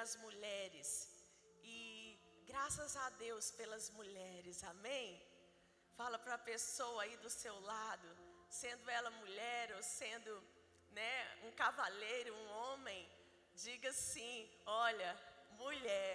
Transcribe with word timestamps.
as 0.00 0.16
mulheres. 0.16 0.88
E 1.62 2.18
graças 2.46 2.96
a 2.96 3.10
Deus 3.24 3.50
pelas 3.58 3.90
mulheres, 3.90 4.64
amém? 4.64 5.08
Fala 5.98 6.18
para 6.18 6.36
a 6.36 6.46
pessoa 6.52 7.02
aí 7.02 7.16
do 7.18 7.28
seu 7.28 7.56
lado, 7.60 8.08
sendo 8.48 8.88
ela 8.88 9.10
mulher 9.22 9.74
ou 9.76 9.82
sendo 9.82 10.32
né, 10.98 11.14
um 11.46 11.52
cavaleiro, 11.52 12.34
um 12.34 12.48
homem, 12.62 13.00
diga 13.54 13.92
sim: 13.92 14.50
olha, 14.64 15.10
mulher, 15.64 16.14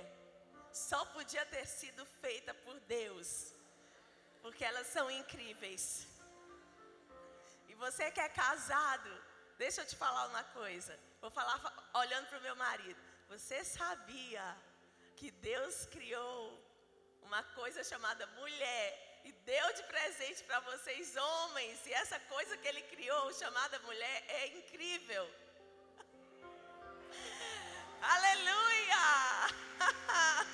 só 0.74 1.06
podia 1.18 1.46
ter 1.46 1.66
sido 1.68 2.04
feita 2.24 2.54
por 2.66 2.80
Deus, 2.82 3.54
porque 4.42 4.66
elas 4.66 4.88
são 4.88 5.10
incríveis. 5.12 6.08
E 7.70 7.76
você 7.76 8.10
que 8.10 8.20
é 8.20 8.30
casado, 8.30 9.12
deixa 9.60 9.82
eu 9.82 9.86
te 9.86 9.96
falar 9.96 10.28
uma 10.28 10.44
coisa. 10.60 11.00
Vou 11.22 11.30
falar 11.30 11.58
olhando 11.94 12.28
para 12.30 12.40
o 12.40 12.48
meu 12.48 12.56
marido. 12.56 13.05
Você 13.28 13.64
sabia 13.66 14.46
que 15.16 15.32
Deus 15.32 15.86
criou 15.88 16.40
uma 17.24 17.44
coisa 17.60 17.84
chamada 17.84 18.26
mulher 18.28 19.22
e 19.24 19.32
deu 19.32 19.74
de 19.74 19.84
presente 19.84 20.44
para 20.44 20.60
vocês 20.60 21.16
homens, 21.16 21.84
e 21.88 21.94
essa 21.94 22.20
coisa 22.20 22.56
que 22.58 22.68
ele 22.68 22.84
criou 22.84 23.34
chamada 23.34 23.80
mulher 23.80 24.24
é 24.28 24.48
incrível. 24.60 25.26
Aleluia! 28.16 29.06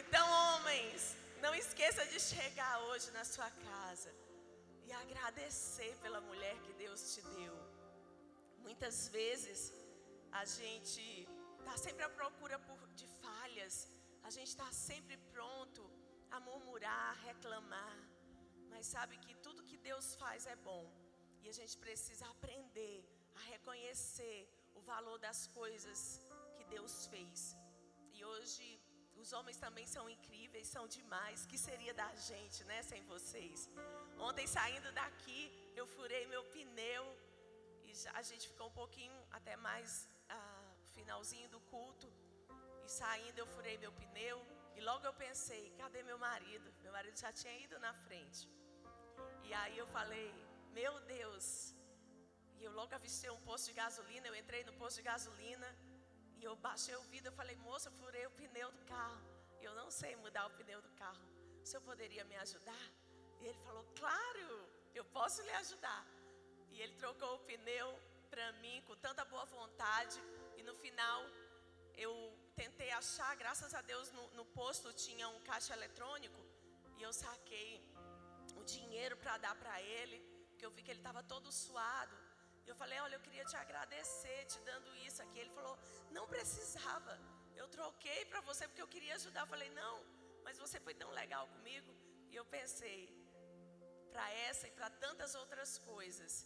então, 0.00 0.24
homens, 0.30 1.16
não 1.40 1.52
esqueça 1.56 2.06
de 2.06 2.20
chegar 2.20 2.78
hoje 2.84 3.10
na 3.10 3.24
sua 3.24 3.50
casa 3.50 4.14
e 4.86 4.92
agradecer 4.92 5.96
pela 6.00 6.20
mulher 6.20 6.56
que 6.64 6.72
Deus 6.74 7.14
te 7.14 7.22
deu. 7.22 7.54
Muitas 8.58 9.08
vezes 9.08 9.72
a 10.32 10.44
gente 10.44 11.28
está 11.58 11.76
sempre 11.76 12.04
à 12.04 12.10
procura 12.10 12.58
por, 12.58 12.78
de 12.94 13.06
falhas, 13.22 13.88
a 14.22 14.30
gente 14.30 14.48
está 14.48 14.70
sempre 14.72 15.16
pronto 15.32 15.82
a 16.30 16.40
murmurar, 16.40 17.10
a 17.10 17.20
reclamar, 17.28 17.96
mas 18.70 18.86
sabe 18.86 19.16
que 19.18 19.34
tudo 19.36 19.64
que 19.64 19.76
Deus 19.76 20.14
faz 20.14 20.46
é 20.46 20.56
bom 20.56 20.84
e 21.42 21.48
a 21.48 21.52
gente 21.52 21.76
precisa 21.78 22.26
aprender 22.34 22.98
a 23.34 23.40
reconhecer 23.52 24.48
o 24.74 24.80
valor 24.80 25.18
das 25.18 25.46
coisas 25.48 26.20
que 26.56 26.64
Deus 26.64 27.06
fez. 27.06 27.56
E 28.12 28.24
hoje 28.24 28.80
os 29.22 29.32
homens 29.32 29.58
também 29.64 29.86
são 29.86 30.04
incríveis, 30.08 30.68
são 30.68 30.84
demais. 30.86 31.46
Que 31.46 31.58
seria 31.58 31.94
da 32.02 32.10
gente, 32.30 32.64
né, 32.64 32.82
sem 32.82 33.02
vocês? 33.12 33.68
Ontem 34.28 34.46
saindo 34.46 34.90
daqui, 34.92 35.40
eu 35.80 35.86
furei 35.86 36.26
meu 36.26 36.44
pneu 36.54 37.04
e 37.84 37.92
a 38.20 38.22
gente 38.22 38.48
ficou 38.48 38.68
um 38.68 38.76
pouquinho 38.82 39.18
até 39.38 39.56
mais 39.56 40.08
finalzinho 40.98 41.48
do 41.54 41.60
culto. 41.72 42.08
E 42.84 42.88
saindo 43.00 43.38
eu 43.42 43.48
furei 43.54 43.76
meu 43.84 43.92
pneu 44.00 44.38
e 44.76 44.80
logo 44.88 45.04
eu 45.10 45.14
pensei, 45.24 45.64
cadê 45.80 46.02
meu 46.10 46.18
marido? 46.28 46.68
Meu 46.84 46.92
marido 46.98 47.16
já 47.24 47.32
tinha 47.40 47.54
ido 47.64 47.76
na 47.86 47.92
frente. 48.04 48.42
E 49.46 49.52
aí 49.60 49.76
eu 49.82 49.86
falei, 49.96 50.28
meu 50.78 50.94
Deus. 51.16 51.46
E 52.58 52.64
eu 52.66 52.72
logo 52.78 52.94
avistei 52.94 53.30
um 53.36 53.42
posto 53.48 53.66
de 53.70 53.74
gasolina, 53.82 54.26
eu 54.28 54.36
entrei 54.42 54.62
no 54.68 54.74
posto 54.80 54.96
de 55.00 55.04
gasolina 55.12 55.68
e 56.38 56.44
eu 56.48 56.54
baixei 56.66 56.96
o 56.96 57.02
vidro, 57.12 57.30
eu 57.30 57.36
falei, 57.40 57.56
moça, 57.68 57.88
eu 57.88 57.92
furei 58.00 58.24
o 58.26 58.30
pneu 58.40 58.70
do 58.76 58.82
carro. 58.94 59.20
Eu 59.66 59.74
não 59.80 59.88
sei 59.90 60.12
mudar 60.24 60.46
o 60.46 60.50
pneu 60.58 60.80
do 60.86 60.90
carro. 61.02 61.24
O 61.62 61.66
senhor 61.66 61.82
poderia 61.90 62.24
me 62.30 62.36
ajudar? 62.44 62.84
E 63.40 63.46
ele 63.48 63.58
falou, 63.66 63.84
claro, 64.00 64.46
eu 64.94 65.04
posso 65.16 65.42
lhe 65.42 65.54
ajudar. 65.62 66.04
E 66.72 66.80
ele 66.82 66.94
trocou 67.02 67.34
o 67.34 67.40
pneu 67.50 67.88
para 68.30 68.52
mim 68.62 68.82
com 68.86 68.96
tanta 68.96 69.24
boa 69.24 69.44
vontade. 69.44 70.20
E 70.68 70.70
no 70.70 70.76
final 70.86 71.20
eu 72.04 72.12
tentei 72.54 72.90
achar, 72.90 73.34
graças 73.42 73.72
a 73.78 73.80
Deus 73.90 74.10
no, 74.16 74.24
no 74.38 74.44
posto 74.44 74.92
tinha 75.04 75.26
um 75.34 75.40
caixa 75.40 75.72
eletrônico. 75.72 76.40
E 76.98 77.02
eu 77.02 77.12
saquei 77.20 77.70
o 78.60 78.62
dinheiro 78.64 79.16
para 79.16 79.38
dar 79.44 79.54
para 79.62 79.80
ele, 79.80 80.18
porque 80.48 80.66
eu 80.66 80.70
vi 80.70 80.82
que 80.82 80.90
ele 80.90 81.00
estava 81.00 81.22
todo 81.22 81.50
suado. 81.50 82.14
Eu 82.66 82.74
falei, 82.80 82.98
olha, 83.04 83.14
eu 83.16 83.24
queria 83.26 83.46
te 83.46 83.56
agradecer, 83.56 84.44
te 84.52 84.60
dando 84.60 84.94
isso 85.06 85.22
aqui. 85.22 85.38
Ele 85.38 85.54
falou, 85.58 85.78
não 86.10 86.26
precisava. 86.34 87.18
Eu 87.56 87.66
troquei 87.68 88.26
para 88.26 88.42
você 88.42 88.68
porque 88.68 88.82
eu 88.86 88.92
queria 88.96 89.14
ajudar. 89.14 89.44
Eu 89.44 89.52
falei, 89.54 89.70
não, 89.70 89.96
mas 90.44 90.58
você 90.58 90.78
foi 90.78 90.94
tão 91.02 91.10
legal 91.22 91.46
comigo. 91.54 91.90
E 92.30 92.36
eu 92.36 92.44
pensei, 92.44 93.00
para 94.12 94.30
essa 94.50 94.68
e 94.68 94.72
para 94.72 94.90
tantas 94.90 95.34
outras 95.34 95.78
coisas, 95.78 96.44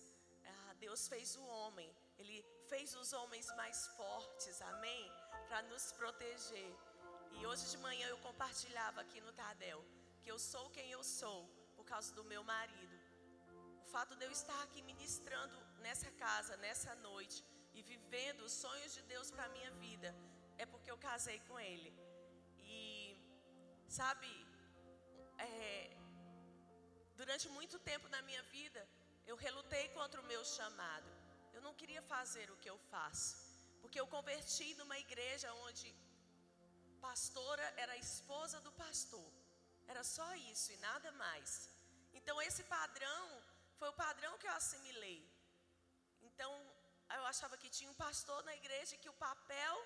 ah, 0.55 0.75
Deus 0.75 1.09
fez 1.09 1.35
o 1.35 1.45
homem. 1.57 1.93
Ele 2.23 2.39
fez 2.71 2.95
os 3.01 3.13
homens 3.19 3.47
mais 3.61 3.79
fortes, 3.99 4.57
amém? 4.73 5.05
Para 5.49 5.61
nos 5.71 5.85
proteger. 6.01 6.73
E 7.37 7.47
hoje 7.49 7.65
de 7.73 7.79
manhã 7.87 8.07
eu 8.09 8.19
compartilhava 8.27 9.01
aqui 9.01 9.21
no 9.21 9.33
Tardel 9.41 9.81
que 10.23 10.31
eu 10.31 10.39
sou 10.39 10.67
quem 10.77 10.89
eu 10.97 11.03
sou 11.03 11.41
por 11.77 11.85
causa 11.93 12.11
do 12.19 12.25
meu 12.33 12.43
marido. 12.45 12.97
O 13.85 13.87
fato 13.95 14.15
de 14.19 14.25
eu 14.27 14.31
estar 14.31 14.61
aqui 14.63 14.83
ministrando 14.91 15.57
nessa 15.85 16.11
casa, 16.25 16.57
nessa 16.59 16.95
noite 17.09 17.39
e 17.75 17.83
vivendo 17.83 18.43
os 18.49 18.53
sonhos 18.65 18.95
de 18.97 19.03
Deus 19.15 19.31
para 19.33 19.49
minha 19.57 19.73
vida, 19.87 20.15
é 20.59 20.65
porque 20.65 20.93
eu 20.93 20.99
casei 21.09 21.41
com 21.49 21.59
Ele. 21.59 21.93
E, 22.59 23.17
sabe, 23.99 24.31
é, 25.39 25.97
durante 27.17 27.49
muito 27.59 27.79
tempo 27.91 28.09
na 28.15 28.23
minha 28.23 28.45
vida, 28.59 28.89
eu 29.27 29.37
relutei 29.47 29.89
contra 29.99 30.21
o 30.21 30.29
meu 30.33 30.45
chamado. 30.45 31.22
Eu 31.53 31.63
não 31.67 31.75
queria 31.81 32.03
fazer 32.15 32.51
o 32.51 32.59
que 32.63 32.71
eu 32.73 32.79
faço, 32.93 33.37
porque 33.81 34.01
eu 34.01 34.07
converti 34.17 34.69
numa 34.81 34.99
igreja 34.99 35.53
onde 35.67 35.89
pastora 37.01 37.67
era 37.83 37.93
a 37.93 38.03
esposa 38.09 38.61
do 38.67 38.73
pastor. 38.85 39.31
Era 39.93 40.03
só 40.17 40.29
isso 40.53 40.69
e 40.73 40.83
nada 40.89 41.11
mais. 41.25 41.69
Então 42.19 42.37
esse 42.49 42.63
padrão 42.77 43.25
foi 43.79 43.89
o 43.89 44.01
padrão 44.05 44.33
que 44.39 44.47
eu 44.47 44.53
assimilei. 44.53 45.21
Então, 46.29 46.53
eu 47.17 47.25
achava 47.31 47.57
que 47.61 47.69
tinha 47.77 47.91
um 47.91 48.01
pastor 48.07 48.39
na 48.49 48.55
igreja 48.61 48.95
e 48.95 49.03
que 49.03 49.13
o 49.15 49.21
papel 49.29 49.77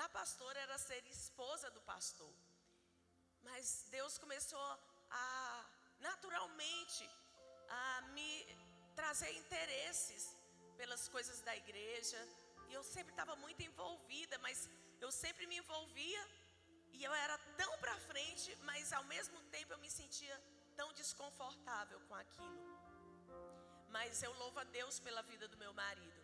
da 0.00 0.06
pastora 0.08 0.58
era 0.60 0.76
ser 0.78 1.02
esposa 1.06 1.70
do 1.76 1.80
pastor. 1.92 2.32
Mas 3.42 3.86
Deus 3.96 4.16
começou 4.18 4.66
a 5.10 5.26
naturalmente 6.08 7.08
a 7.68 8.02
me 8.14 8.30
trazer 8.94 9.30
interesses 9.42 10.22
pelas 10.82 11.04
coisas 11.14 11.40
da 11.48 11.54
igreja. 11.62 12.20
E 12.68 12.72
eu 12.78 12.82
sempre 12.94 13.12
estava 13.12 13.34
muito 13.44 13.60
envolvida, 13.68 14.36
mas 14.46 14.58
eu 15.04 15.10
sempre 15.24 15.44
me 15.50 15.56
envolvia 15.62 16.22
e 16.96 17.04
eu 17.08 17.12
era 17.24 17.36
tão 17.60 17.72
para 17.82 17.94
frente, 18.10 18.48
mas 18.70 18.92
ao 18.98 19.04
mesmo 19.14 19.38
tempo 19.56 19.72
eu 19.72 19.82
me 19.84 19.90
sentia 19.98 20.36
tão 20.80 20.88
desconfortável 21.00 22.00
com 22.08 22.16
aquilo. 22.24 22.64
Mas 23.96 24.22
eu 24.26 24.32
louvo 24.42 24.58
a 24.64 24.66
Deus 24.78 24.98
pela 25.06 25.22
vida 25.30 25.46
do 25.52 25.60
meu 25.64 25.72
marido, 25.82 26.20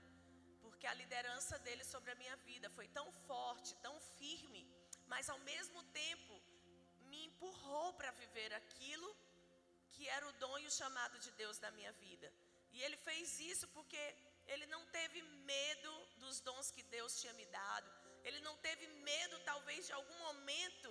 porque 0.65 0.87
a 0.89 0.99
liderança 1.03 1.57
dele 1.67 1.85
sobre 1.85 2.11
a 2.11 2.21
minha 2.23 2.37
vida 2.51 2.69
foi 2.79 2.89
tão 2.99 3.07
forte, 3.29 3.77
tão 3.87 3.97
firme, 4.19 4.63
mas 5.13 5.29
ao 5.35 5.41
mesmo 5.51 5.83
tempo 6.05 6.35
me 7.11 7.21
empurrou 7.27 7.89
para 7.99 8.11
viver 8.23 8.53
aquilo 8.55 9.11
que 9.93 10.09
era 10.17 10.27
o 10.29 10.37
dom 10.45 10.57
e 10.59 10.67
o 10.67 10.77
chamado 10.81 11.17
de 11.27 11.31
Deus 11.43 11.59
da 11.59 11.71
minha 11.79 11.93
vida. 12.07 12.29
E 12.73 12.83
ele 12.83 12.97
fez 13.09 13.41
isso 13.53 13.67
porque 13.77 14.03
ele 14.53 14.67
não 14.75 14.83
teve 14.97 15.21
medo 15.53 15.93
dos 16.23 16.41
dons 16.41 16.71
que 16.71 16.83
Deus 16.97 17.21
tinha 17.21 17.33
me 17.41 17.47
dado. 17.47 17.91
Ele 18.27 18.41
não 18.41 18.57
teve 18.67 18.87
medo, 19.11 19.39
talvez, 19.51 19.87
de 19.87 19.93
algum 19.99 20.19
momento, 20.29 20.91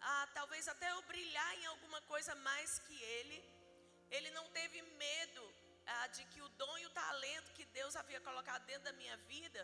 ah, 0.00 0.26
talvez 0.38 0.68
até 0.68 0.90
eu 0.92 1.02
brilhar 1.02 1.52
em 1.58 1.66
alguma 1.72 2.00
coisa 2.12 2.34
mais 2.48 2.78
que 2.86 2.96
ele. 3.16 3.38
Ele 4.10 4.30
não 4.38 4.46
teve 4.58 4.80
medo 5.06 5.44
ah, 5.86 6.06
de 6.08 6.24
que 6.32 6.40
o 6.46 6.48
dom 6.60 6.78
e 6.78 6.86
o 6.86 6.96
talento 7.02 7.52
que 7.58 7.66
Deus 7.78 7.96
havia 7.96 8.20
colocado 8.20 8.64
dentro 8.70 8.84
da 8.84 8.92
minha 8.92 9.16
vida 9.34 9.62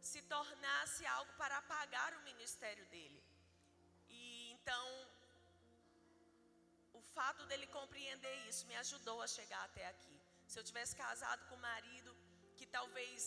se 0.00 0.20
tornasse 0.34 1.06
algo 1.06 1.32
para 1.34 1.56
apagar 1.58 2.10
o 2.16 2.24
ministério 2.30 2.84
dele. 2.86 3.22
E 4.08 4.52
então, 4.52 4.86
o 6.92 7.00
fato 7.00 7.46
dele 7.46 7.66
compreender 7.78 8.34
isso 8.48 8.66
me 8.66 8.76
ajudou 8.76 9.20
a 9.22 9.26
chegar 9.26 9.62
até 9.64 9.86
aqui. 9.86 10.16
Se 10.46 10.58
eu 10.58 10.64
tivesse 10.64 10.94
casado 10.96 11.46
com 11.48 11.54
um 11.54 11.66
marido 11.70 12.12
que 12.62 12.74
talvez 12.78 13.22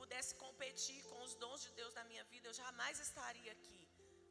pudesse 0.00 0.32
competir 0.42 0.98
com 1.10 1.20
os 1.26 1.32
dons 1.42 1.60
de 1.64 1.70
Deus 1.78 1.92
na 1.98 2.04
minha 2.10 2.24
vida, 2.32 2.46
eu 2.48 2.56
jamais 2.64 2.96
estaria 3.06 3.52
aqui. 3.56 3.80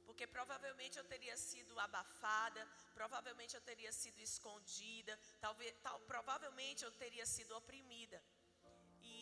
Porque 0.06 0.26
provavelmente 0.36 0.98
eu 0.98 1.06
teria 1.14 1.36
sido 1.50 1.74
abafada, 1.86 2.62
provavelmente 3.00 3.56
eu 3.58 3.64
teria 3.70 3.92
sido 4.02 4.20
escondida, 4.30 5.14
talvez, 5.46 5.74
tal, 5.86 5.98
provavelmente 6.14 6.86
eu 6.86 6.94
teria 7.04 7.26
sido 7.36 7.52
oprimida. 7.62 8.20
E 9.02 9.18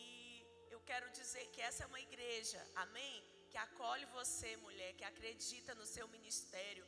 eu 0.74 0.80
quero 0.90 1.08
dizer 1.20 1.44
que 1.54 1.60
essa 1.68 1.82
é 1.82 1.90
uma 1.92 2.02
igreja, 2.08 2.60
amém? 2.84 3.16
Que 3.50 3.58
acolhe 3.66 4.06
você, 4.18 4.52
mulher, 4.66 4.92
que 4.98 5.06
acredita 5.12 5.74
no 5.80 5.86
seu 5.94 6.06
ministério. 6.16 6.86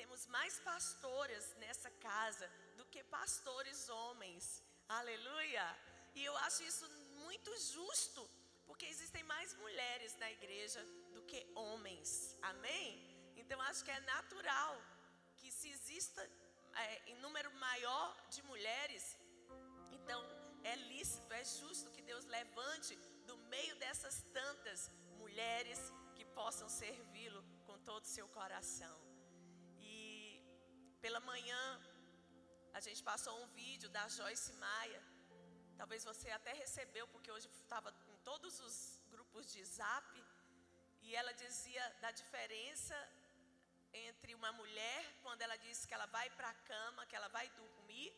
Temos 0.00 0.24
mais 0.38 0.58
pastoras 0.70 1.46
nessa 1.62 1.92
casa 2.08 2.48
do 2.78 2.86
que 2.86 3.04
pastores 3.18 3.88
homens, 3.88 4.44
aleluia. 5.00 5.66
E 6.18 6.24
eu 6.24 6.36
acho 6.46 6.64
isso 6.72 6.86
muito 7.26 7.50
justo, 7.74 8.22
porque 8.66 8.86
existem 8.86 9.22
mais 9.24 9.54
mulheres 9.64 10.16
na 10.22 10.30
igreja 10.30 10.82
do 11.14 11.22
que 11.30 11.40
homens. 11.54 12.36
Amém? 12.42 12.86
Então 13.36 13.60
acho 13.62 13.84
que 13.84 13.90
é 13.90 14.00
natural 14.00 14.74
que 15.38 15.50
se 15.50 15.68
exista 15.76 16.22
é, 16.74 17.10
em 17.10 17.16
número 17.16 17.50
maior 17.66 18.06
de 18.34 18.42
mulheres, 18.42 19.04
então 19.96 20.20
é 20.64 20.74
lícito, 20.92 21.32
é 21.32 21.44
justo 21.44 21.90
que 21.90 22.02
Deus 22.02 22.24
levante 22.24 22.94
do 23.26 23.36
meio 23.54 23.74
dessas 23.76 24.16
tantas 24.32 24.90
mulheres 25.22 25.80
que 26.16 26.24
possam 26.40 26.68
servi-lo 26.68 27.42
com 27.66 27.78
todo 27.80 28.04
o 28.04 28.14
seu 28.16 28.28
coração. 28.28 28.96
E 29.80 30.42
pela 31.00 31.20
manhã 31.20 31.64
a 32.78 32.80
gente 32.80 33.02
passou 33.02 33.34
um 33.42 33.48
vídeo 33.48 33.88
da 33.88 34.06
Joyce 34.08 34.52
Maia. 34.54 35.02
Talvez 35.80 36.04
você 36.10 36.28
até 36.38 36.52
recebeu, 36.64 37.06
porque 37.14 37.30
hoje 37.34 37.48
estava 37.62 37.90
em 38.12 38.16
todos 38.28 38.54
os 38.66 38.76
grupos 39.12 39.52
de 39.52 39.62
zap. 39.64 40.12
E 41.06 41.14
ela 41.20 41.32
dizia 41.44 41.84
da 42.02 42.10
diferença 42.20 42.96
entre 44.06 44.34
uma 44.38 44.50
mulher 44.60 45.02
quando 45.22 45.42
ela 45.46 45.56
diz 45.66 45.86
que 45.86 45.94
ela 45.94 46.06
vai 46.06 46.28
para 46.30 46.50
a 46.50 46.58
cama, 46.72 47.06
que 47.06 47.16
ela 47.18 47.28
vai 47.28 47.48
dormir, 47.60 48.10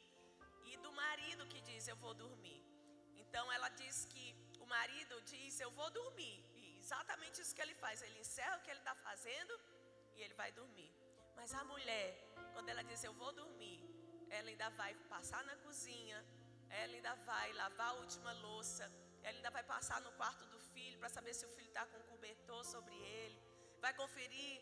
e 0.64 0.76
do 0.78 0.92
marido 0.92 1.46
que 1.52 1.60
diz 1.68 1.86
eu 1.86 1.96
vou 2.04 2.14
dormir. 2.14 2.60
Então 3.22 3.44
ela 3.56 3.68
diz 3.82 4.06
que 4.12 4.26
o 4.58 4.66
marido 4.66 5.20
diz 5.32 5.60
eu 5.60 5.70
vou 5.70 5.90
dormir. 5.90 6.38
E 6.60 6.78
exatamente 6.78 7.40
isso 7.42 7.54
que 7.54 7.62
ele 7.66 7.74
faz. 7.84 8.02
Ele 8.02 8.18
encerra 8.24 8.56
o 8.56 8.62
que 8.62 8.70
ele 8.70 8.84
está 8.84 8.94
fazendo 8.94 9.54
e 10.16 10.22
ele 10.22 10.34
vai 10.42 10.50
dormir. 10.60 10.90
Mas 11.36 11.52
a 11.54 11.62
mulher, 11.72 12.08
quando 12.54 12.68
ela 12.68 12.82
diz 12.90 13.02
eu 13.04 13.14
vou 13.22 13.32
dormir, 13.32 13.78
ela 14.30 14.48
ainda 14.48 14.68
vai 14.70 14.92
passar 15.14 15.42
na 15.44 15.56
cozinha, 15.56 16.18
ela 16.70 16.94
ainda 16.94 17.14
vai 17.30 17.52
lavar 17.52 17.88
a 17.88 17.98
última 18.04 18.32
louça, 18.46 18.84
ela 19.22 19.36
ainda 19.36 19.50
vai 19.50 19.62
passar 19.62 20.00
no 20.00 20.12
quarto 20.12 20.44
do 20.46 20.58
filho 20.72 20.98
para 20.98 21.08
saber 21.08 21.34
se 21.34 21.44
o 21.46 21.48
filho 21.56 21.68
está 21.68 21.84
com 21.86 22.00
cobertor 22.04 22.64
sobre 22.64 22.94
ele, 22.94 23.38
vai 23.80 23.92
conferir 23.94 24.60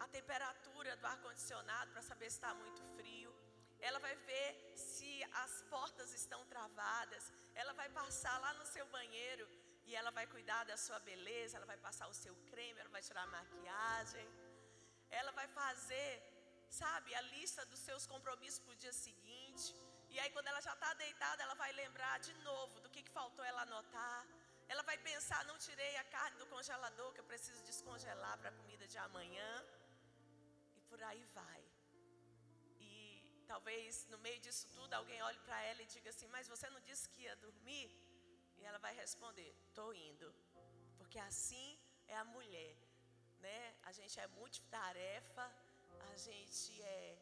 a 0.00 0.06
temperatura 0.08 0.96
do 0.96 1.06
ar-condicionado 1.06 1.90
para 1.92 2.02
saber 2.02 2.28
se 2.30 2.36
está 2.36 2.54
muito 2.54 2.82
frio. 2.96 3.32
Ela 3.80 3.98
vai 3.98 4.14
ver 4.30 4.48
se 4.76 5.10
as 5.42 5.62
portas 5.74 6.12
estão 6.12 6.40
travadas. 6.46 7.32
Ela 7.54 7.72
vai 7.80 7.88
passar 7.88 8.36
lá 8.44 8.52
no 8.54 8.66
seu 8.66 8.86
banheiro 8.86 9.48
e 9.86 9.94
ela 9.94 10.10
vai 10.18 10.26
cuidar 10.26 10.62
da 10.64 10.76
sua 10.76 10.98
beleza. 11.10 11.56
Ela 11.56 11.66
vai 11.66 11.78
passar 11.86 12.08
o 12.08 12.14
seu 12.14 12.34
creme, 12.50 12.80
ela 12.80 12.94
vai 12.96 13.02
tirar 13.08 13.22
a 13.22 13.34
maquiagem. 13.38 14.28
Ela 15.10 15.32
vai 15.32 15.48
fazer, 15.48 16.10
sabe, 16.68 17.14
a 17.14 17.22
lista 17.34 17.64
dos 17.66 17.80
seus 17.88 18.06
compromissos 18.06 18.60
para 18.64 18.72
o 18.72 18.76
dia 18.84 18.92
seguinte. 18.92 19.74
E 20.14 20.18
aí, 20.20 20.30
quando 20.34 20.48
ela 20.52 20.60
já 20.60 20.74
está 20.74 20.92
deitada, 20.94 21.42
ela 21.42 21.54
vai 21.62 21.70
lembrar 21.72 22.18
de 22.26 22.34
novo 22.48 22.80
do 22.80 22.90
que, 22.90 23.02
que 23.06 23.10
faltou 23.10 23.44
ela 23.44 23.62
anotar. 23.62 24.26
Ela 24.72 24.82
vai 24.90 24.96
pensar: 25.10 25.40
não 25.50 25.58
tirei 25.66 25.96
a 25.96 26.04
carne 26.16 26.38
do 26.42 26.46
congelador 26.54 27.12
que 27.12 27.20
eu 27.20 27.28
preciso 27.32 27.62
descongelar 27.70 28.34
para 28.38 28.50
a 28.50 28.56
comida 28.60 28.86
de 28.92 28.98
amanhã. 29.06 29.50
E 30.76 30.80
por 30.90 31.02
aí 31.10 31.24
vai. 31.40 31.62
E 32.88 32.90
talvez 33.46 34.06
no 34.12 34.18
meio 34.26 34.40
disso 34.46 34.66
tudo 34.76 34.94
alguém 34.94 35.20
olhe 35.28 35.40
para 35.46 35.60
ela 35.70 35.82
e 35.82 35.92
diga 35.96 36.10
assim: 36.10 36.28
Mas 36.36 36.48
você 36.54 36.68
não 36.70 36.80
disse 36.88 37.08
que 37.10 37.22
ia 37.22 37.36
dormir? 37.36 37.88
E 38.58 38.64
ela 38.64 38.78
vai 38.86 38.94
responder: 38.94 39.50
Estou 39.68 39.90
indo. 39.94 40.28
Porque 40.98 41.18
assim 41.30 41.68
é 42.06 42.16
a 42.16 42.24
mulher. 42.24 42.76
Né? 43.44 43.60
A 43.84 43.92
gente 43.92 44.18
é 44.18 44.26
multitarefa, 44.38 45.44
a 46.12 46.16
gente 46.16 46.82
é 46.82 47.16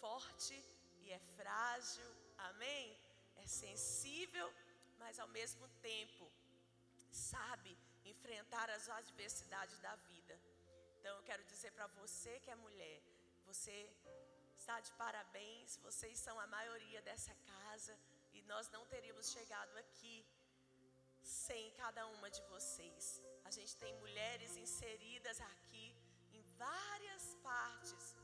forte 0.00 0.56
e 1.02 1.12
é 1.12 1.18
frágil, 1.36 2.08
amém? 2.38 2.98
É 3.36 3.46
sensível, 3.46 4.48
mas 4.98 5.18
ao 5.18 5.28
mesmo 5.28 5.68
tempo 5.90 6.30
sabe 7.10 7.76
enfrentar 8.04 8.68
as 8.70 8.88
adversidades 8.88 9.78
da 9.78 9.94
vida. 10.10 10.38
Então 10.98 11.16
eu 11.16 11.22
quero 11.22 11.44
dizer 11.44 11.72
para 11.72 11.86
você 12.00 12.40
que 12.40 12.50
é 12.50 12.56
mulher, 12.56 13.02
você 13.44 13.76
está 14.56 14.80
de 14.80 14.92
parabéns, 14.92 15.76
vocês 15.88 16.18
são 16.18 16.38
a 16.40 16.46
maioria 16.46 17.00
dessa 17.02 17.34
casa 17.52 17.96
e 18.32 18.42
nós 18.52 18.68
não 18.70 18.84
teríamos 18.86 19.30
chegado 19.30 19.76
aqui 19.84 20.16
sem 21.22 21.70
cada 21.82 22.06
uma 22.14 22.28
de 22.30 22.42
vocês. 22.54 23.20
A 23.44 23.50
gente 23.50 23.76
tem 23.76 23.92
mulheres 24.04 24.56
inseridas 24.56 25.40
aqui 25.52 25.86
em 26.32 26.42
várias 26.64 27.24
partes, 27.42 28.16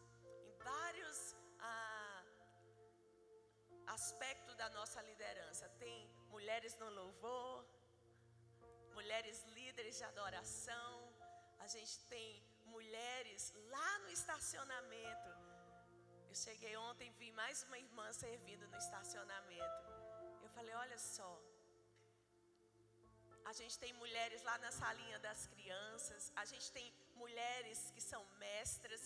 em 0.46 0.52
vários 0.70 1.11
aspectos 3.96 4.54
da 4.62 4.68
nossa 4.70 5.00
liderança. 5.10 5.68
Tem 5.84 5.96
mulheres 6.34 6.74
no 6.82 6.88
louvor, 7.00 7.64
mulheres 8.98 9.38
líderes 9.58 9.96
de 9.98 10.04
adoração, 10.12 10.92
a 11.64 11.66
gente 11.74 11.96
tem 12.14 12.28
mulheres 12.74 13.42
lá 13.74 13.90
no 14.00 14.10
estacionamento. 14.18 15.30
Eu 16.30 16.36
cheguei 16.46 16.74
ontem 16.88 17.10
vi 17.20 17.30
mais 17.42 17.62
uma 17.66 17.78
irmã 17.78 18.06
servindo 18.24 18.66
no 18.72 18.78
estacionamento. 18.84 19.88
Eu 20.44 20.50
falei: 20.56 20.74
olha 20.84 20.98
só. 20.98 21.32
A 23.50 23.52
gente 23.58 23.76
tem 23.82 23.92
mulheres 24.02 24.42
lá 24.48 24.56
na 24.64 24.72
salinha 24.80 25.18
das 25.26 25.40
crianças. 25.52 26.32
A 26.42 26.44
gente 26.52 26.68
tem 26.76 26.86
mulheres 27.22 27.78
que 27.94 28.02
são 28.10 28.22
mestras, 28.46 29.02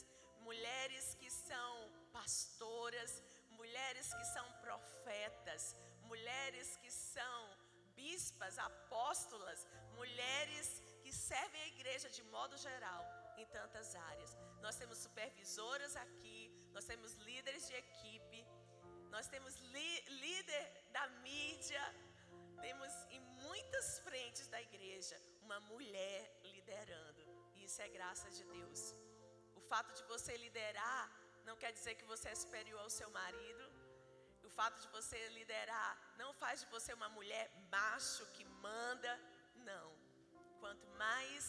mulheres 0.48 1.14
que 1.20 1.30
são 1.30 1.72
pastoras, 2.18 3.12
mulheres 3.60 4.08
que 4.14 4.26
são 4.34 4.46
profetas, 4.66 5.62
mulheres 6.12 6.68
que 6.82 6.90
são 6.90 7.38
bispas, 7.94 8.58
apóstolas, 8.70 9.60
mulheres 10.00 10.68
que 11.02 11.12
servem 11.12 11.62
a 11.62 11.72
igreja 11.74 12.08
de 12.16 12.22
modo 12.34 12.56
geral 12.68 13.02
em 13.40 13.46
tantas 13.46 13.94
áreas. 14.10 14.36
Nós 14.64 14.76
temos 14.80 14.98
supervisoras 15.06 15.94
aqui, 16.04 16.40
nós 16.76 16.84
temos 16.90 17.14
líderes 17.28 17.66
de 17.68 17.74
equipe, 17.74 18.40
nós 19.14 19.28
temos 19.34 19.54
líder 20.24 20.64
da 20.96 21.06
mídia, 21.28 21.82
temos 22.60 22.92
em 23.10 23.20
muitas 23.46 23.98
frentes 24.00 24.46
da 24.48 24.60
igreja 24.68 25.16
uma 25.42 25.60
mulher 25.72 26.20
liderando. 26.54 27.22
E 27.54 27.64
isso 27.64 27.80
é 27.82 27.88
graça 27.88 28.28
de 28.30 28.44
Deus. 28.44 28.94
O 29.54 29.60
fato 29.60 29.92
de 29.98 30.02
você 30.12 30.36
liderar 30.36 31.02
não 31.48 31.56
quer 31.62 31.72
dizer 31.78 31.94
que 31.98 32.10
você 32.12 32.28
é 32.28 32.34
superior 32.44 32.81
ao 32.82 32.90
seu 32.98 33.08
marido. 33.20 33.64
O 34.48 34.50
fato 34.58 34.78
de 34.84 34.88
você 34.96 35.19
liderar 35.38 35.93
não 36.20 36.31
faz 36.40 36.60
de 36.62 36.66
você 36.75 36.93
uma 37.00 37.08
mulher 37.19 37.46
macho 37.76 38.25
que 38.34 38.44
manda. 38.66 39.12
Não. 39.70 39.88
Quanto 40.60 40.87
mais 41.04 41.44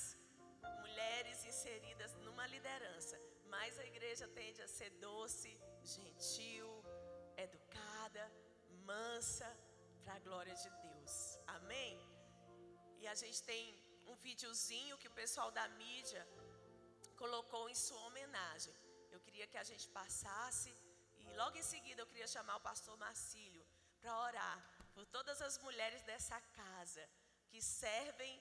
mulheres 0.84 1.46
inseridas 1.52 2.14
numa 2.26 2.46
liderança, 2.56 3.18
mais 3.56 3.80
a 3.80 3.86
igreja 3.92 4.28
tende 4.40 4.62
a 4.62 4.68
ser 4.78 4.90
doce, 5.08 5.52
gentil, 5.96 6.70
educada, 7.46 8.24
mansa, 8.92 9.50
para 10.04 10.16
a 10.16 10.24
glória 10.28 10.56
de 10.64 10.70
Deus. 10.88 11.14
Amém? 11.58 11.94
E 13.02 13.08
a 13.14 13.16
gente 13.16 13.42
tem 13.52 13.64
um 14.12 14.16
videozinho 14.28 14.98
que 15.02 15.10
o 15.12 15.18
pessoal 15.22 15.50
da 15.60 15.68
mídia 15.84 16.24
colocou 17.22 17.64
em 17.70 17.76
sua 17.76 18.02
homenagem. 18.08 18.76
Eu 19.18 19.22
queria 19.28 19.48
que 19.52 19.58
a 19.58 19.68
gente 19.70 19.86
passasse 20.00 20.72
e 21.22 21.34
logo 21.42 21.58
em 21.58 21.64
seguida 21.64 22.02
eu 22.02 22.10
queria 22.12 22.28
chamar 22.34 22.58
o 22.58 22.66
pastor 22.68 22.96
Marcílio 23.06 23.66
para 24.00 24.16
orar 24.28 24.58
por 24.94 25.06
todas 25.08 25.42
as 25.42 25.58
mulheres 25.66 26.04
dessa 26.04 26.40
casa 26.62 27.04
que 27.50 27.60
servem 27.60 28.36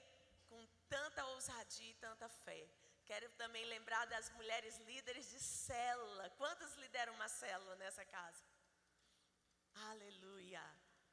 com 0.47 0.61
tanta 0.87 1.25
ousadia 1.33 1.89
e 1.89 1.95
tanta 1.95 2.29
fé. 2.29 2.61
Quero 3.07 3.27
também 3.41 3.65
lembrar 3.65 4.05
das 4.05 4.29
mulheres 4.37 4.77
líderes 4.89 5.27
de 5.31 5.39
célula. 5.39 6.29
Quantas 6.41 6.75
lideram 6.75 7.13
uma 7.15 7.27
célula 7.27 7.75
nessa 7.77 8.05
casa? 8.05 8.43
Aleluia. 9.89 10.63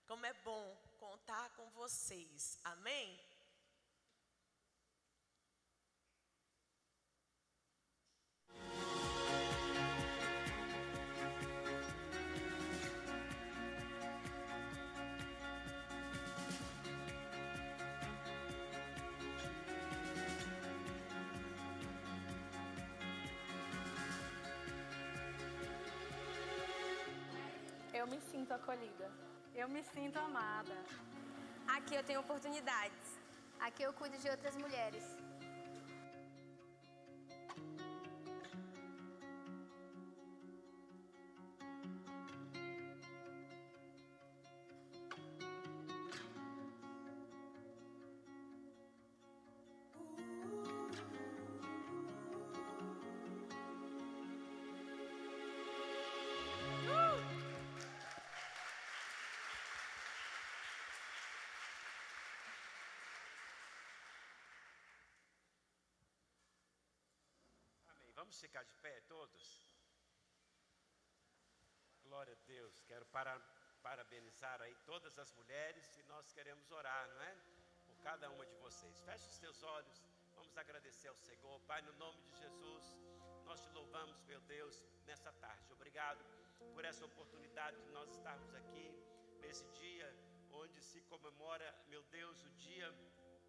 Como 0.07 0.27
é 0.27 0.35
bom 0.51 0.77
contar 0.99 1.49
com 1.57 1.71
vocês. 1.71 2.59
Amém? 2.65 3.09
Eu 28.05 28.11
me 28.11 28.21
sinto 28.21 28.53
acolhida. 28.53 29.07
Eu 29.55 29.67
me 29.67 29.83
sinto 29.83 30.19
amada. 30.19 30.77
Aqui 31.75 31.95
eu 31.95 32.05
tenho 32.05 32.21
oportunidades. 32.21 33.19
Aqui 33.59 33.83
eu 33.83 33.95
cuido 33.95 34.19
de 34.19 34.29
outras 34.29 34.55
mulheres. 34.59 35.05
Vamos 68.25 68.41
ficar 68.41 68.63
de 68.65 68.73
pé 68.77 69.03
todos? 69.03 69.43
Glória 72.05 72.33
a 72.33 72.47
Deus. 72.47 72.83
Quero 72.89 73.05
para, 73.17 73.39
parabenizar 73.83 74.63
aí 74.63 74.75
todas 74.87 75.19
as 75.19 75.31
mulheres 75.33 75.99
e 75.99 76.03
nós 76.05 76.33
queremos 76.33 76.71
orar, 76.71 77.07
não 77.07 77.23
é? 77.23 77.37
Por 77.87 77.99
cada 77.99 78.31
uma 78.31 78.47
de 78.47 78.57
vocês. 78.57 78.99
Feche 79.01 79.29
os 79.29 79.39
teus 79.39 79.63
olhos. 79.63 80.03
Vamos 80.35 80.57
agradecer 80.57 81.09
ao 81.09 81.19
Senhor. 81.19 81.61
Pai, 81.67 81.83
no 81.83 81.93
nome 82.05 82.19
de 82.23 82.35
Jesus, 82.39 82.97
nós 83.45 83.61
te 83.61 83.69
louvamos, 83.73 84.23
meu 84.23 84.41
Deus, 84.41 84.83
nessa 85.05 85.31
tarde. 85.35 85.71
Obrigado 85.71 86.25
por 86.73 86.83
essa 86.83 87.05
oportunidade 87.05 87.79
de 87.83 87.91
nós 87.91 88.09
estarmos 88.09 88.55
aqui 88.55 88.87
nesse 89.43 89.69
dia 89.73 90.09
onde 90.51 90.81
se 90.81 91.03
comemora, 91.03 91.69
meu 91.89 92.03
Deus, 92.05 92.43
o 92.43 92.49
Dia 92.53 92.91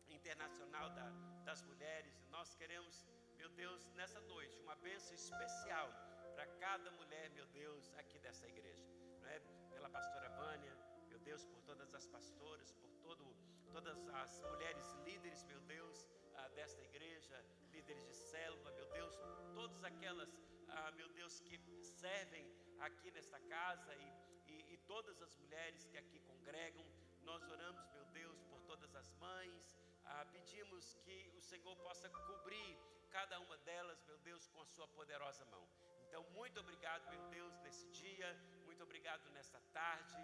Internacional 0.10 0.89
da, 0.89 1.10
das 1.46 1.62
Mulheres. 1.62 2.20
E 2.20 2.27
nós 2.27 2.53
queremos, 2.55 3.05
meu 3.45 3.53
Deus, 3.53 3.85
nessa 3.93 4.19
noite, 4.21 4.59
uma 4.61 4.75
bênção 4.77 5.13
especial 5.13 5.87
para 6.33 6.47
cada 6.57 6.89
mulher, 6.93 7.29
meu 7.29 7.45
Deus, 7.45 7.91
aqui 7.95 8.17
dessa 8.17 8.47
igreja. 8.47 8.83
Não 9.21 9.27
é? 9.29 9.39
Pela 9.69 9.87
pastora 9.87 10.29
Vânia, 10.29 10.75
meu 11.07 11.19
Deus, 11.19 11.45
por 11.45 11.61
todas 11.61 11.93
as 11.93 12.07
pastoras, 12.07 12.71
por 12.73 12.89
todo, 13.03 13.23
todas 13.71 13.99
as 14.21 14.41
mulheres 14.49 14.87
líderes, 15.05 15.43
meu 15.43 15.59
Deus, 15.61 16.07
ah, 16.37 16.47
desta 16.55 16.81
igreja, 16.81 17.45
líderes 17.71 18.07
de 18.07 18.15
célula, 18.15 18.71
meu 18.71 18.87
Deus, 18.87 19.13
todas 19.53 19.83
aquelas, 19.83 20.33
ah, 20.69 20.91
meu 20.93 21.09
Deus, 21.09 21.39
que 21.41 21.59
servem 21.83 22.51
aqui 22.79 23.11
nesta 23.11 23.39
casa 23.41 23.93
e, 23.93 24.11
e, 24.47 24.73
e 24.73 24.77
todas 24.87 25.21
as 25.21 25.35
mulheres 25.35 25.85
que 25.85 25.99
aqui 25.99 26.19
congregam. 26.21 26.83
Nós 27.21 27.47
oramos, 27.47 27.87
meu 27.91 28.05
Deus, 28.05 28.41
por 28.45 28.59
todas 28.63 28.95
as 28.95 29.13
mães, 29.13 29.77
ah, 30.03 30.25
pedimos 30.31 30.95
que 31.03 31.31
o 31.37 31.41
Senhor 31.41 31.75
possa 31.77 32.09
cobrir 32.09 32.94
cada 33.15 33.39
uma 33.39 33.57
delas, 33.60 34.03
meu 34.03 34.17
Deus, 34.17 34.45
com 34.50 34.62
a 34.62 34.65
sua 34.65 34.88
poderosa 34.89 35.45
mão. 35.45 35.65
Então, 36.05 36.22
muito 36.31 36.60
obrigado, 36.60 37.10
meu 37.10 37.22
Deus, 37.29 37.57
nesse 37.63 37.88
dia, 37.91 38.29
muito 38.65 38.84
obrigado 38.84 39.29
nesta 39.29 39.57
tarde. 39.72 40.17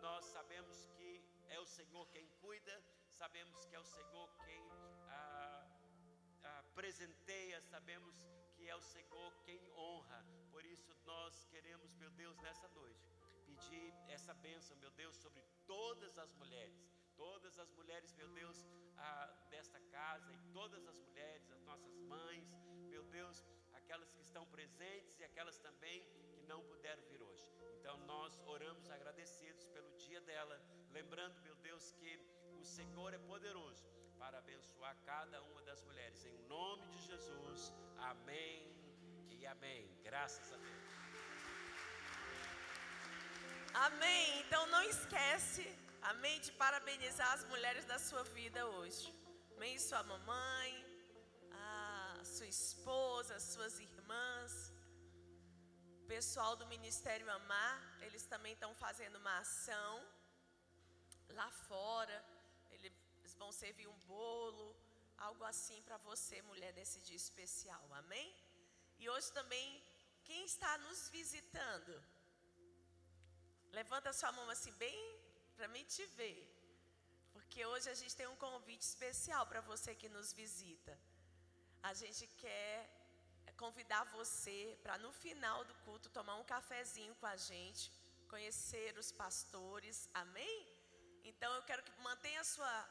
Nós 0.00 0.24
sabemos 0.24 0.86
que 0.96 1.22
é 1.50 1.60
o 1.60 1.66
Senhor 1.66 2.08
quem 2.08 2.26
cuida, 2.40 2.82
sabemos 3.10 3.66
que 3.66 3.74
é 3.74 3.78
o 3.78 3.84
Senhor 3.84 4.30
quem 4.46 4.62
ah, 5.10 5.66
ah, 6.44 6.64
presenteia, 6.74 7.60
sabemos 7.60 8.16
que 8.54 8.66
é 8.66 8.74
o 8.74 8.80
Senhor 8.80 9.30
quem 9.44 9.60
honra. 9.72 10.24
Por 10.50 10.64
isso, 10.64 10.96
nós 11.04 11.44
queremos, 11.50 11.92
meu 11.96 12.10
Deus, 12.12 12.38
nessa 12.38 12.66
noite, 12.68 13.12
pedir 13.44 13.92
essa 14.08 14.32
bênção, 14.32 14.74
meu 14.78 14.90
Deus, 14.92 15.14
sobre 15.16 15.42
todas 15.66 16.16
as 16.16 16.32
mulheres. 16.32 16.97
Todas 17.22 17.58
as 17.58 17.70
mulheres, 17.78 18.10
meu 18.20 18.28
Deus, 18.40 18.58
ah, 18.96 19.26
desta 19.50 19.80
casa 19.96 20.32
e 20.32 20.38
todas 20.58 20.86
as 20.86 20.98
mulheres, 21.06 21.50
as 21.50 21.62
nossas 21.70 21.94
mães, 22.12 22.48
meu 22.94 23.04
Deus, 23.18 23.44
aquelas 23.80 24.10
que 24.14 24.22
estão 24.28 24.44
presentes 24.46 25.18
e 25.20 25.24
aquelas 25.24 25.58
também 25.58 25.98
que 26.32 26.40
não 26.52 26.60
puderam 26.70 27.02
vir 27.10 27.22
hoje. 27.22 27.46
Então 27.78 27.96
nós 28.12 28.40
oramos 28.46 28.88
agradecidos 28.96 29.66
pelo 29.74 29.90
dia 30.04 30.20
dela, 30.22 30.56
lembrando, 30.98 31.40
meu 31.42 31.56
Deus, 31.68 31.92
que 31.98 32.12
o 32.60 32.64
Senhor 32.64 33.12
é 33.12 33.18
poderoso 33.32 33.84
para 34.18 34.38
abençoar 34.38 34.94
cada 35.04 35.42
uma 35.42 35.62
das 35.62 35.82
mulheres. 35.82 36.24
Em 36.24 36.38
nome 36.48 36.86
de 36.88 37.00
Jesus, 37.10 37.72
amém 37.98 38.56
e 39.30 39.46
amém. 39.46 39.82
Graças 40.02 40.52
a 40.52 40.56
Deus. 40.56 40.88
Amém. 43.86 44.40
Então 44.40 44.66
não 44.66 44.82
esquece, 44.82 45.64
amém, 46.02 46.40
de 46.40 46.52
parabenizar 46.52 47.32
as 47.32 47.44
mulheres 47.44 47.84
da 47.84 47.98
sua 47.98 48.22
vida 48.24 48.66
hoje. 48.66 49.14
Amém, 49.56 49.78
sua 49.78 50.02
mamãe, 50.02 50.72
sua 52.24 52.46
esposa, 52.46 53.40
suas 53.40 53.78
irmãs. 53.80 54.72
O 56.02 56.06
pessoal 56.06 56.56
do 56.56 56.66
Ministério 56.66 57.30
Amar, 57.30 57.98
eles 58.02 58.24
também 58.26 58.52
estão 58.52 58.74
fazendo 58.74 59.16
uma 59.16 59.38
ação 59.38 59.94
lá 61.30 61.50
fora. 61.50 62.24
Eles 62.70 63.34
vão 63.36 63.50
servir 63.52 63.86
um 63.86 63.98
bolo, 64.00 64.76
algo 65.16 65.44
assim 65.44 65.82
para 65.82 65.96
você, 65.98 66.40
mulher, 66.42 66.72
nesse 66.74 67.00
dia 67.00 67.16
especial. 67.16 67.84
Amém? 67.94 68.34
E 68.98 69.08
hoje 69.08 69.32
também, 69.32 69.82
quem 70.24 70.44
está 70.44 70.78
nos 70.78 71.08
visitando? 71.08 72.02
Levanta 73.72 74.12
sua 74.12 74.32
mão 74.32 74.48
assim, 74.50 74.72
bem 74.72 75.27
para 75.58 75.68
mim 75.74 75.84
te 75.94 76.06
ver. 76.18 76.40
Porque 77.34 77.60
hoje 77.70 77.88
a 77.94 77.98
gente 78.00 78.16
tem 78.20 78.28
um 78.34 78.40
convite 78.46 78.84
especial 78.92 79.44
para 79.50 79.60
você 79.72 79.90
que 80.00 80.08
nos 80.16 80.32
visita 80.42 80.94
a 81.82 81.94
gente 81.94 82.26
quer 82.42 82.74
convidar 83.56 84.04
você 84.18 84.78
para 84.82 84.98
no 84.98 85.12
final 85.12 85.64
do 85.64 85.74
culto 85.84 86.08
tomar 86.10 86.36
um 86.36 86.44
cafezinho 86.44 87.14
com 87.16 87.26
a 87.26 87.36
gente, 87.36 87.90
conhecer 88.28 88.96
os 88.98 89.10
pastores, 89.10 90.08
amém? 90.14 90.66
Então 91.24 91.52
eu 91.54 91.62
quero 91.62 91.82
que 91.82 91.92
mantenha 92.00 92.40
a 92.40 92.44
sua 92.44 92.88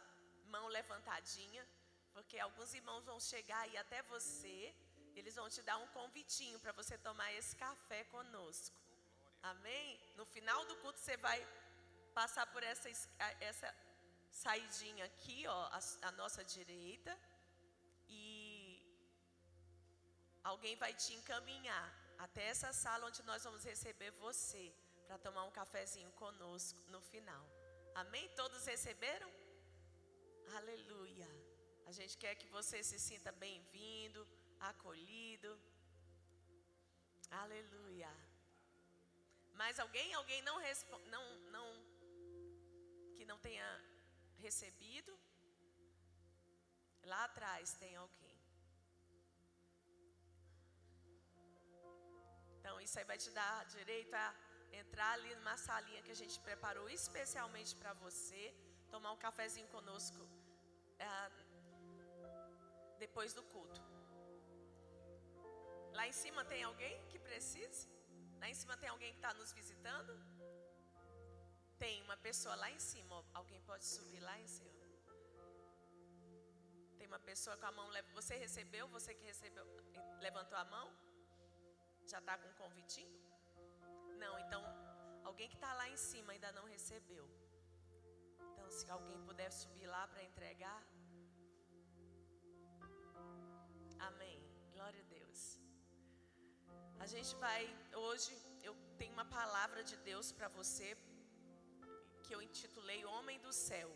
mão 0.47 0.67
levantadinha, 0.67 1.65
porque 2.13 2.37
alguns 2.39 2.73
irmãos 2.73 3.05
vão 3.05 3.19
chegar 3.19 3.59
aí 3.59 3.77
até 3.77 4.01
você, 4.03 4.73
eles 5.15 5.35
vão 5.35 5.49
te 5.49 5.61
dar 5.61 5.77
um 5.77 5.87
convitinho 5.87 6.59
para 6.59 6.71
você 6.73 6.97
tomar 6.97 7.31
esse 7.33 7.55
café 7.55 8.03
conosco. 8.05 8.75
Amém? 9.43 9.99
No 10.15 10.25
final 10.25 10.65
do 10.65 10.75
culto 10.77 10.99
você 10.99 11.15
vai 11.17 11.39
passar 12.19 12.45
por 12.53 12.63
essa, 12.71 12.89
essa 13.49 13.69
saidinha 14.43 15.05
aqui, 15.09 15.39
ó, 15.57 15.59
a 16.09 16.11
nossa 16.21 16.43
direita. 16.55 17.13
Alguém 20.51 20.75
vai 20.83 20.93
te 21.03 21.13
encaminhar 21.19 21.87
até 22.25 22.43
essa 22.53 22.69
sala 22.81 23.07
onde 23.07 23.21
nós 23.29 23.43
vamos 23.47 23.63
receber 23.71 24.11
você 24.25 24.63
para 25.05 25.17
tomar 25.25 25.43
um 25.47 25.51
cafezinho 25.57 26.11
conosco 26.21 26.79
no 26.93 27.01
final. 27.09 27.43
Amém? 28.01 28.25
Todos 28.41 28.69
receberam? 28.73 29.29
Aleluia. 30.59 31.29
A 31.89 31.91
gente 31.97 32.15
quer 32.23 32.33
que 32.35 32.47
você 32.57 32.77
se 32.89 32.97
sinta 33.07 33.31
bem-vindo, 33.45 34.21
acolhido. 34.71 35.51
Aleluia. 37.43 38.11
Mais 39.61 39.77
alguém? 39.85 40.13
Alguém 40.13 40.41
não, 40.43 40.57
não, 41.15 41.25
não 41.57 41.67
que 43.17 43.25
não 43.31 43.39
tenha 43.47 43.69
recebido? 44.45 45.11
Lá 47.11 47.21
atrás 47.29 47.73
tem 47.83 47.93
alguém. 48.03 48.37
Então, 52.57 52.75
isso 52.85 52.97
aí 52.99 53.05
vai 53.11 53.17
te 53.23 53.31
dar 53.39 53.55
direito 53.77 54.13
a 54.23 54.27
entrar 54.81 55.11
ali 55.17 55.33
numa 55.39 55.57
salinha 55.67 56.01
que 56.05 56.13
a 56.15 56.19
gente 56.21 56.37
preparou 56.47 56.87
especialmente 56.99 57.73
para 57.81 57.93
você, 58.05 58.43
tomar 58.93 59.11
um 59.13 59.21
cafezinho 59.25 59.69
conosco 59.75 60.23
é, 60.99 61.11
depois 63.05 63.33
do 63.37 63.43
culto. 63.53 63.81
Lá 65.97 66.05
em 66.11 66.15
cima 66.23 66.43
tem 66.53 66.63
alguém 66.63 66.95
que 67.11 67.19
precise? 67.27 67.83
Lá 68.41 68.47
em 68.49 68.57
cima 68.61 68.75
tem 68.81 68.89
alguém 68.89 69.11
que 69.13 69.21
está 69.21 69.33
nos 69.39 69.51
visitando? 69.59 70.13
Tem 71.83 72.01
uma 72.03 72.17
pessoa 72.27 72.55
lá 72.55 72.69
em 72.71 72.79
cima. 72.79 73.23
Alguém 73.39 73.61
pode 73.69 73.85
subir 73.85 74.21
lá 74.27 74.35
em 74.43 74.47
cima? 74.47 74.85
Tem 76.97 77.07
uma 77.07 77.19
pessoa 77.19 77.55
com 77.57 77.67
a 77.71 77.71
mão. 77.79 77.87
Você 78.19 78.35
recebeu? 78.45 78.87
Você 78.95 79.13
que 79.13 79.25
recebeu, 79.31 79.65
levantou 80.27 80.57
a 80.57 80.65
mão? 80.75 80.87
Já 82.11 82.19
está 82.19 82.35
com 82.37 82.51
convitinho? 82.61 83.15
Não, 84.23 84.33
então 84.43 84.61
alguém 85.23 85.47
que 85.51 85.55
está 85.55 85.73
lá 85.79 85.87
em 85.89 85.97
cima 85.97 86.33
ainda 86.33 86.51
não 86.57 86.65
recebeu. 86.75 87.25
Então, 88.51 88.69
se 88.77 88.89
alguém 88.95 89.19
puder 89.29 89.51
subir 89.51 89.87
lá 89.95 90.03
para 90.07 90.23
entregar. 90.23 90.79
Amém. 94.09 94.37
Glória 94.73 95.01
a 95.05 95.07
Deus. 95.17 95.41
A 96.99 97.05
gente 97.13 97.35
vai 97.45 97.61
hoje, 98.05 98.33
eu 98.67 98.73
tenho 98.97 99.13
uma 99.13 99.25
palavra 99.25 99.83
de 99.83 99.95
Deus 100.09 100.31
para 100.31 100.47
você 100.59 100.89
que 102.27 102.35
eu 102.35 102.41
intitulei 102.47 102.99
Homem 103.13 103.39
do 103.45 103.51
Céu. 103.67 103.89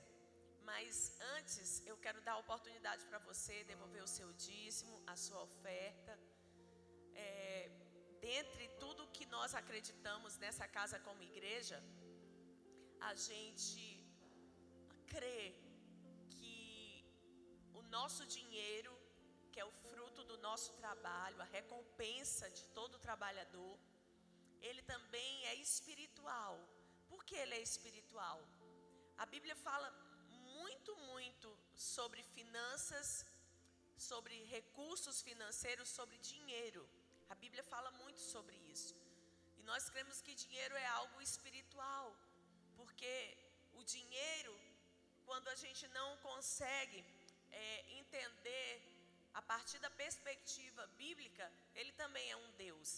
Mas 0.69 0.91
antes, 1.35 1.69
eu 1.91 1.95
quero 2.03 2.19
dar 2.27 2.33
a 2.35 2.43
oportunidade 2.43 3.03
para 3.09 3.19
você 3.29 3.55
devolver 3.71 4.03
o 4.03 4.13
seu 4.17 4.29
dízimo, 4.45 4.95
a 5.13 5.15
sua 5.23 5.41
oferta. 5.49 6.13
É, 7.25 7.69
dentre 8.29 8.65
tudo 8.83 9.11
que 9.17 9.25
nós 9.35 9.53
acreditamos 9.61 10.37
nessa 10.43 10.65
casa 10.77 10.97
como 11.07 11.27
igreja, 11.31 11.77
a 13.09 13.13
gente 13.29 13.85
crê 15.13 15.43
que 16.35 16.59
o 17.79 17.81
nosso 17.97 18.25
dinheiro, 18.37 18.93
que 19.51 19.59
é 19.59 19.65
o 19.71 19.77
fruto 19.89 20.23
do 20.31 20.37
nosso 20.49 20.71
trabalho, 20.83 21.41
a 21.41 21.51
recompensa 21.59 22.47
de 22.59 22.65
todo 22.79 23.03
trabalhador, 23.07 23.73
ele 24.61 24.83
também 24.93 25.33
é 25.51 25.55
espiritual. 25.55 26.55
Por 27.11 27.21
que 27.27 27.35
ele 27.43 27.55
é 27.59 27.61
espiritual? 27.69 28.39
A 29.23 29.25
Bíblia 29.33 29.55
fala 29.67 29.87
muito, 30.57 30.91
muito 31.11 31.49
sobre 31.93 32.21
finanças, 32.37 33.07
sobre 34.09 34.35
recursos 34.55 35.17
financeiros, 35.27 35.89
sobre 35.97 36.17
dinheiro. 36.31 36.83
A 37.33 37.35
Bíblia 37.43 37.63
fala 37.73 37.91
muito 38.01 38.21
sobre 38.33 38.55
isso. 38.75 38.95
E 39.59 39.63
nós 39.71 39.89
cremos 39.93 40.19
que 40.25 40.41
dinheiro 40.45 40.75
é 40.83 40.87
algo 40.99 41.21
espiritual, 41.21 42.07
porque 42.77 43.13
o 43.79 43.83
dinheiro, 43.95 44.55
quando 45.27 45.47
a 45.49 45.57
gente 45.63 45.85
não 45.99 46.09
consegue 46.29 46.99
é, 47.51 47.65
entender 47.99 48.69
a 49.33 49.41
partir 49.41 49.79
da 49.79 49.91
perspectiva 50.03 50.85
bíblica, 51.03 51.45
ele 51.75 51.91
também 52.03 52.27
é 52.31 52.37
um 52.37 52.51
Deus. 52.65 52.91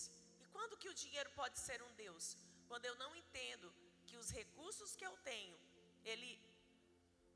E 0.43 0.45
quando 0.55 0.77
que 0.77 0.89
o 0.93 0.99
dinheiro 1.03 1.31
pode 1.41 1.57
ser 1.59 1.81
um 1.87 1.93
Deus? 2.05 2.37
Quando 2.67 2.85
eu 2.85 2.95
não 3.03 3.15
entendo 3.15 3.67
que 4.13 4.23
os 4.23 4.29
recursos 4.41 4.95
que 4.97 5.05
eu 5.09 5.15
tenho, 5.29 5.55
ele, 6.11 6.31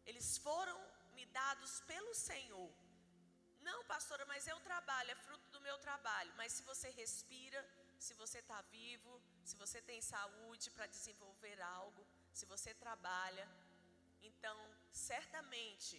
eles 0.10 0.28
foram 0.48 0.78
me 1.16 1.26
dados 1.38 1.72
pelo 1.92 2.14
Senhor. 2.14 2.72
Não, 3.68 3.80
pastora, 3.94 4.26
mas 4.32 4.46
eu 4.54 4.60
trabalho, 4.68 5.10
é 5.12 5.24
fruto 5.28 5.48
do 5.56 5.62
meu 5.68 5.78
trabalho. 5.86 6.32
Mas 6.40 6.52
se 6.58 6.64
você 6.70 6.90
respira, 6.92 7.62
se 8.06 8.14
você 8.22 8.38
está 8.44 8.60
vivo, 8.78 9.14
se 9.44 9.56
você 9.64 9.82
tem 9.90 10.00
saúde 10.02 10.70
para 10.76 10.92
desenvolver 10.98 11.60
algo, 11.80 12.06
se 12.32 12.46
você 12.54 12.76
trabalha, 12.86 13.48
então 14.30 14.58
certamente 14.92 15.98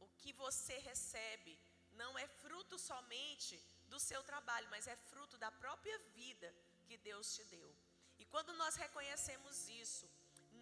o 0.00 0.08
que 0.20 0.32
você 0.32 0.78
recebe 0.90 1.54
não 2.02 2.12
é 2.18 2.26
fruto 2.42 2.76
somente 2.90 3.56
do 3.92 4.00
seu 4.00 4.20
trabalho, 4.32 4.68
mas 4.74 4.88
é 4.88 4.96
fruto 5.12 5.38
da 5.38 5.52
própria 5.62 5.96
vida 6.20 6.52
que 6.88 6.96
Deus 6.96 7.36
te 7.36 7.44
deu. 7.56 7.72
E 8.22 8.24
quando 8.32 8.52
nós 8.62 8.74
reconhecemos 8.84 9.56
isso, 9.82 10.06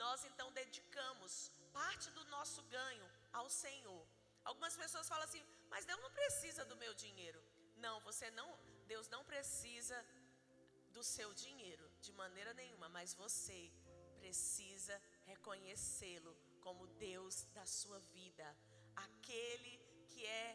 nós 0.03 0.25
então 0.29 0.49
dedicamos 0.61 1.33
parte 1.79 2.07
do 2.17 2.25
nosso 2.35 2.63
ganho 2.77 3.07
ao 3.39 3.49
Senhor. 3.65 4.03
Algumas 4.51 4.77
pessoas 4.83 5.11
falam 5.13 5.27
assim: 5.29 5.45
"Mas 5.73 5.85
Deus 5.91 6.01
não 6.05 6.13
precisa 6.21 6.65
do 6.71 6.77
meu 6.83 6.93
dinheiro". 7.05 7.41
Não, 7.85 7.95
você 8.09 8.27
não, 8.39 8.49
Deus 8.93 9.07
não 9.15 9.23
precisa 9.33 9.99
do 10.97 11.03
seu 11.15 11.29
dinheiro 11.45 11.87
de 12.07 12.13
maneira 12.23 12.53
nenhuma, 12.63 12.89
mas 12.97 13.15
você 13.25 13.61
precisa 14.23 14.97
reconhecê-lo 15.33 16.35
como 16.65 16.91
Deus 17.11 17.37
da 17.59 17.67
sua 17.79 18.01
vida, 18.19 18.47
aquele 19.07 19.75
que 20.11 20.25
é 20.45 20.49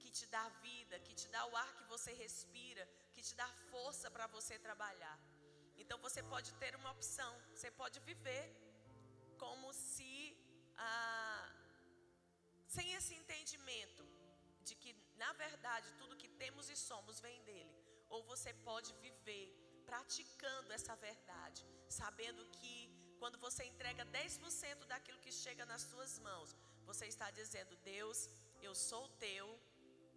que 0.00 0.10
te 0.18 0.26
dá 0.36 0.44
vida, 0.68 1.04
que 1.06 1.14
te 1.20 1.28
dá 1.34 1.42
o 1.50 1.56
ar 1.64 1.70
que 1.78 1.84
você 1.94 2.12
respira, 2.24 2.84
que 3.14 3.22
te 3.28 3.34
dá 3.42 3.48
força 3.72 4.10
para 4.10 4.26
você 4.36 4.54
trabalhar. 4.68 5.18
Então 5.76 5.98
você 5.98 6.22
pode 6.22 6.52
ter 6.54 6.74
uma 6.76 6.90
opção, 6.90 7.32
você 7.54 7.70
pode 7.70 7.98
viver 8.00 8.44
como 9.38 9.72
se 9.72 10.36
ah, 10.76 11.52
sem 12.66 12.92
esse 12.94 13.14
entendimento 13.14 14.04
de 14.62 14.74
que 14.74 14.94
na 15.16 15.32
verdade 15.34 15.92
tudo 15.98 16.16
que 16.16 16.28
temos 16.28 16.68
e 16.70 16.76
somos 16.76 17.20
vem 17.20 17.42
dele, 17.42 17.74
ou 18.08 18.22
você 18.24 18.52
pode 18.68 18.92
viver 19.06 19.46
praticando 19.84 20.72
essa 20.72 20.94
verdade, 20.96 21.64
sabendo 21.88 22.44
que 22.58 22.74
quando 23.18 23.38
você 23.38 23.64
entrega 23.64 24.04
10% 24.06 24.84
daquilo 24.86 25.20
que 25.20 25.30
chega 25.30 25.64
nas 25.66 25.82
suas 25.82 26.18
mãos, 26.18 26.56
você 26.84 27.06
está 27.06 27.30
dizendo: 27.30 27.76
Deus, 27.76 28.28
eu 28.60 28.74
sou 28.74 29.08
teu, 29.26 29.46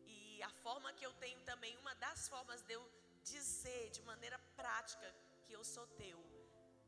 e 0.07 0.41
a 0.41 0.49
forma 0.63 0.93
que 0.93 1.05
eu 1.05 1.13
tenho 1.13 1.39
também, 1.41 1.77
uma 1.77 1.93
das 1.95 2.27
formas 2.27 2.61
de 2.63 2.73
eu 2.73 2.83
dizer 3.23 3.89
de 3.89 4.01
maneira 4.03 4.37
prática 4.55 5.07
que 5.45 5.53
eu 5.57 5.63
sou 5.73 5.85
teu, 6.01 6.19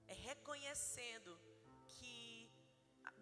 é 0.08 0.16
reconhecendo 0.30 1.32
que 1.96 2.50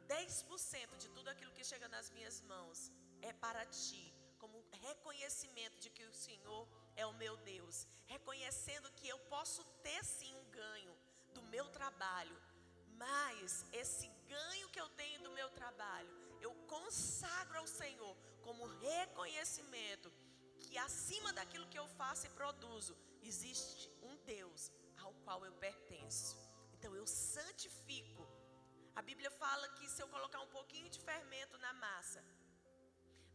10% 0.07 0.97
de 0.97 1.09
tudo 1.09 1.29
aquilo 1.29 1.55
que 1.57 1.69
chega 1.71 1.87
nas 1.95 2.09
minhas 2.15 2.41
mãos 2.41 2.91
é 3.21 3.33
para 3.33 3.65
ti, 3.65 4.05
como 4.37 4.63
reconhecimento 4.87 5.77
de 5.83 5.89
que 5.89 6.05
o 6.05 6.13
Senhor 6.13 6.67
é 6.95 7.05
o 7.05 7.17
meu 7.21 7.35
Deus, 7.37 7.87
reconhecendo 8.05 8.91
que 8.97 9.07
eu 9.07 9.19
posso 9.35 9.63
ter 9.87 10.03
sim 10.03 10.33
um 10.35 10.45
ganho 10.51 10.95
do 11.33 11.41
meu 11.53 11.65
trabalho, 11.69 12.37
mas 13.03 13.65
esse 13.81 14.07
ganho 14.35 14.69
que 14.69 14.79
eu 14.79 14.89
tenho 15.01 15.21
do 15.23 15.31
meu 15.31 15.49
trabalho, 15.61 16.13
eu 16.39 16.53
consagro 16.75 17.57
ao 17.59 17.67
Senhor 17.67 18.15
como 18.43 18.71
reconhecimento 18.89 20.11
que 20.59 20.77
acima 20.77 21.33
daquilo 21.33 21.67
que 21.67 21.79
eu 21.79 21.87
faço 21.99 22.27
e 22.27 22.35
produzo, 22.41 22.95
existe 23.21 23.89
um 24.03 24.15
Deus 24.17 24.71
qual 25.25 25.39
eu 25.47 25.53
pertenço. 25.67 26.37
Então 26.75 26.91
eu 26.95 27.05
santifico. 27.07 28.23
A 28.99 29.01
Bíblia 29.09 29.31
fala 29.43 29.67
que 29.77 29.89
se 29.93 30.01
eu 30.03 30.07
colocar 30.15 30.41
um 30.45 30.51
pouquinho 30.57 30.89
de 30.95 30.99
fermento 31.09 31.57
na 31.65 31.73
massa, 31.85 32.21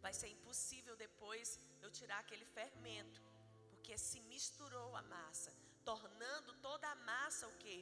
vai 0.05 0.13
ser 0.21 0.29
impossível 0.37 0.95
depois 1.07 1.59
eu 1.83 1.91
tirar 1.99 2.19
aquele 2.21 2.47
fermento, 2.59 3.21
porque 3.71 3.97
se 4.07 4.21
misturou 4.33 4.91
a 5.01 5.03
massa, 5.17 5.53
tornando 5.91 6.55
toda 6.69 6.87
a 6.89 7.01
massa 7.13 7.47
o 7.53 7.57
que? 7.63 7.79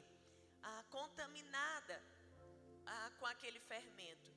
Ah, 0.62 0.82
contaminada 0.96 1.96
ah, 2.86 3.10
com 3.18 3.26
aquele 3.26 3.60
fermento. 3.72 4.30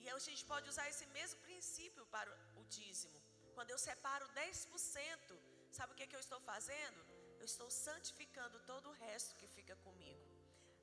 E 0.00 0.08
a 0.08 0.18
gente 0.18 0.44
pode 0.52 0.68
usar 0.72 0.88
esse 0.88 1.06
mesmo 1.18 1.38
princípio 1.48 2.04
para 2.06 2.30
o 2.60 2.64
dízimo. 2.76 3.18
Quando 3.54 3.70
eu 3.70 3.78
separo 3.78 4.26
10%, 4.30 5.38
sabe 5.70 5.92
o 5.92 5.96
que, 5.96 6.06
que 6.06 6.16
eu 6.16 6.24
estou 6.26 6.40
fazendo? 6.52 7.00
Eu 7.40 7.46
estou 7.52 7.70
santificando 7.70 8.56
todo 8.70 8.86
o 8.90 8.96
resto 9.04 9.36
que 9.40 9.46
fica 9.56 9.74
comigo. 9.86 10.24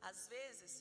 Às 0.10 0.28
vezes, 0.28 0.72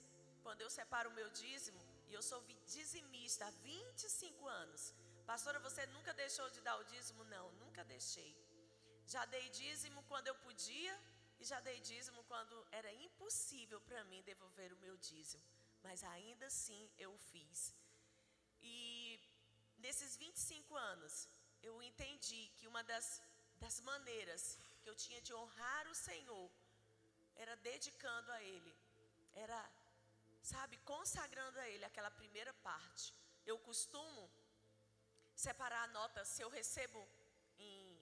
quando 0.43 0.62
eu 0.62 0.71
separo 0.77 1.11
o 1.11 1.17
meu 1.19 1.29
dízimo, 1.43 1.81
e 2.09 2.15
eu 2.15 2.23
sou 2.23 2.41
dizimista 2.75 3.45
há 3.47 3.51
25 3.51 4.49
anos, 4.62 4.95
pastora, 5.31 5.59
você 5.67 5.85
nunca 5.97 6.15
deixou 6.15 6.49
de 6.55 6.61
dar 6.62 6.77
o 6.79 6.85
dízimo? 6.93 7.25
Não, 7.25 7.47
nunca 7.62 7.85
deixei. 7.85 8.33
Já 9.07 9.25
dei 9.27 9.47
dízimo 9.51 10.03
quando 10.05 10.29
eu 10.29 10.37
podia, 10.47 10.95
e 11.41 11.45
já 11.45 11.61
dei 11.61 11.79
dízimo 11.81 12.25
quando 12.25 12.67
era 12.73 12.91
impossível 13.07 13.81
para 13.83 14.03
mim 14.05 14.23
devolver 14.23 14.73
o 14.73 14.79
meu 14.79 14.97
dízimo. 14.97 15.45
Mas 15.83 16.03
ainda 16.05 16.47
assim 16.47 16.91
eu 16.97 17.12
fiz. 17.31 17.75
E 18.62 19.21
nesses 19.79 20.17
25 20.17 20.75
anos, 20.75 21.29
eu 21.62 21.83
entendi 21.83 22.43
que 22.57 22.67
uma 22.67 22.83
das, 22.83 23.23
das 23.59 23.79
maneiras 23.81 24.59
que 24.87 24.90
eu 24.94 25.03
tinha 25.05 25.20
de 25.29 25.33
honrar 25.38 25.85
o 25.92 25.96
Senhor 26.09 26.49
era 27.42 27.55
dedicando 27.70 28.31
a 28.35 28.40
Ele, 28.51 28.72
era, 29.44 29.61
sabe, 30.51 30.77
consagrando 30.92 31.59
a 31.62 31.68
Ele 31.70 31.85
aquela 31.85 32.11
primeira 32.18 32.53
parte. 32.68 33.07
Eu 33.44 33.59
costumo 33.68 34.22
separar 35.46 35.83
a 35.83 35.92
nota, 35.99 36.25
se 36.33 36.40
eu 36.44 36.49
recebo 36.59 37.01
em 37.59 37.99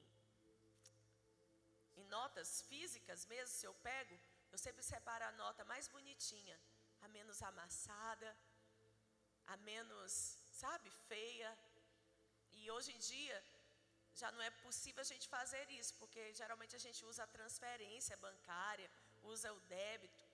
notas 2.16 2.50
físicas 2.68 3.24
mesmo, 3.32 3.54
se 3.56 3.66
eu 3.70 3.74
pego, 3.88 4.16
eu 4.52 4.58
sempre 4.66 4.82
separo 4.82 5.24
a 5.24 5.32
nota 5.42 5.64
mais 5.72 5.88
bonitinha, 5.88 6.56
a 7.00 7.08
menos 7.16 7.40
amassada, 7.50 8.30
a 9.46 9.56
menos, 9.70 10.12
sabe, 10.62 10.90
feia. 11.08 11.50
E 12.58 12.70
hoje 12.70 12.92
em 12.92 12.98
dia 12.98 13.38
já 14.20 14.30
não 14.32 14.42
é 14.48 14.50
possível 14.64 15.00
a 15.02 15.10
gente 15.12 15.26
fazer 15.36 15.64
isso, 15.78 15.92
porque 16.00 16.22
geralmente 16.40 16.74
a 16.76 16.82
gente 16.86 17.00
usa 17.10 17.22
a 17.24 17.32
transferência 17.36 18.16
bancária, 18.26 18.90
usa 19.32 19.52
o 19.52 19.60
débito. 19.60 20.24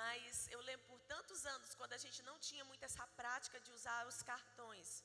Mas 0.00 0.48
eu 0.54 0.60
lembro 0.68 0.86
por 0.86 1.00
tantos 1.12 1.44
anos, 1.54 1.74
quando 1.74 1.94
a 1.98 2.02
gente 2.04 2.22
não 2.22 2.36
tinha 2.38 2.64
muito 2.70 2.84
essa 2.88 3.06
prática 3.20 3.58
de 3.60 3.70
usar 3.72 4.00
os 4.06 4.20
cartões, 4.22 5.02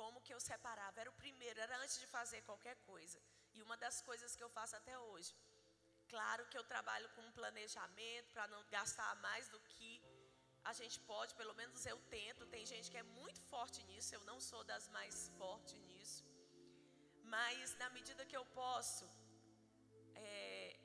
como 0.00 0.20
que 0.20 0.34
eu 0.34 0.40
separava? 0.40 1.00
Era 1.00 1.10
o 1.10 1.20
primeiro, 1.24 1.60
era 1.60 1.76
antes 1.78 1.98
de 2.02 2.06
fazer 2.06 2.40
qualquer 2.42 2.76
coisa. 2.90 3.18
E 3.54 3.62
uma 3.62 3.76
das 3.76 4.00
coisas 4.08 4.34
que 4.36 4.44
eu 4.46 4.50
faço 4.58 4.76
até 4.76 4.96
hoje, 4.98 5.34
claro 6.08 6.46
que 6.50 6.58
eu 6.58 6.64
trabalho 6.64 7.08
com 7.14 7.22
um 7.22 7.32
planejamento 7.32 8.30
para 8.32 8.46
não 8.48 8.62
gastar 8.76 9.14
mais 9.16 9.48
do 9.48 9.60
que 9.72 9.90
a 10.64 10.72
gente 10.72 10.98
pode, 11.00 11.34
pelo 11.34 11.54
menos 11.54 11.84
eu 11.86 11.98
tento. 12.16 12.46
Tem 12.46 12.64
gente 12.64 12.90
que 12.90 12.98
é 12.98 13.02
muito 13.20 13.40
forte 13.52 13.82
nisso, 13.84 14.14
eu 14.14 14.24
não 14.30 14.40
sou 14.40 14.62
das 14.64 14.88
mais 14.88 15.28
fortes 15.38 15.74
nisso. 15.74 15.91
Mas 17.34 17.74
na 17.82 17.88
medida 17.96 18.26
que 18.30 18.36
eu 18.40 18.44
posso, 18.62 19.04
é, 20.14 20.76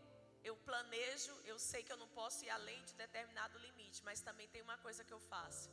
eu 0.50 0.56
planejo, 0.68 1.34
eu 1.52 1.58
sei 1.60 1.82
que 1.86 1.92
eu 1.94 2.00
não 2.04 2.08
posso 2.20 2.40
ir 2.46 2.52
além 2.58 2.80
de 2.90 2.94
determinado 3.04 3.58
limite, 3.66 4.00
mas 4.08 4.22
também 4.28 4.48
tem 4.54 4.62
uma 4.68 4.78
coisa 4.86 5.04
que 5.08 5.16
eu 5.18 5.20
faço. 5.34 5.70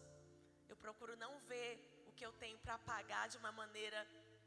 Eu 0.69 0.77
procuro 0.85 1.15
não 1.25 1.33
ver 1.51 1.73
o 2.09 2.13
que 2.13 2.27
eu 2.29 2.33
tenho 2.43 2.59
para 2.65 2.77
pagar 2.93 3.29
de 3.33 3.37
uma 3.43 3.53
maneira 3.53 4.01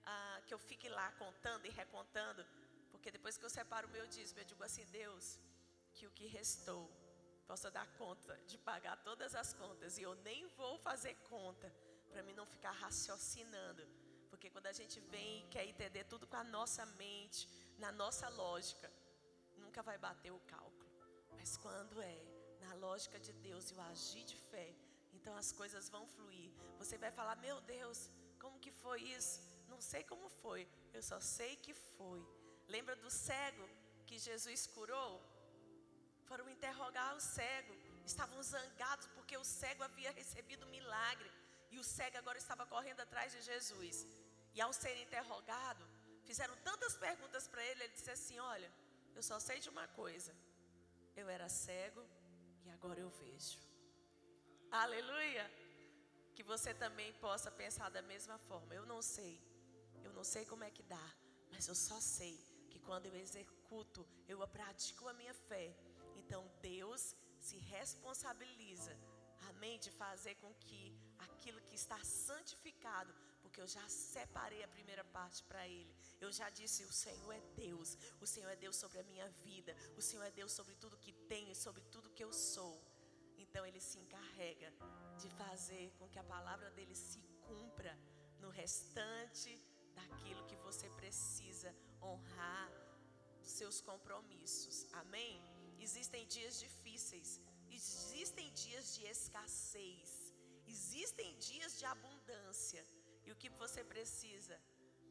ah, 0.06 0.42
que 0.48 0.54
eu 0.54 0.60
fique 0.70 0.90
lá 0.90 1.08
contando 1.24 1.66
e 1.66 1.70
recontando, 1.82 2.46
porque 2.92 3.10
depois 3.18 3.38
que 3.38 3.46
eu 3.46 3.54
separo 3.58 3.88
o 3.88 3.92
meu 3.98 4.06
dízimo, 4.16 4.40
eu 4.42 4.50
digo 4.52 4.64
assim: 4.70 4.86
Deus, 5.02 5.40
que 5.94 6.08
o 6.08 6.12
que 6.18 6.28
restou 6.28 6.84
possa 7.50 7.72
dar 7.72 7.88
conta 8.02 8.36
de 8.52 8.58
pagar 8.58 8.98
todas 9.10 9.34
as 9.34 9.54
contas, 9.54 9.98
e 9.98 10.02
eu 10.02 10.16
nem 10.30 10.46
vou 10.60 10.78
fazer 10.90 11.16
conta, 11.30 11.74
para 12.12 12.24
mim 12.24 12.34
não 12.34 12.46
ficar 12.46 12.72
raciocinando, 12.72 13.84
porque 14.38 14.52
quando 14.52 14.68
a 14.68 14.78
gente 14.80 15.00
vem 15.14 15.40
e 15.40 15.48
quer 15.54 15.66
entender 15.66 16.04
tudo 16.04 16.28
com 16.28 16.38
a 16.38 16.44
nossa 16.44 16.86
mente, 17.04 17.50
na 17.80 17.92
nossa 17.92 18.30
lógica, 18.30 18.88
nunca 19.64 19.82
vai 19.82 19.98
bater 19.98 20.32
o 20.32 20.40
cálculo, 20.54 20.92
mas 21.38 21.58
quando 21.58 22.00
é 22.00 22.18
na 22.62 22.76
lógica 22.76 23.20
de 23.20 23.34
Deus 23.48 23.72
e 23.72 23.74
o 23.74 23.82
agir 23.82 24.26
de 24.32 24.38
fé, 24.52 24.70
então 25.18 25.36
as 25.36 25.52
coisas 25.52 25.90
vão 25.90 26.06
fluir. 26.06 26.52
Você 26.78 26.98
vai 27.00 27.12
falar: 27.12 27.36
Meu 27.48 27.60
Deus, 27.62 28.12
como 28.40 28.60
que 28.60 28.72
foi 28.72 29.02
isso? 29.02 29.40
não 29.78 29.82
sei 29.82 30.04
como 30.12 30.28
foi, 30.42 30.62
eu 30.98 31.04
só 31.10 31.20
sei 31.20 31.56
que 31.56 31.74
foi. 31.74 32.22
Lembra 32.76 32.96
do 32.96 33.10
cego 33.10 33.66
que 34.08 34.18
Jesus 34.28 34.62
curou 34.76 35.14
foram 36.30 36.50
interrogar 36.50 37.16
o 37.16 37.22
cego. 37.22 37.74
Estavam 38.06 38.42
zangados 38.42 39.08
porque 39.16 39.36
o 39.38 39.44
cego 39.44 39.84
havia 39.84 40.12
recebido 40.12 40.66
milagre 40.78 41.30
e 41.72 41.78
o 41.80 41.84
cego 41.84 42.18
agora 42.18 42.38
estava 42.38 42.66
correndo 42.66 43.02
atrás 43.02 43.32
de 43.36 43.42
Jesus. 43.42 44.06
E 44.54 44.62
ao 44.62 44.74
ser 44.74 44.96
interrogado, 45.02 45.86
fizeram 46.26 46.56
tantas 46.58 46.96
perguntas 46.98 47.48
para 47.48 47.64
ele, 47.64 47.84
ele 47.84 47.94
disse 47.94 48.12
assim: 48.12 48.40
Olha, 48.40 48.72
eu 49.16 49.24
só 49.24 49.40
sei 49.40 49.60
de 49.60 49.70
uma 49.70 49.88
coisa. 49.88 50.34
Eu 51.16 51.28
era 51.30 51.50
cego 51.50 52.04
e 52.66 52.70
agora 52.70 53.00
eu 53.00 53.10
vejo. 53.10 53.60
Aleluia! 54.72 55.46
Que 56.36 56.44
você 56.44 56.74
também 56.74 57.12
possa 57.14 57.50
pensar 57.50 57.90
da 57.90 58.02
mesma 58.02 58.38
forma. 58.38 58.76
Eu 58.76 58.86
não 58.86 59.02
sei, 59.02 59.42
eu 60.04 60.14
não 60.14 60.24
sei 60.24 60.46
como 60.46 60.64
é 60.64 60.70
que 60.70 60.84
dá, 60.84 61.08
mas 61.52 61.68
eu 61.68 61.74
só 61.74 62.00
sei 62.00 62.36
que 62.70 62.80
quando 62.80 63.08
eu 63.08 63.16
executo, 63.16 64.08
eu 64.28 64.48
pratico 64.48 65.08
a 65.08 65.14
minha 65.14 65.34
fé. 65.34 65.76
Então 66.16 66.44
Deus 66.62 67.16
se 67.40 67.58
responsabiliza, 67.58 68.96
amém, 69.50 69.80
de 69.80 69.90
fazer 69.92 70.36
com 70.36 70.54
que 70.56 70.82
aquilo 71.20 71.62
que 71.62 71.76
está 71.76 71.98
santificado, 72.04 73.14
porque 73.58 73.62
eu 73.62 73.82
já 73.82 73.90
separei 73.90 74.64
a 74.64 74.68
primeira 74.68 75.04
parte 75.04 75.44
para 75.44 75.68
Ele. 75.68 75.92
Eu 76.22 76.32
já 76.32 76.48
disse: 76.58 76.84
o 76.84 76.94
Senhor 76.94 77.32
é 77.34 77.42
Deus, 77.56 77.98
o 78.22 78.28
Senhor 78.28 78.50
é 78.52 78.56
Deus 78.56 78.76
sobre 78.76 79.00
a 79.00 79.04
minha 79.04 79.28
vida, 79.48 79.76
o 79.96 80.02
Senhor 80.08 80.26
é 80.26 80.30
Deus 80.40 80.52
sobre 80.52 80.76
tudo 80.76 81.02
que 81.06 81.14
tenho 81.32 81.52
e 81.52 81.56
sobre 81.56 81.84
tudo 81.94 82.12
que 82.12 82.24
eu 82.24 82.32
sou. 82.32 82.76
Então 83.44 83.66
Ele 83.66 83.82
se 83.82 83.98
encarrega 83.98 84.72
de 85.22 85.30
fazer 85.42 85.86
com 85.98 86.08
que 86.08 86.20
a 86.20 86.30
palavra 86.36 86.70
dele 86.78 86.94
se 86.94 87.20
cumpra 87.48 87.98
no 88.40 88.50
restante 88.50 89.52
daquilo 89.96 90.46
que 90.46 90.58
você 90.68 90.88
precisa 91.02 91.76
honrar 92.00 92.70
seus 93.42 93.82
compromissos. 93.82 94.86
Amém? 95.02 95.42
Existem 95.80 96.28
dias 96.28 96.60
difíceis, 96.60 97.42
existem 97.72 98.54
dias 98.54 98.94
de 98.96 99.04
escassez, 99.16 100.12
existem 100.68 101.36
dias 101.40 101.80
de 101.80 101.86
abundância. 101.86 102.86
Você 103.78 103.84
precisa? 103.84 104.56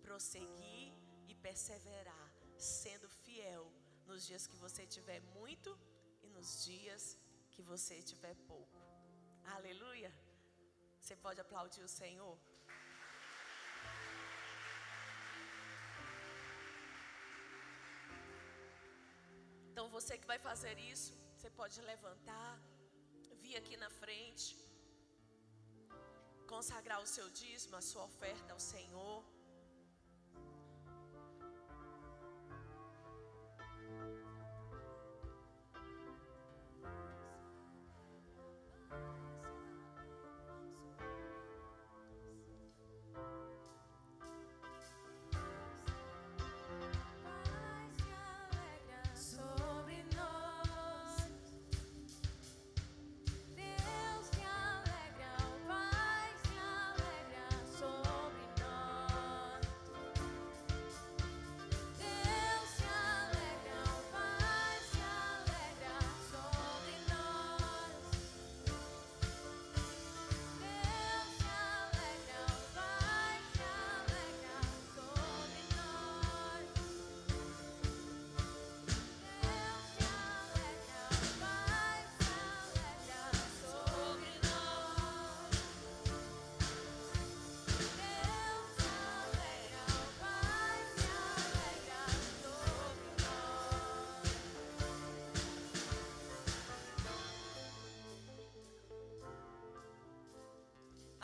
Prosseguir 0.03 0.93
e 1.31 1.35
perseverar, 1.37 2.29
sendo 2.59 3.09
fiel 3.09 3.65
nos 4.09 4.27
dias 4.27 4.45
que 4.49 4.57
você 4.57 4.85
tiver 4.95 5.21
muito 5.37 5.71
e 6.25 6.29
nos 6.37 6.65
dias 6.65 7.17
que 7.53 7.63
você 7.63 7.97
tiver 8.03 8.35
pouco. 8.49 8.81
Aleluia. 9.57 10.11
Você 11.01 11.15
pode 11.15 11.41
aplaudir 11.41 11.85
o 11.85 11.95
Senhor? 12.01 12.37
Então 19.71 19.89
você 19.97 20.19
que 20.19 20.27
vai 20.27 20.41
fazer 20.41 20.77
isso, 20.77 21.15
você 21.37 21.51
pode 21.51 21.81
levantar, 21.93 22.61
vir 23.45 23.55
aqui 23.63 23.77
na 23.77 23.91
frente, 24.03 24.59
consagrar 26.57 27.03
o 27.03 27.07
seu 27.07 27.29
dízimo, 27.29 27.77
a 27.77 27.83
sua 27.83 28.05
oferta 28.05 28.55
ao 28.55 28.59
Senhor. 28.59 29.23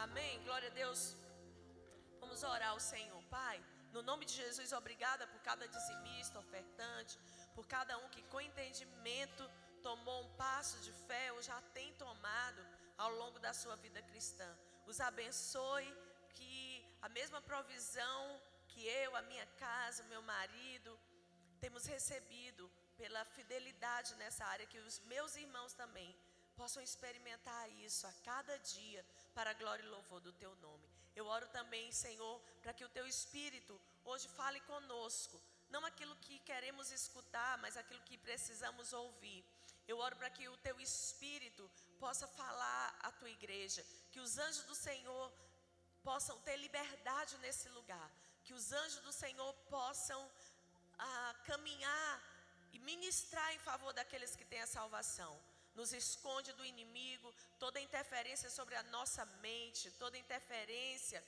Amém? 0.07 0.43
Glória 0.47 0.69
a 0.69 0.77
Deus. 0.83 1.01
Vamos 2.21 2.43
orar 2.43 2.71
ao 2.71 2.81
Senhor, 2.81 3.23
Pai. 3.35 3.57
No 3.93 4.03
nome 4.03 4.25
de 4.29 4.35
Jesus, 4.41 4.73
obrigada 4.73 5.29
por 5.33 5.41
cada 5.49 5.69
dizimista, 5.75 6.41
ofertante, 6.41 7.15
por 7.55 7.65
cada 7.75 7.97
um 7.99 8.09
que 8.15 8.23
com 8.23 8.41
entendimento 8.41 9.45
tomou 9.81 10.25
um 10.25 10.33
passo 10.35 10.77
de 10.87 10.93
fé 11.07 11.31
ou 11.35 11.41
já 11.41 11.59
tem 11.77 11.93
tomado 12.05 12.67
ao 12.99 13.12
longo 13.21 13.38
da 13.38 13.53
sua 13.53 13.77
vida 13.77 14.03
cristã. 14.11 14.49
Os 14.88 15.01
abençoe 15.01 15.88
que 16.35 16.85
a 17.01 17.09
mesma 17.09 17.41
provisão 17.41 18.23
que 18.71 18.85
eu, 18.85 19.15
a 19.15 19.23
minha 19.31 19.47
casa, 19.67 20.11
meu 20.15 20.23
marido, 20.35 20.99
temos 21.61 21.87
recebido 21.87 22.69
pela 22.97 23.25
fidelidade 23.37 24.17
nessa 24.17 24.45
área, 24.47 24.67
que 24.67 24.81
os 24.81 24.99
meus 25.15 25.37
irmãos 25.37 25.75
também 25.75 26.12
possam 26.62 26.83
experimentar 26.88 27.64
isso 27.87 28.07
a 28.07 28.12
cada 28.25 28.57
dia 28.59 29.05
para 29.35 29.51
a 29.51 29.59
glória 29.61 29.83
e 29.85 29.88
louvor 29.88 30.20
do 30.20 30.33
teu 30.42 30.55
nome. 30.66 30.87
Eu 31.16 31.27
oro 31.27 31.46
também, 31.48 31.90
Senhor, 31.90 32.40
para 32.62 32.72
que 32.72 32.85
o 32.85 32.92
teu 32.96 33.05
espírito 33.05 33.75
hoje 34.05 34.29
fale 34.29 34.61
conosco, 34.61 35.42
não 35.70 35.85
aquilo 35.85 36.14
que 36.25 36.38
queremos 36.51 36.92
escutar, 36.92 37.59
mas 37.59 37.77
aquilo 37.77 38.01
que 38.03 38.16
precisamos 38.16 38.92
ouvir. 38.92 39.44
Eu 39.88 39.98
oro 39.98 40.14
para 40.14 40.31
que 40.31 40.48
o 40.48 40.57
teu 40.59 40.79
espírito 40.79 41.68
possa 41.98 42.29
falar 42.29 42.96
à 43.09 43.11
tua 43.11 43.31
igreja, 43.38 43.85
que 44.12 44.20
os 44.20 44.38
anjos 44.38 44.62
do 44.62 44.77
Senhor 44.77 45.33
possam 46.05 46.38
ter 46.42 46.57
liberdade 46.59 47.37
nesse 47.38 47.68
lugar, 47.70 48.09
que 48.44 48.55
os 48.55 48.70
anjos 48.72 49.01
do 49.09 49.12
Senhor 49.12 49.53
possam 49.79 50.20
ah, 50.96 51.35
caminhar 51.44 52.22
e 52.72 52.79
ministrar 52.79 53.53
em 53.53 53.59
favor 53.59 53.92
daqueles 53.92 54.37
que 54.37 54.44
têm 54.44 54.62
a 54.62 54.75
salvação 54.79 55.35
nos 55.74 55.92
esconde 55.92 56.52
do 56.52 56.64
inimigo, 56.64 57.35
toda 57.58 57.80
interferência 57.80 58.50
sobre 58.50 58.74
a 58.74 58.82
nossa 58.85 59.24
mente, 59.46 59.90
toda 59.92 60.18
interferência 60.18 61.22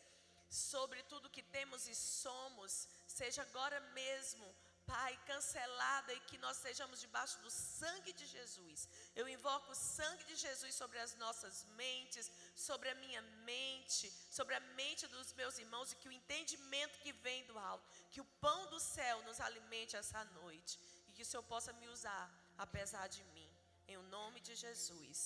sobre 0.55 1.03
tudo 1.05 1.31
que 1.31 1.43
temos 1.43 1.89
e 1.89 1.95
somos, 1.95 2.89
seja 3.07 3.43
agora 3.43 3.81
mesmo, 4.01 4.47
Pai, 4.87 5.19
cancelada 5.27 6.13
e 6.13 6.21
que 6.29 6.37
nós 6.37 6.59
sejamos 6.59 7.01
debaixo 7.01 7.39
do 7.41 7.51
sangue 7.51 8.13
de 8.13 8.27
Jesus. 8.27 8.87
Eu 9.17 9.27
invoco 9.27 9.73
o 9.73 9.75
sangue 9.75 10.25
de 10.25 10.37
Jesus 10.37 10.75
sobre 10.75 10.99
as 10.99 11.15
nossas 11.15 11.65
mentes, 11.75 12.31
sobre 12.55 12.91
a 12.91 12.95
minha 12.97 13.23
mente, 13.51 14.13
sobre 14.31 14.55
a 14.55 14.61
mente 14.61 15.07
dos 15.07 15.33
meus 15.33 15.59
irmãos 15.59 15.91
e 15.91 15.97
que 15.97 16.09
o 16.09 16.13
entendimento 16.13 16.99
que 16.99 17.15
vem 17.15 17.45
do 17.47 17.59
alto, 17.59 17.89
que 18.11 18.21
o 18.21 18.31
pão 18.43 18.67
do 18.67 18.79
céu 18.79 19.23
nos 19.23 19.41
alimente 19.41 19.97
essa 19.97 20.23
noite 20.43 20.79
e 21.09 21.13
que 21.13 21.23
o 21.23 21.27
Senhor 21.27 21.45
possa 21.45 21.73
me 21.73 21.89
usar 21.89 22.31
apesar 22.59 23.09
de 23.09 23.25
mim 23.33 23.44
em 23.89 23.97
nome 24.17 24.41
de 24.41 24.55
Jesus. 24.55 25.19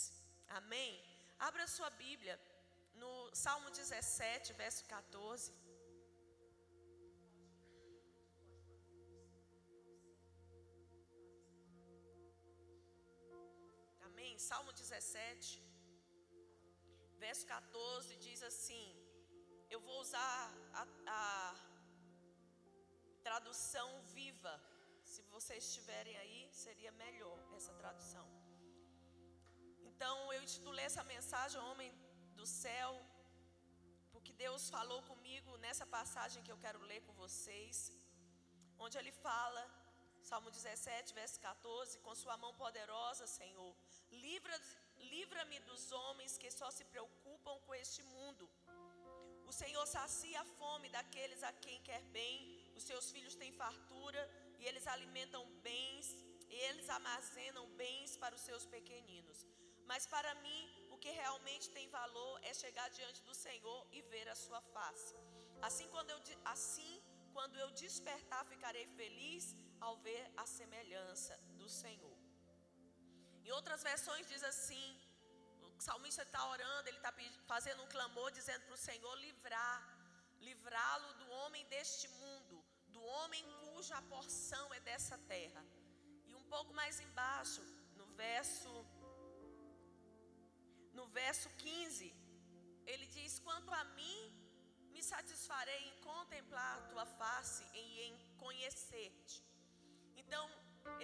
Amém? 0.49 0.93
Abra 1.39 1.67
sua 1.67 1.91
Bíblia 1.91 2.39
no 3.03 3.13
Salmo 3.35 3.71
17, 3.71 4.53
verso 4.55 4.85
14. 4.87 5.53
Amém? 14.09 14.39
Salmo 14.39 14.73
17, 14.73 15.63
verso 17.19 17.47
14 17.47 18.17
diz 18.17 18.43
assim: 18.43 18.87
Eu 19.71 19.81
vou 19.81 20.01
usar 20.01 20.37
a, 20.75 20.87
a 21.07 21.55
tradução 23.23 23.89
viva. 24.17 24.55
Se 25.05 25.23
vocês 25.35 25.65
estiverem 25.65 26.17
aí, 26.19 26.51
seria 26.53 26.93
melhor 26.93 27.39
essa 27.57 27.73
tradução. 27.75 28.38
Então 29.99 30.33
eu 30.33 30.41
intitulei 30.45 30.85
essa 30.89 31.03
mensagem 31.13 31.61
Homem 31.69 31.89
do 32.39 32.45
Céu, 32.47 32.91
porque 34.13 34.33
Deus 34.43 34.65
falou 34.75 34.99
comigo 35.09 35.51
nessa 35.65 35.85
passagem 35.95 36.45
que 36.45 36.53
eu 36.53 36.59
quero 36.65 36.81
ler 36.91 37.01
com 37.07 37.15
vocês, 37.23 37.77
onde 38.85 38.97
ele 39.01 39.13
fala 39.27 39.63
Salmo 40.29 40.53
17, 40.53 41.13
verso 41.21 41.41
14: 41.41 41.99
Com 42.07 42.15
sua 42.23 42.37
mão 42.45 42.53
poderosa, 42.63 43.27
Senhor, 43.27 43.73
livra, 44.27 44.57
livra-me 45.17 45.59
dos 45.71 45.91
homens 45.91 46.39
que 46.39 46.53
só 46.61 46.71
se 46.79 46.87
preocupam 46.95 47.59
com 47.67 47.75
este 47.83 48.05
mundo. 48.15 48.49
O 49.51 49.53
Senhor 49.61 49.85
sacia 49.97 50.41
a 50.43 50.51
fome 50.61 50.89
daqueles 50.97 51.43
a 51.51 51.53
quem 51.65 51.83
quer 51.91 52.03
bem, 52.21 52.39
os 52.79 52.85
seus 52.91 53.11
filhos 53.11 53.35
têm 53.43 53.61
fartura 53.65 54.23
e 54.61 54.65
eles 54.65 54.87
alimentam 54.97 55.45
bens, 55.71 56.09
e 56.49 56.55
eles 56.69 56.89
armazenam 56.89 57.67
bens 57.85 58.17
para 58.17 58.37
os 58.37 58.47
seus 58.51 58.65
pequeninos. 58.77 59.41
Mas 59.91 60.05
para 60.15 60.33
mim, 60.47 60.63
o 60.95 60.97
que 61.03 61.11
realmente 61.23 61.67
tem 61.77 61.89
valor 62.01 62.35
é 62.49 62.53
chegar 62.63 62.89
diante 62.99 63.21
do 63.29 63.35
Senhor 63.45 63.81
e 63.97 64.01
ver 64.13 64.27
a 64.29 64.37
sua 64.45 64.61
face. 64.75 65.15
Assim, 65.69 65.87
quando 65.95 66.11
eu, 66.15 66.21
assim, 66.55 66.93
quando 67.37 67.57
eu 67.65 67.71
despertar, 67.83 68.43
ficarei 68.53 68.87
feliz 69.01 69.45
ao 69.87 69.97
ver 70.07 70.25
a 70.43 70.45
semelhança 70.59 71.35
do 71.61 71.69
Senhor. 71.83 72.17
Em 73.45 73.51
outras 73.59 73.83
versões 73.91 74.29
diz 74.33 74.43
assim: 74.53 74.87
o 75.79 75.81
salmista 75.89 76.23
está 76.29 76.43
orando, 76.55 76.89
ele 76.89 77.01
está 77.03 77.13
fazendo 77.53 77.83
um 77.83 77.91
clamor, 77.95 78.31
dizendo 78.39 78.65
para 78.67 78.75
o 78.79 78.85
Senhor 78.89 79.15
livrar, 79.27 79.79
livrá-lo 80.49 81.11
do 81.21 81.31
homem 81.41 81.65
deste 81.75 82.09
mundo, 82.21 82.57
do 82.89 83.03
homem 83.15 83.45
cuja 83.63 84.03
porção 84.15 84.67
é 84.75 84.81
dessa 84.81 85.17
terra. 85.35 85.65
E 86.27 86.35
um 86.35 86.45
pouco 86.55 86.75
mais 86.75 87.01
embaixo, 87.01 87.63
no 87.97 88.07
verso 88.25 88.71
no 90.99 91.07
verso 91.23 91.49
15, 91.65 92.13
ele 92.93 93.07
diz: 93.17 93.33
Quanto 93.47 93.71
a 93.81 93.85
mim, 93.99 94.21
me 94.95 95.03
satisfarei 95.13 95.81
em 95.89 95.97
contemplar 96.11 96.73
a 96.77 96.87
tua 96.91 97.07
face 97.21 97.65
e 97.81 97.85
em 98.07 98.15
conhecer-te. 98.45 99.39
Então, 100.23 100.45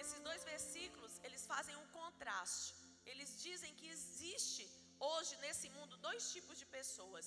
esses 0.00 0.18
dois 0.28 0.42
versículos, 0.52 1.12
eles 1.26 1.44
fazem 1.52 1.76
um 1.82 1.88
contraste. 1.98 2.74
Eles 3.10 3.30
dizem 3.46 3.72
que 3.78 3.88
existe 3.96 4.64
hoje 5.08 5.34
nesse 5.44 5.68
mundo 5.76 6.02
dois 6.08 6.22
tipos 6.34 6.58
de 6.62 6.66
pessoas. 6.78 7.26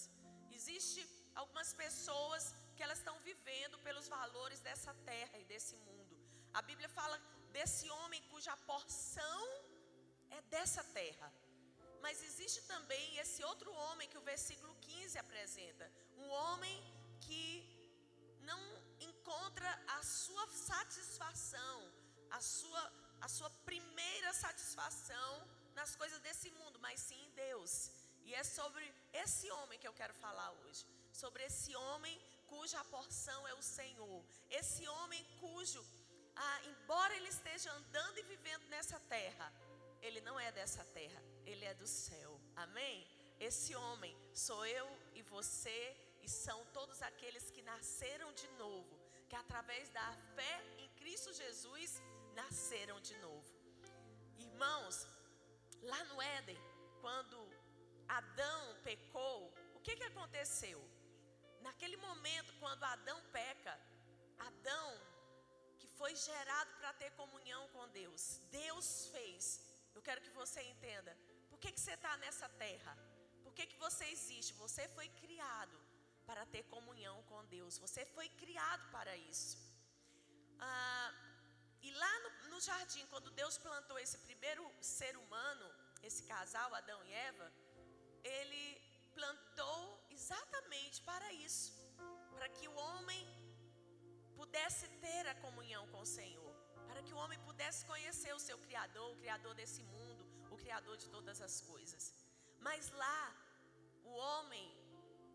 Existe 0.60 1.02
algumas 1.42 1.72
pessoas 1.84 2.44
que 2.76 2.84
elas 2.86 3.00
estão 3.02 3.18
vivendo 3.30 3.78
pelos 3.88 4.08
valores 4.18 4.60
dessa 4.68 4.94
terra 5.12 5.38
e 5.44 5.46
desse 5.52 5.76
mundo. 5.88 6.16
A 6.60 6.62
Bíblia 6.70 6.90
fala 7.00 7.18
desse 7.58 7.86
homem 7.98 8.22
cuja 8.32 8.64
porção 8.72 9.42
é 10.38 10.42
dessa 10.56 10.84
terra. 11.02 11.30
Mas 12.08 12.22
existe 12.24 12.62
também 12.74 13.06
esse 13.22 13.42
outro 13.44 13.70
homem 13.84 14.08
que 14.12 14.20
o 14.20 14.28
versículo 14.30 14.74
15 14.76 15.18
apresenta, 15.24 15.86
um 16.22 16.30
homem 16.42 16.76
que 17.26 17.46
não 18.50 18.62
encontra 19.08 19.72
a 19.98 20.02
sua 20.04 20.46
satisfação, 20.48 21.78
a 22.38 22.40
sua, 22.40 22.84
a 23.20 23.28
sua 23.28 23.50
primeira 23.70 24.32
satisfação 24.46 25.32
nas 25.80 25.98
coisas 25.98 26.22
desse 26.22 26.50
mundo, 26.52 26.80
mas 26.80 27.02
sim 27.08 27.20
em 27.26 27.32
Deus. 27.32 27.92
E 28.24 28.34
é 28.34 28.44
sobre 28.58 28.86
esse 29.12 29.52
homem 29.58 29.78
que 29.78 29.90
eu 29.90 29.98
quero 30.02 30.14
falar 30.14 30.50
hoje. 30.62 30.86
Sobre 31.12 31.44
esse 31.44 31.76
homem 31.76 32.16
cuja 32.54 32.90
porção 32.96 33.46
é 33.50 33.54
o 33.54 33.68
Senhor. 33.78 34.24
Esse 34.62 34.88
homem 34.96 35.26
cujo, 35.42 35.84
ah, 36.38 36.60
embora 36.72 37.14
ele 37.18 37.28
esteja 37.28 37.70
andando 37.74 38.18
e 38.18 38.30
vivendo 38.34 38.66
nessa 38.76 38.98
terra, 39.16 39.52
ele 40.02 40.22
não 40.22 40.40
é 40.40 40.52
dessa 40.54 40.86
terra, 41.00 41.22
ele 41.52 41.66
é 41.66 41.74
do 41.74 41.88
céu. 41.88 42.32
Amém? 42.56 43.08
Esse 43.40 43.76
homem 43.76 44.14
sou 44.34 44.66
eu 44.66 44.88
e 45.14 45.22
você, 45.22 45.80
e 46.26 46.30
são 46.30 46.60
todos 46.78 47.02
aqueles 47.10 47.46
que 47.52 47.62
nasceram 47.62 48.30
de 48.34 48.48
novo, 48.64 48.94
que 49.30 49.36
através 49.36 49.90
da 49.90 50.08
fé 50.36 50.56
em 50.84 50.90
Cristo 51.00 51.32
Jesus 51.34 52.02
nasceram 52.42 53.00
de 53.00 53.16
novo. 53.26 53.50
Irmãos, 54.48 55.08
lá 55.92 56.04
no 56.06 56.22
Éden, 56.22 56.60
quando 57.02 57.38
Adão 58.08 58.64
pecou, 58.84 59.54
o 59.76 59.80
que, 59.80 59.96
que 59.96 60.10
aconteceu? 60.12 60.80
Naquele 61.62 61.98
momento, 61.98 62.52
quando 62.60 62.84
Adão 62.84 63.20
peca, 63.32 63.80
Adão, 64.50 64.90
que 65.80 65.88
foi 66.00 66.14
gerado 66.16 66.72
para 66.80 66.94
ter 66.94 67.12
comunhão 67.12 67.64
com 67.70 67.88
Deus, 67.90 68.42
Deus 68.52 69.08
fez. 69.14 69.62
Eu 69.96 70.02
quero 70.02 70.22
que 70.22 70.30
você 70.42 70.62
entenda. 70.74 71.16
Por 71.58 71.62
que, 71.62 71.72
que 71.76 71.80
você 71.80 71.94
está 71.94 72.16
nessa 72.18 72.48
terra? 72.64 72.94
Por 73.44 73.52
que, 73.54 73.66
que 73.66 73.78
você 73.78 74.06
existe? 74.16 74.54
Você 74.66 74.88
foi 74.90 75.08
criado 75.22 75.78
para 76.28 76.46
ter 76.46 76.62
comunhão 76.76 77.16
com 77.30 77.44
Deus. 77.46 77.80
Você 77.80 78.06
foi 78.06 78.30
criado 78.42 78.84
para 78.92 79.18
isso. 79.18 79.58
Ah, 80.60 81.12
e 81.82 81.90
lá 82.04 82.14
no, 82.20 82.50
no 82.52 82.60
jardim, 82.62 83.08
quando 83.08 83.32
Deus 83.32 83.58
plantou 83.58 83.98
esse 83.98 84.20
primeiro 84.20 84.64
ser 84.82 85.18
humano, 85.18 85.68
esse 86.04 86.22
casal, 86.34 86.76
Adão 86.76 87.04
e 87.06 87.12
Eva, 87.30 87.52
ele 88.24 88.66
plantou 89.16 89.82
exatamente 90.12 91.02
para 91.02 91.34
isso 91.34 91.74
para 92.36 92.50
que 92.50 92.68
o 92.68 92.76
homem 92.76 93.24
pudesse 94.36 94.88
ter 95.06 95.24
a 95.28 95.34
comunhão 95.46 95.88
com 95.88 96.02
o 96.02 96.12
Senhor, 96.18 96.54
para 96.88 97.02
que 97.02 97.14
o 97.14 97.18
homem 97.18 97.40
pudesse 97.40 97.84
conhecer 97.86 98.34
o 98.36 98.44
seu 98.48 98.60
Criador, 98.60 99.12
o 99.12 99.18
Criador 99.24 99.56
desse 99.56 99.82
mundo, 99.96 100.27
Criador 100.64 100.96
de 100.98 101.08
todas 101.16 101.42
as 101.48 101.56
coisas. 101.62 102.14
Mas 102.68 102.90
lá, 103.04 103.24
o 104.04 104.14
homem, 104.26 104.68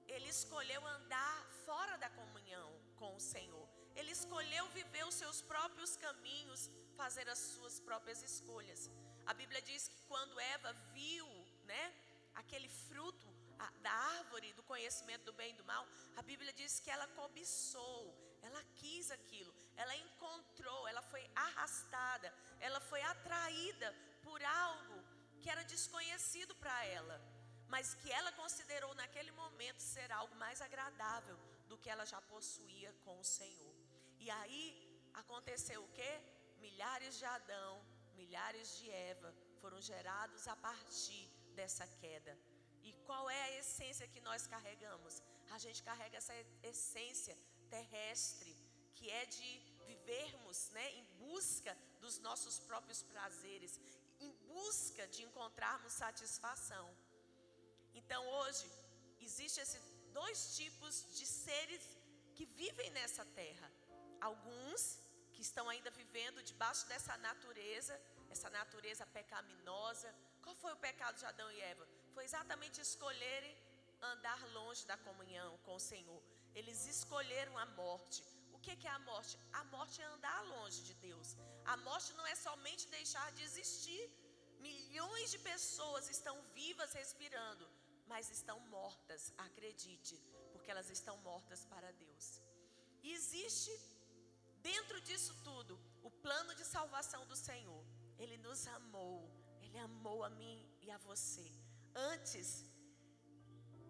ele 0.08 0.28
escolheu 0.28 0.82
andar 0.96 1.38
fora 1.66 1.96
da 2.04 2.10
comunhão 2.10 2.68
com 2.96 3.16
o 3.16 3.20
Senhor. 3.20 3.66
Ele 3.94 4.10
escolheu 4.10 4.64
viver 4.70 5.04
os 5.06 5.14
seus 5.14 5.40
próprios 5.42 5.96
caminhos, 5.96 6.70
fazer 6.96 7.28
as 7.28 7.38
suas 7.38 7.78
próprias 7.80 8.22
escolhas. 8.22 8.90
A 9.26 9.34
Bíblia 9.34 9.62
diz 9.62 9.88
que 9.88 10.00
quando 10.08 10.40
Eva 10.40 10.72
viu, 10.94 11.26
né, 11.64 11.94
aquele 12.34 12.68
fruto 12.68 13.28
a, 13.58 13.70
da 13.80 13.92
árvore 14.18 14.52
do 14.54 14.62
conhecimento 14.62 15.24
do 15.24 15.32
bem 15.32 15.50
e 15.52 15.56
do 15.56 15.64
mal, 15.64 15.86
a 16.16 16.22
Bíblia 16.22 16.52
diz 16.52 16.80
que 16.80 16.90
ela 16.90 17.06
cobiçou, 17.08 18.14
ela 18.42 18.62
quis 18.76 19.10
aquilo, 19.10 19.54
ela 19.76 19.94
encontrou, 19.96 20.88
ela 20.88 21.02
foi 21.02 21.24
arrastada, 21.34 22.32
ela 22.60 22.80
foi 22.80 23.02
atraída 23.02 23.94
por 24.22 24.42
algo 24.44 25.01
que 25.42 25.50
era 25.54 25.64
desconhecido 25.74 26.54
para 26.62 26.76
ela, 26.98 27.16
mas 27.74 27.94
que 28.00 28.10
ela 28.18 28.32
considerou 28.42 28.92
naquele 28.94 29.32
momento 29.42 29.80
ser 29.94 30.08
algo 30.20 30.34
mais 30.44 30.60
agradável 30.68 31.38
do 31.70 31.78
que 31.82 31.90
ela 31.94 32.06
já 32.12 32.20
possuía 32.34 32.92
com 33.04 33.14
o 33.18 33.28
Senhor. 33.38 33.74
E 34.24 34.30
aí 34.38 34.64
aconteceu 35.22 35.80
o 35.82 35.92
que? 35.98 36.12
Milhares 36.66 37.18
de 37.18 37.24
Adão, 37.24 37.72
milhares 38.20 38.68
de 38.78 38.90
Eva 38.90 39.30
foram 39.60 39.80
gerados 39.80 40.46
a 40.54 40.56
partir 40.68 41.24
dessa 41.58 41.86
queda. 42.02 42.34
E 42.88 42.92
qual 43.06 43.24
é 43.30 43.42
a 43.44 43.58
essência 43.60 44.10
que 44.14 44.20
nós 44.28 44.46
carregamos? 44.46 45.22
A 45.50 45.58
gente 45.64 45.82
carrega 45.82 46.18
essa 46.18 46.34
essência 46.62 47.36
terrestre, 47.70 48.52
que 48.96 49.10
é 49.10 49.24
de 49.26 49.50
vivermos 49.86 50.70
né, 50.70 50.86
em 50.98 51.04
busca 51.24 51.76
dos 52.00 52.18
nossos 52.18 52.58
próprios 52.60 53.02
prazeres, 53.02 53.80
em 54.24 54.32
busca 54.52 55.06
de 55.14 55.22
encontrarmos 55.28 55.92
satisfação. 56.04 56.86
Então 58.00 58.22
hoje, 58.40 58.66
existem 59.20 59.62
esses 59.62 59.84
dois 60.18 60.56
tipos 60.56 60.94
de 61.18 61.26
seres 61.26 61.84
que 62.34 62.46
vivem 62.60 62.90
nessa 62.98 63.24
terra 63.40 63.68
alguns 64.30 64.82
que 65.34 65.42
estão 65.42 65.68
ainda 65.68 65.90
vivendo 65.90 66.42
debaixo 66.50 66.86
dessa 66.86 67.16
natureza, 67.28 67.94
essa 68.30 68.48
natureza 68.50 69.04
pecaminosa. 69.06 70.14
Qual 70.42 70.54
foi 70.62 70.72
o 70.72 70.84
pecado 70.88 71.18
de 71.18 71.26
Adão 71.26 71.50
e 71.50 71.60
Eva? 71.60 71.86
Foi 72.14 72.24
exatamente 72.24 72.80
escolherem 72.80 73.54
andar 74.00 74.40
longe 74.52 74.86
da 74.86 74.96
comunhão 74.96 75.58
com 75.64 75.74
o 75.74 75.80
Senhor. 75.80 76.22
Eles 76.54 76.86
escolheram 76.86 77.56
a 77.58 77.66
morte. 77.66 78.22
O 78.62 78.64
que 78.64 78.86
é 78.86 78.90
a 78.90 78.98
morte? 79.10 79.36
A 79.60 79.64
morte 79.76 79.96
é 80.00 80.04
andar 80.14 80.40
longe 80.54 80.80
de 80.88 80.94
Deus. 81.06 81.28
A 81.72 81.76
morte 81.88 82.10
não 82.18 82.26
é 82.32 82.34
somente 82.46 82.84
deixar 82.96 83.28
de 83.36 83.42
existir. 83.48 84.02
Milhões 84.66 85.32
de 85.32 85.38
pessoas 85.50 86.08
estão 86.16 86.34
vivas 86.58 86.92
respirando, 87.00 87.64
mas 88.06 88.30
estão 88.30 88.58
mortas, 88.76 89.32
acredite, 89.46 90.16
porque 90.52 90.70
elas 90.70 90.90
estão 90.90 91.16
mortas 91.30 91.64
para 91.72 91.90
Deus. 92.04 92.26
E 93.02 93.10
existe 93.18 93.72
Dentro 94.70 94.98
disso 95.08 95.34
tudo, 95.42 95.74
o 96.08 96.10
plano 96.24 96.54
de 96.58 96.64
salvação 96.64 97.22
do 97.30 97.36
Senhor, 97.48 97.84
Ele 98.22 98.36
nos 98.46 98.60
amou, 98.78 99.16
Ele 99.60 99.78
amou 99.78 100.18
a 100.22 100.30
mim 100.30 100.58
e 100.80 100.88
a 100.96 100.98
você. 101.08 101.48
Antes, 102.12 102.48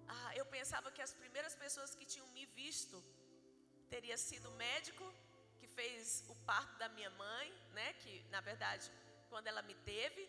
ah, 0.09 0.33
eu 0.41 0.47
pensava 0.47 0.91
que 0.91 1.03
as 1.07 1.13
primeiras 1.13 1.55
pessoas 1.65 1.95
que 1.95 2.07
tinham 2.13 2.27
me 2.29 2.47
visto 2.61 2.97
teria 3.95 4.19
sido 4.29 4.47
o 4.51 4.59
médico 4.67 5.07
que 5.59 5.69
fez 5.79 6.25
o 6.33 6.35
parto 6.51 6.75
da 6.83 6.89
minha 6.97 7.11
mãe, 7.25 7.49
né? 7.79 7.89
Que 8.03 8.15
na 8.35 8.41
verdade, 8.51 8.87
quando 9.31 9.47
ela 9.53 9.63
me 9.71 9.77
teve, 9.93 10.23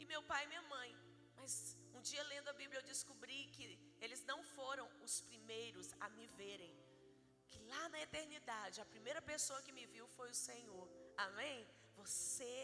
e 0.00 0.04
meu 0.12 0.22
pai 0.30 0.42
e 0.44 0.50
minha 0.52 0.66
mãe. 0.76 0.90
Mas 1.38 1.52
um 1.96 2.02
dia 2.10 2.22
lendo 2.32 2.48
a 2.48 2.58
Bíblia 2.60 2.80
eu 2.80 2.90
descobri 2.94 3.40
que 3.54 3.66
eles 4.04 4.22
não 4.30 4.40
foram 4.56 4.86
os 5.06 5.16
primeiros 5.30 5.88
a 6.04 6.08
me 6.18 6.26
verem 6.42 6.74
que 7.48 7.58
lá 7.72 7.88
na 7.88 8.00
eternidade, 8.06 8.80
a 8.80 8.90
primeira 8.94 9.20
pessoa 9.30 9.62
que 9.66 9.72
me 9.78 9.86
viu 9.94 10.06
foi 10.16 10.28
o 10.30 10.40
Senhor. 10.48 10.86
Amém? 11.26 11.66
Você 12.00 12.54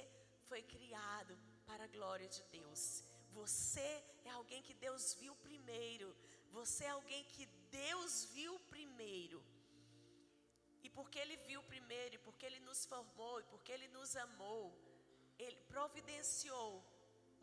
foi 0.49 0.63
criado 0.75 1.35
para 1.69 1.85
a 1.85 1.93
glória 1.97 2.29
de 2.29 2.43
Deus. 2.59 2.83
Você 3.33 3.89
é 4.25 4.31
alguém 4.31 4.63
que 4.63 4.75
Deus 4.87 5.15
viu 5.15 5.35
primeiro. 5.49 6.09
Você 6.59 6.85
é 6.85 6.91
alguém 6.91 7.25
que 7.35 7.47
Deus 7.71 8.27
viu 8.37 8.53
primeiro. 8.75 9.43
Porque 10.97 11.19
Ele 11.19 11.37
viu 11.49 11.61
primeiro, 11.75 12.15
e 12.17 12.25
porque 12.27 12.47
Ele 12.49 12.61
nos 12.69 12.81
formou, 12.93 13.35
e 13.41 13.45
porque 13.53 13.73
Ele 13.77 13.89
nos 13.89 14.15
amou, 14.27 14.65
Ele 15.45 15.57
providenciou 15.75 16.71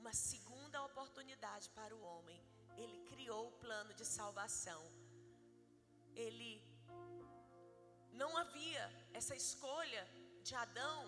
uma 0.02 0.14
segunda 0.14 0.84
oportunidade 0.90 1.70
para 1.78 1.96
o 1.96 2.04
homem. 2.12 2.40
Ele 2.78 2.98
criou 3.10 3.48
o 3.48 3.58
plano 3.64 3.94
de 3.94 4.06
salvação. 4.06 4.82
Ele 6.26 6.52
não 8.22 8.32
havia 8.38 8.84
essa 9.14 9.36
escolha 9.36 10.04
de 10.48 10.54
Adão, 10.56 11.02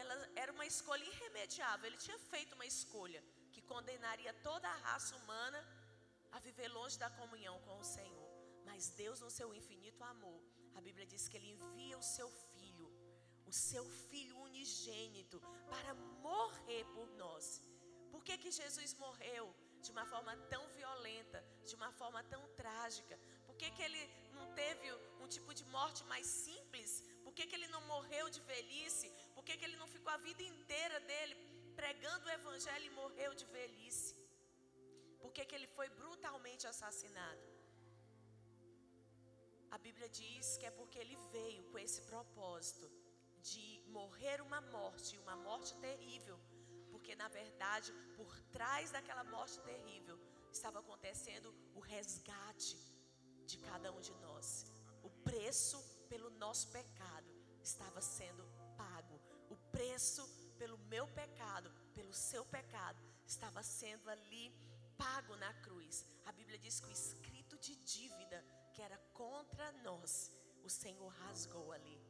ela 0.00 0.14
era 0.42 0.52
uma 0.56 0.66
escolha 0.66 1.04
irremediável. 1.12 1.86
Ele 1.86 2.04
tinha 2.06 2.18
feito 2.32 2.54
uma 2.58 2.66
escolha 2.74 3.22
que 3.52 3.62
condenaria 3.72 4.32
toda 4.48 4.68
a 4.68 4.80
raça 4.88 5.14
humana 5.16 5.60
a 6.32 6.38
viver 6.38 6.68
longe 6.68 6.98
da 6.98 7.10
comunhão 7.10 7.56
com 7.66 7.76
o 7.78 7.84
Senhor. 7.84 8.30
Mas 8.64 8.88
Deus, 9.02 9.20
no 9.20 9.30
seu 9.30 9.48
infinito 9.60 10.02
amor, 10.04 10.40
a 10.80 10.86
Bíblia 10.88 11.06
diz 11.12 11.24
que 11.28 11.36
Ele 11.38 11.50
envia 11.56 11.96
o 12.02 12.06
seu 12.16 12.28
Filho, 12.52 12.88
o 13.50 13.52
seu 13.68 13.84
Filho 14.08 14.36
unigênito, 14.48 15.38
para 15.72 15.92
morrer 16.28 16.84
por 16.94 17.08
nós. 17.22 17.46
Por 18.12 18.22
que, 18.26 18.36
que 18.42 18.50
Jesus 18.60 18.92
morreu 19.04 19.44
de 19.84 19.90
uma 19.94 20.04
forma 20.12 20.32
tão 20.52 20.62
violenta, 20.78 21.38
de 21.68 21.74
uma 21.80 21.90
forma 22.00 22.22
tão 22.32 22.42
trágica? 22.60 23.18
Por 23.46 23.56
que, 23.60 23.68
que 23.76 23.84
ele 23.88 24.02
não 24.38 24.46
teve 24.62 24.86
um 25.22 25.28
tipo 25.36 25.52
de 25.60 25.66
morte 25.76 26.02
mais 26.12 26.26
simples? 26.46 26.90
Por 27.24 27.34
que, 27.34 27.46
que 27.46 27.56
ele 27.58 27.68
não 27.76 27.82
morreu 27.92 28.26
de 28.36 28.40
velhice? 28.52 29.10
Por 29.34 29.44
que, 29.44 29.58
que 29.58 29.66
ele 29.68 29.80
não 29.82 29.92
ficou 29.94 30.12
a 30.14 30.24
vida 30.28 30.42
inteira 30.42 30.98
dele 31.10 31.36
pregando 31.80 32.26
o 32.26 32.34
Evangelho 32.38 32.86
e 32.86 32.98
morreu 33.02 33.32
de 33.34 33.46
velhice? 33.58 34.14
Por 35.22 35.30
que, 35.34 35.44
que 35.44 35.56
ele 35.58 35.70
foi 35.78 35.90
brutalmente 36.00 36.66
assassinado? 36.72 37.49
A 39.70 39.78
Bíblia 39.78 40.08
diz 40.08 40.56
que 40.56 40.66
é 40.66 40.70
porque 40.70 40.98
ele 40.98 41.16
veio 41.32 41.62
com 41.70 41.78
esse 41.78 42.02
propósito 42.02 42.90
de 43.40 43.82
morrer 43.88 44.40
uma 44.40 44.60
morte, 44.60 45.18
uma 45.18 45.36
morte 45.36 45.74
terrível, 45.76 46.38
porque 46.90 47.14
na 47.14 47.28
verdade, 47.28 47.92
por 48.16 48.30
trás 48.56 48.90
daquela 48.90 49.24
morte 49.24 49.60
terrível, 49.60 50.18
estava 50.52 50.80
acontecendo 50.80 51.54
o 51.74 51.80
resgate 51.80 52.76
de 53.46 53.58
cada 53.58 53.92
um 53.92 54.00
de 54.00 54.14
nós. 54.16 54.66
O 55.02 55.10
preço 55.28 55.78
pelo 56.08 56.30
nosso 56.30 56.68
pecado 56.70 57.30
estava 57.62 58.00
sendo 58.00 58.44
pago. 58.76 59.20
O 59.48 59.56
preço 59.70 60.28
pelo 60.58 60.78
meu 60.94 61.06
pecado, 61.08 61.70
pelo 61.94 62.12
seu 62.12 62.44
pecado, 62.44 63.00
estava 63.24 63.62
sendo 63.62 64.10
ali 64.10 64.52
pago 64.98 65.36
na 65.36 65.52
cruz. 65.62 66.04
A 66.26 66.32
Bíblia 66.32 66.58
diz 66.58 66.80
que 66.80 66.88
o 66.88 66.92
escrito 66.92 67.56
de 67.58 67.74
dívida 67.76 68.44
que 68.72 68.82
era 68.82 68.98
contra 69.12 69.72
nós, 69.82 70.32
o 70.64 70.70
Senhor 70.70 71.08
rasgou 71.24 71.72
ali. 71.72 72.00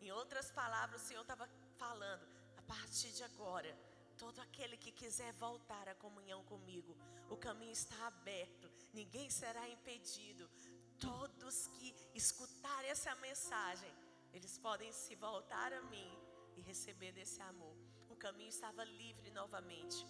Em 0.00 0.10
outras 0.12 0.50
palavras, 0.50 1.02
o 1.02 1.06
Senhor 1.06 1.22
estava 1.22 1.48
falando, 1.76 2.26
a 2.56 2.62
partir 2.62 3.12
de 3.12 3.22
agora, 3.24 3.76
todo 4.16 4.40
aquele 4.40 4.76
que 4.76 4.92
quiser 4.92 5.32
voltar 5.34 5.88
à 5.88 5.94
comunhão 5.94 6.42
comigo, 6.44 6.96
o 7.28 7.36
caminho 7.36 7.72
está 7.72 8.06
aberto, 8.06 8.70
ninguém 8.92 9.30
será 9.30 9.68
impedido. 9.68 10.48
Todos 10.98 11.68
que 11.68 11.94
escutarem 12.14 12.90
essa 12.90 13.14
mensagem, 13.16 13.90
eles 14.32 14.58
podem 14.58 14.92
se 14.92 15.14
voltar 15.14 15.72
a 15.72 15.82
mim 15.82 16.10
e 16.56 16.60
receber 16.60 17.12
desse 17.12 17.40
amor. 17.40 17.74
O 18.10 18.16
caminho 18.16 18.50
estava 18.50 18.84
livre 18.84 19.30
novamente. 19.30 20.06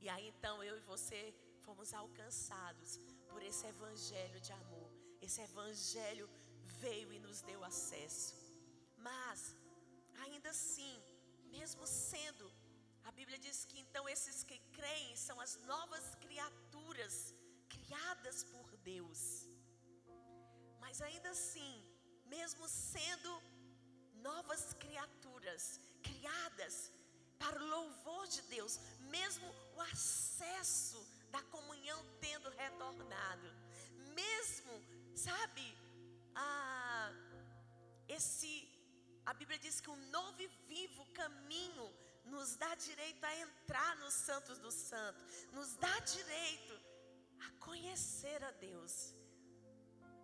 E 0.00 0.08
aí 0.08 0.28
então 0.28 0.62
eu 0.64 0.76
e 0.78 0.80
você 0.80 1.34
fomos 1.64 1.92
alcançados 1.92 2.98
por 3.28 3.42
esse 3.42 3.66
evangelho 3.66 4.40
de 4.40 4.52
amor. 4.52 4.71
Esse 5.26 5.40
evangelho 5.50 6.28
veio 6.84 7.12
e 7.12 7.18
nos 7.26 7.40
deu 7.50 7.60
acesso. 7.70 8.34
Mas, 9.08 9.40
ainda 10.24 10.50
assim, 10.50 10.94
mesmo 11.56 11.86
sendo, 11.86 12.46
a 13.04 13.12
Bíblia 13.18 13.38
diz 13.38 13.64
que 13.64 13.78
então 13.84 14.08
esses 14.14 14.42
que 14.48 14.58
creem 14.76 15.14
são 15.16 15.38
as 15.40 15.54
novas 15.72 16.04
criaturas 16.24 17.34
criadas 17.74 18.44
por 18.52 18.68
Deus. 18.92 19.20
Mas 20.80 21.00
ainda 21.08 21.30
assim, 21.30 21.74
mesmo 22.26 22.68
sendo 22.68 23.32
novas 24.28 24.62
criaturas 24.84 25.80
criadas 26.02 26.74
para 27.38 27.60
o 27.62 27.68
louvor 27.76 28.26
de 28.34 28.42
Deus, 28.42 28.78
mesmo 29.16 29.46
o 29.76 29.80
acesso 29.92 31.00
da 31.30 31.42
comunhão 31.54 32.00
tendo 32.20 32.48
retornado, 32.50 33.48
mesmo, 34.20 34.72
sabe, 35.14 35.66
a, 36.34 37.12
esse, 38.08 38.68
a 39.26 39.32
Bíblia 39.34 39.58
diz 39.58 39.80
que 39.80 39.90
o 39.90 39.96
novo 39.96 40.40
e 40.42 40.48
vivo 40.68 41.04
caminho 41.12 41.92
nos 42.24 42.56
dá 42.56 42.74
direito 42.74 43.24
a 43.24 43.36
entrar 43.40 43.96
nos 43.98 44.14
santos 44.14 44.58
dos 44.58 44.74
santos, 44.74 45.22
nos 45.52 45.74
dá 45.76 45.98
direito 46.00 46.80
a 47.46 47.50
conhecer 47.64 48.42
a 48.44 48.50
Deus. 48.52 49.14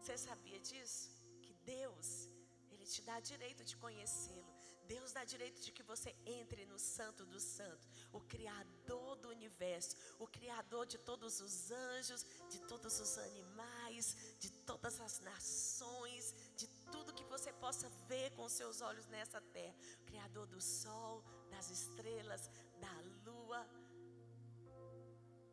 Você 0.01 0.17
sabia 0.17 0.61
disso? 0.61 1.11
Que 1.43 1.53
Deus, 1.65 2.29
Ele 2.71 2.87
te 2.87 3.03
dá 3.03 3.19
direito 3.21 3.65
de 3.65 3.77
conhecê-lo. 3.77 4.59
Deus 4.87 5.13
dá 5.13 5.23
direito 5.25 5.61
de 5.61 5.71
que 5.71 5.83
você 5.83 6.17
entre 6.25 6.65
no 6.65 6.79
Santo 6.79 7.27
dos 7.27 7.43
Santos, 7.43 7.87
o 8.13 8.21
Criador 8.21 9.17
do 9.17 9.29
universo, 9.29 9.97
o 10.19 10.27
Criador 10.27 10.87
de 10.87 10.99
todos 10.99 11.41
os 11.41 11.71
anjos, 11.71 12.25
de 12.49 12.61
todos 12.61 12.99
os 13.01 13.19
animais, 13.19 14.17
de 14.39 14.51
todas 14.71 15.01
as 15.01 15.21
nações, 15.21 16.35
de 16.57 16.67
tudo 16.93 17.15
que 17.15 17.25
você 17.25 17.53
possa 17.53 17.89
ver 18.09 18.31
com 18.33 18.49
seus 18.49 18.81
olhos 18.81 19.07
nessa 19.07 19.41
terra, 19.41 19.75
o 20.01 20.05
Criador 20.05 20.47
do 20.47 20.61
sol, 20.61 21.23
das 21.51 21.71
estrelas, 21.71 22.51
da 22.81 22.95
lua. 23.27 23.61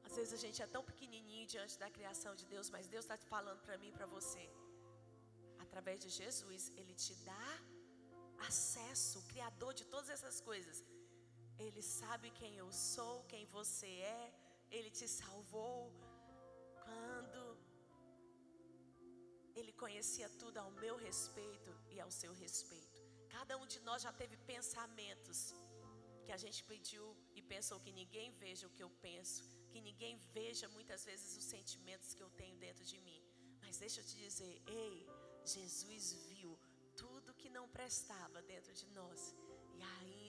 Às 0.04 0.16
vezes 0.16 0.34
a 0.34 0.38
gente 0.38 0.62
é 0.62 0.68
tão 0.68 0.84
pequenininho 0.84 1.46
diante 1.46 1.78
da 1.78 1.90
criação 1.90 2.36
de 2.36 2.46
Deus, 2.46 2.70
mas 2.70 2.88
Deus 2.88 3.06
está 3.06 3.18
te 3.18 3.26
falando 3.26 3.62
para 3.62 3.78
mim 3.78 3.90
e 3.90 3.92
para 3.92 4.06
você. 4.06 4.50
Através 5.60 6.00
de 6.00 6.10
Jesus, 6.10 6.72
Ele 6.78 6.94
te 6.94 7.14
dá 7.32 7.48
acesso, 8.48 9.20
o 9.20 9.24
Criador 9.24 9.74
de 9.74 9.86
todas 9.86 10.10
essas 10.10 10.40
coisas. 10.40 10.84
Ele 11.58 11.82
sabe 11.82 12.30
quem 12.32 12.58
eu 12.58 12.72
sou, 12.72 13.24
quem 13.26 13.46
você 13.46 13.88
é, 13.88 14.34
Ele 14.70 14.90
te 14.90 15.08
salvou. 15.08 15.92
Quando 16.84 17.58
Ele 19.56 19.74
conhecia 19.74 20.30
tudo 20.42 20.58
ao 20.58 20.72
meu 20.72 20.96
respeito 20.98 21.72
e 21.90 22.00
ao 22.00 22.12
seu 22.12 22.34
respeito. 22.34 23.02
Cada 23.36 23.58
um 23.58 23.66
de 23.66 23.80
nós 23.82 24.02
já 24.02 24.12
teve 24.12 24.38
pensamentos 24.38 25.54
que 26.26 26.32
a 26.32 26.38
gente 26.38 26.64
pediu 26.64 27.06
e 27.36 27.42
pensou 27.42 27.80
que 27.80 27.92
ninguém 27.92 28.32
veja 28.44 28.68
o 28.68 28.74
que 28.76 28.84
eu 28.84 28.90
penso, 29.08 29.44
que 29.72 29.80
ninguém 29.80 30.18
veja 30.38 30.68
muitas 30.70 31.04
vezes 31.06 31.38
os 31.38 31.44
sentimentos 31.44 32.14
que 32.14 32.24
eu 32.24 32.30
tenho 32.42 32.58
dentro 32.58 32.84
de 32.84 33.00
mim. 33.08 33.22
Mas 33.62 33.78
deixa 33.78 34.02
eu 34.02 34.06
te 34.06 34.18
dizer, 34.18 34.62
ei, 34.66 35.08
Jesus 35.46 36.14
viu 36.30 36.58
tudo 36.96 37.36
que 37.36 37.50
não 37.50 37.68
prestava 37.70 38.42
dentro 38.42 38.74
de 38.74 38.88
nós 39.00 39.36
e 39.78 39.82
ainda 40.00 40.25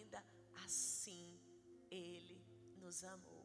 assim 0.67 1.27
Ele 1.91 2.39
nos 2.83 2.99
amou. 3.15 3.45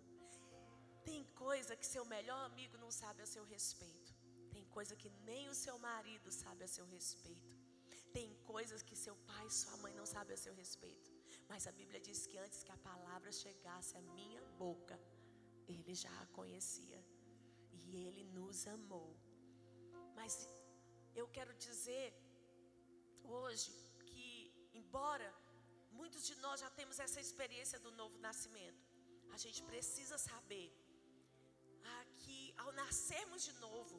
Tem 1.09 1.22
coisa 1.45 1.76
que 1.80 1.88
seu 1.93 2.03
melhor 2.15 2.41
amigo 2.49 2.76
não 2.84 2.91
sabe 3.01 3.22
a 3.24 3.32
seu 3.34 3.43
respeito. 3.55 4.11
Tem 4.55 4.65
coisa 4.78 4.95
que 5.01 5.09
nem 5.30 5.43
o 5.53 5.57
seu 5.65 5.76
marido 5.89 6.30
sabe 6.41 6.63
a 6.63 6.72
seu 6.76 6.86
respeito. 6.95 7.55
Tem 8.17 8.30
coisas 8.53 8.82
que 8.88 8.95
seu 9.03 9.15
pai 9.32 9.45
sua 9.61 9.76
mãe 9.84 9.93
não 9.99 10.07
sabem 10.13 10.36
a 10.38 10.43
seu 10.45 10.53
respeito. 10.61 11.09
Mas 11.51 11.67
a 11.69 11.74
Bíblia 11.80 12.01
diz 12.07 12.19
que 12.30 12.38
antes 12.45 12.63
que 12.65 12.74
a 12.78 12.84
palavra 12.89 13.32
chegasse 13.43 13.93
à 13.99 14.01
minha 14.17 14.41
boca, 14.63 14.97
ele 15.74 15.93
já 16.03 16.13
a 16.22 16.28
conhecia. 16.39 16.99
E 17.80 17.95
ele 18.05 18.24
nos 18.38 18.59
amou. 18.76 19.11
Mas 20.19 20.34
eu 21.22 21.28
quero 21.38 21.53
dizer 21.67 22.07
hoje 23.24 23.72
que, 24.09 24.28
embora 24.82 25.30
muitos 26.00 26.24
de 26.30 26.36
nós 26.46 26.60
já 26.64 26.70
temos 26.80 26.98
essa 27.06 27.20
experiência 27.26 27.80
do 27.86 27.92
novo 28.02 28.18
nascimento, 28.28 28.84
a 29.36 29.38
gente 29.44 29.62
precisa 29.72 30.18
saber 30.30 30.68
ah, 31.92 32.06
que 32.22 32.39
ao 32.64 32.72
nascermos 32.82 33.44
de 33.50 33.54
novo, 33.66 33.98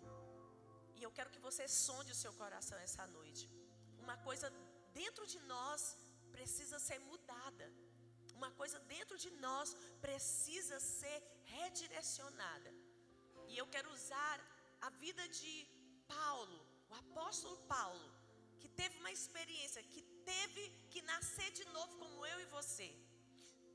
e 0.96 1.02
eu 1.06 1.12
quero 1.16 1.30
que 1.34 1.44
você 1.48 1.66
sonde 1.86 2.12
o 2.12 2.20
seu 2.22 2.32
coração 2.42 2.78
essa 2.78 3.06
noite, 3.18 3.44
uma 4.04 4.16
coisa 4.28 4.48
dentro 5.00 5.24
de 5.32 5.38
nós 5.54 5.80
precisa 6.36 6.78
ser 6.88 6.98
mudada. 7.10 7.66
Uma 8.40 8.50
coisa 8.60 8.78
dentro 8.94 9.16
de 9.24 9.30
nós 9.46 9.68
precisa 10.06 10.76
ser 10.80 11.18
redirecionada. 11.56 12.70
E 13.50 13.56
eu 13.60 13.66
quero 13.74 13.88
usar 13.98 14.36
a 14.86 14.90
vida 15.04 15.24
de 15.40 15.54
Paulo, 16.14 16.58
o 16.90 16.94
apóstolo 17.04 17.56
Paulo, 17.74 18.08
que 18.60 18.68
teve 18.80 18.96
uma 19.02 19.12
experiência, 19.18 19.88
que 19.92 20.02
teve 20.30 20.62
que 20.92 21.02
nascer 21.12 21.50
de 21.58 21.64
novo, 21.76 21.92
como 22.02 22.26
eu 22.32 22.38
e 22.40 22.46
você. 22.56 22.88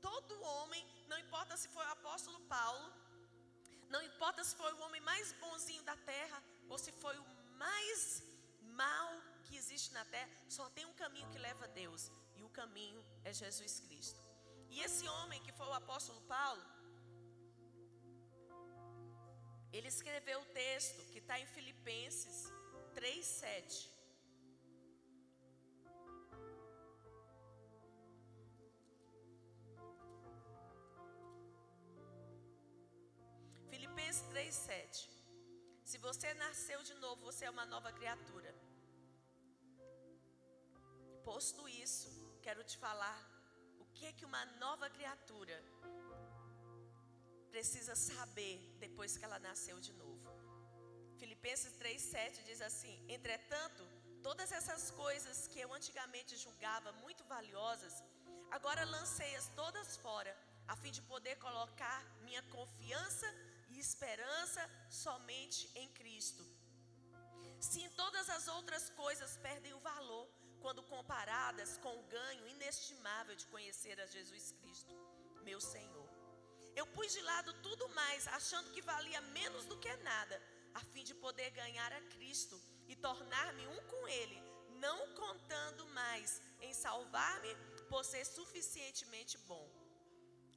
Todo 0.08 0.42
homem, 0.52 0.84
não 1.10 1.18
importa 1.18 1.56
se 1.56 1.68
foi 1.74 1.84
o 1.84 1.94
apóstolo 1.98 2.40
Paulo, 2.56 2.86
não 3.94 4.02
importa 4.10 4.44
se 4.44 4.54
foi 4.60 4.72
o 4.74 4.82
homem 4.84 5.00
mais 5.10 5.32
bonzinho 5.44 5.82
da 5.90 5.96
terra 6.12 6.38
ou 6.68 6.78
se 6.78 6.92
foi 7.02 7.16
o 7.18 7.26
mais 7.64 8.22
mal 8.82 9.10
que 9.46 9.56
existe 9.56 9.92
na 9.98 10.04
terra, 10.16 10.30
só 10.56 10.64
tem 10.76 10.84
um 10.90 10.96
caminho 11.02 11.30
que 11.32 11.44
leva 11.46 11.64
a 11.64 11.74
Deus, 11.82 12.02
e 12.36 12.42
o 12.48 12.50
caminho 12.60 13.02
é 13.24 13.32
Jesus 13.32 13.80
Cristo. 13.86 14.20
E 14.70 14.80
esse 14.86 15.06
homem 15.14 15.42
que 15.42 15.52
foi 15.58 15.66
o 15.66 15.78
apóstolo 15.82 16.20
Paulo, 16.34 16.62
ele 19.72 19.88
escreveu 19.88 20.40
o 20.40 20.50
texto 20.64 21.00
que 21.12 21.18
está 21.18 21.38
em 21.40 21.46
Filipenses 21.46 22.36
3,7. 22.94 23.97
Você 36.08 36.28
nasceu 36.42 36.78
de 36.88 36.94
novo, 37.04 37.26
você 37.30 37.44
é 37.44 37.50
uma 37.54 37.66
nova 37.72 37.90
criatura. 37.96 38.50
Posto 41.28 41.62
isso, 41.84 42.10
quero 42.46 42.62
te 42.70 42.76
falar 42.84 43.18
o 43.82 43.84
que 43.96 44.06
é 44.10 44.12
que 44.18 44.24
uma 44.30 44.42
nova 44.64 44.86
criatura 44.96 45.56
precisa 47.54 47.94
saber 48.10 48.56
depois 48.84 49.18
que 49.18 49.26
ela 49.28 49.38
nasceu 49.48 49.76
de 49.88 49.92
novo. 50.02 50.30
Filipenses 51.20 51.74
3,7 51.82 52.42
diz 52.48 52.62
assim: 52.70 52.94
Entretanto, 53.16 53.84
todas 54.28 54.50
essas 54.58 54.90
coisas 55.02 55.46
que 55.50 55.60
eu 55.64 55.70
antigamente 55.78 56.42
julgava 56.44 56.90
muito 57.04 57.22
valiosas, 57.34 57.96
agora 58.56 58.90
lancei-as 58.96 59.48
todas 59.60 59.98
fora, 60.06 60.34
a 60.72 60.76
fim 60.82 60.92
de 60.98 61.02
poder 61.12 61.36
colocar 61.46 62.00
minha 62.28 62.42
confiança 62.56 63.28
esperança 63.78 64.62
somente 64.90 65.70
em 65.74 65.88
Cristo. 65.88 66.44
Sim, 67.60 67.88
todas 67.96 68.28
as 68.30 68.46
outras 68.48 68.90
coisas 68.90 69.36
perdem 69.38 69.72
o 69.74 69.80
valor 69.80 70.28
quando 70.60 70.82
comparadas 70.82 71.76
com 71.78 71.94
o 71.98 72.02
ganho 72.04 72.48
inestimável 72.48 73.34
de 73.34 73.46
conhecer 73.46 74.00
a 74.00 74.06
Jesus 74.06 74.52
Cristo, 74.60 74.94
meu 75.42 75.60
Senhor. 75.60 76.08
Eu 76.74 76.86
pus 76.86 77.12
de 77.12 77.20
lado 77.22 77.52
tudo 77.62 77.88
mais, 77.90 78.26
achando 78.28 78.70
que 78.70 78.82
valia 78.82 79.20
menos 79.20 79.64
do 79.64 79.78
que 79.78 79.94
nada, 79.96 80.40
a 80.74 80.80
fim 80.80 81.04
de 81.04 81.14
poder 81.14 81.50
ganhar 81.50 81.92
a 81.92 82.00
Cristo 82.14 82.60
e 82.86 82.94
tornar-me 82.94 83.66
um 83.66 83.80
com 83.88 84.08
Ele, 84.08 84.40
não 84.78 84.98
contando 85.14 85.86
mais 85.88 86.40
em 86.60 86.72
salvar-me 86.72 87.54
por 87.88 88.04
ser 88.04 88.24
suficientemente 88.24 89.36
bom. 89.38 89.68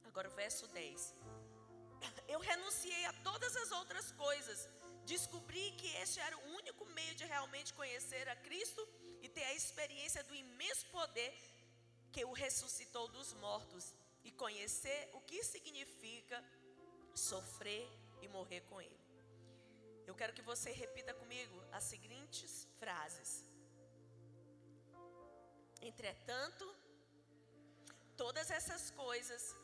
Agora 0.04 0.28
o 0.28 0.34
verso 0.34 0.66
10. 0.68 1.14
Eu 2.28 2.40
renunciei 2.40 3.04
a 3.06 3.12
todas 3.28 3.54
as 3.56 3.70
outras 3.72 4.12
coisas, 4.12 4.68
descobri 5.04 5.72
que 5.72 5.88
este 5.96 6.20
era 6.20 6.36
o 6.36 6.46
único 6.60 6.84
meio 6.86 7.14
de 7.14 7.24
realmente 7.24 7.74
conhecer 7.74 8.28
a 8.28 8.36
Cristo 8.36 8.82
e 9.20 9.28
ter 9.28 9.44
a 9.44 9.54
experiência 9.54 10.22
do 10.24 10.34
imenso 10.34 10.86
poder 10.86 11.32
que 12.12 12.24
o 12.24 12.32
ressuscitou 12.32 13.08
dos 13.08 13.32
mortos 13.34 13.94
e 14.24 14.30
conhecer 14.30 15.10
o 15.14 15.20
que 15.20 15.42
significa 15.42 16.42
sofrer 17.14 17.88
e 18.20 18.28
morrer 18.28 18.60
com 18.62 18.80
Ele. 18.80 19.00
Eu 20.06 20.14
quero 20.14 20.32
que 20.32 20.42
você 20.42 20.70
repita 20.72 21.14
comigo 21.14 21.62
as 21.72 21.84
seguintes 21.84 22.66
frases. 22.78 23.44
Entretanto, 25.80 26.64
todas 28.16 28.50
essas 28.50 28.90
coisas 28.90 29.56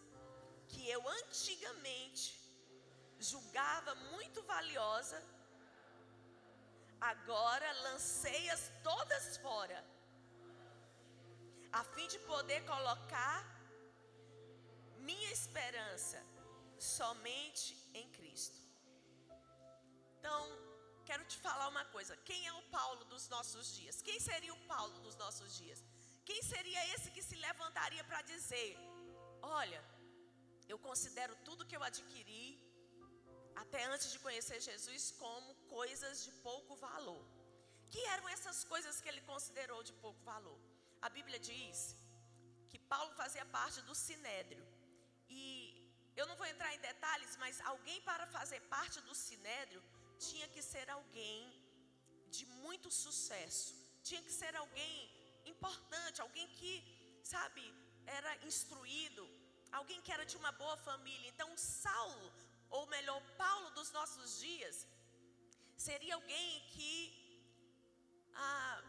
que 0.71 0.89
eu 0.89 1.03
antigamente 1.21 2.25
julgava 3.19 3.95
muito 4.13 4.43
valiosa, 4.43 5.21
agora 7.01 7.73
lancei-as 7.87 8.65
todas 8.83 9.37
fora, 9.39 9.85
a 11.73 11.83
fim 11.85 12.07
de 12.09 12.19
poder 12.21 12.61
colocar 12.65 13.41
minha 15.09 15.31
esperança 15.33 16.21
somente 16.79 17.75
em 17.95 18.07
Cristo. 18.17 18.61
Então, 20.19 20.41
quero 21.05 21.25
te 21.25 21.39
falar 21.39 21.69
uma 21.69 21.85
coisa: 21.97 22.17
quem 22.29 22.47
é 22.47 22.53
o 22.53 22.63
Paulo 22.79 23.05
dos 23.13 23.29
nossos 23.29 23.75
dias? 23.77 24.03
Quem 24.09 24.19
seria 24.21 24.55
o 24.55 24.65
Paulo 24.73 24.99
dos 25.01 25.17
nossos 25.17 25.57
dias? 25.57 25.83
Quem 26.25 26.43
seria 26.43 26.81
esse 26.95 27.11
que 27.11 27.23
se 27.23 27.37
levantaria 27.37 28.05
para 28.05 28.23
dizer: 28.23 28.77
Olha, 29.43 29.83
eu 30.73 30.79
considero 30.89 31.35
tudo 31.47 31.67
que 31.69 31.77
eu 31.79 31.85
adquiri, 31.91 32.47
até 33.63 33.81
antes 33.93 34.09
de 34.13 34.19
conhecer 34.27 34.59
Jesus, 34.71 35.05
como 35.23 35.55
coisas 35.77 36.25
de 36.25 36.33
pouco 36.49 36.75
valor. 36.89 37.25
Que 37.93 38.03
eram 38.15 38.27
essas 38.35 38.59
coisas 38.73 39.01
que 39.01 39.09
ele 39.11 39.23
considerou 39.33 39.81
de 39.89 39.95
pouco 40.05 40.21
valor? 40.33 40.59
A 41.07 41.09
Bíblia 41.17 41.39
diz 41.51 41.79
que 42.71 42.79
Paulo 42.93 43.13
fazia 43.23 43.45
parte 43.59 43.81
do 43.89 43.95
sinédrio. 44.07 44.65
E 45.41 45.43
eu 46.19 46.27
não 46.31 46.37
vou 46.41 46.49
entrar 46.53 46.71
em 46.75 46.81
detalhes, 46.91 47.35
mas 47.43 47.61
alguém 47.73 47.99
para 48.09 48.27
fazer 48.37 48.61
parte 48.77 49.01
do 49.09 49.15
sinédrio 49.27 49.83
tinha 50.27 50.49
que 50.55 50.63
ser 50.73 50.87
alguém 50.91 51.41
de 52.37 52.45
muito 52.63 52.89
sucesso, 52.91 53.75
tinha 54.09 54.23
que 54.27 54.33
ser 54.41 54.55
alguém 54.63 54.95
importante, 55.53 56.21
alguém 56.21 56.47
que, 56.59 56.73
sabe, 57.35 57.63
era 58.19 58.33
instruído, 58.51 59.25
alguém 59.73 60.01
que 60.01 60.13
era 60.13 60.25
de 60.25 60.37
uma 60.37 60.53
boa 60.53 60.77
família. 60.77 61.29
Então, 61.29 61.51
Saulo, 61.57 62.33
ou 62.71 62.87
melhor, 62.87 63.21
Paulo 63.37 63.71
dos 63.71 63.91
nossos 63.93 64.39
dias, 64.39 64.87
seria 65.77 66.15
alguém 66.15 66.61
que 66.75 66.95
ah, 68.35 68.83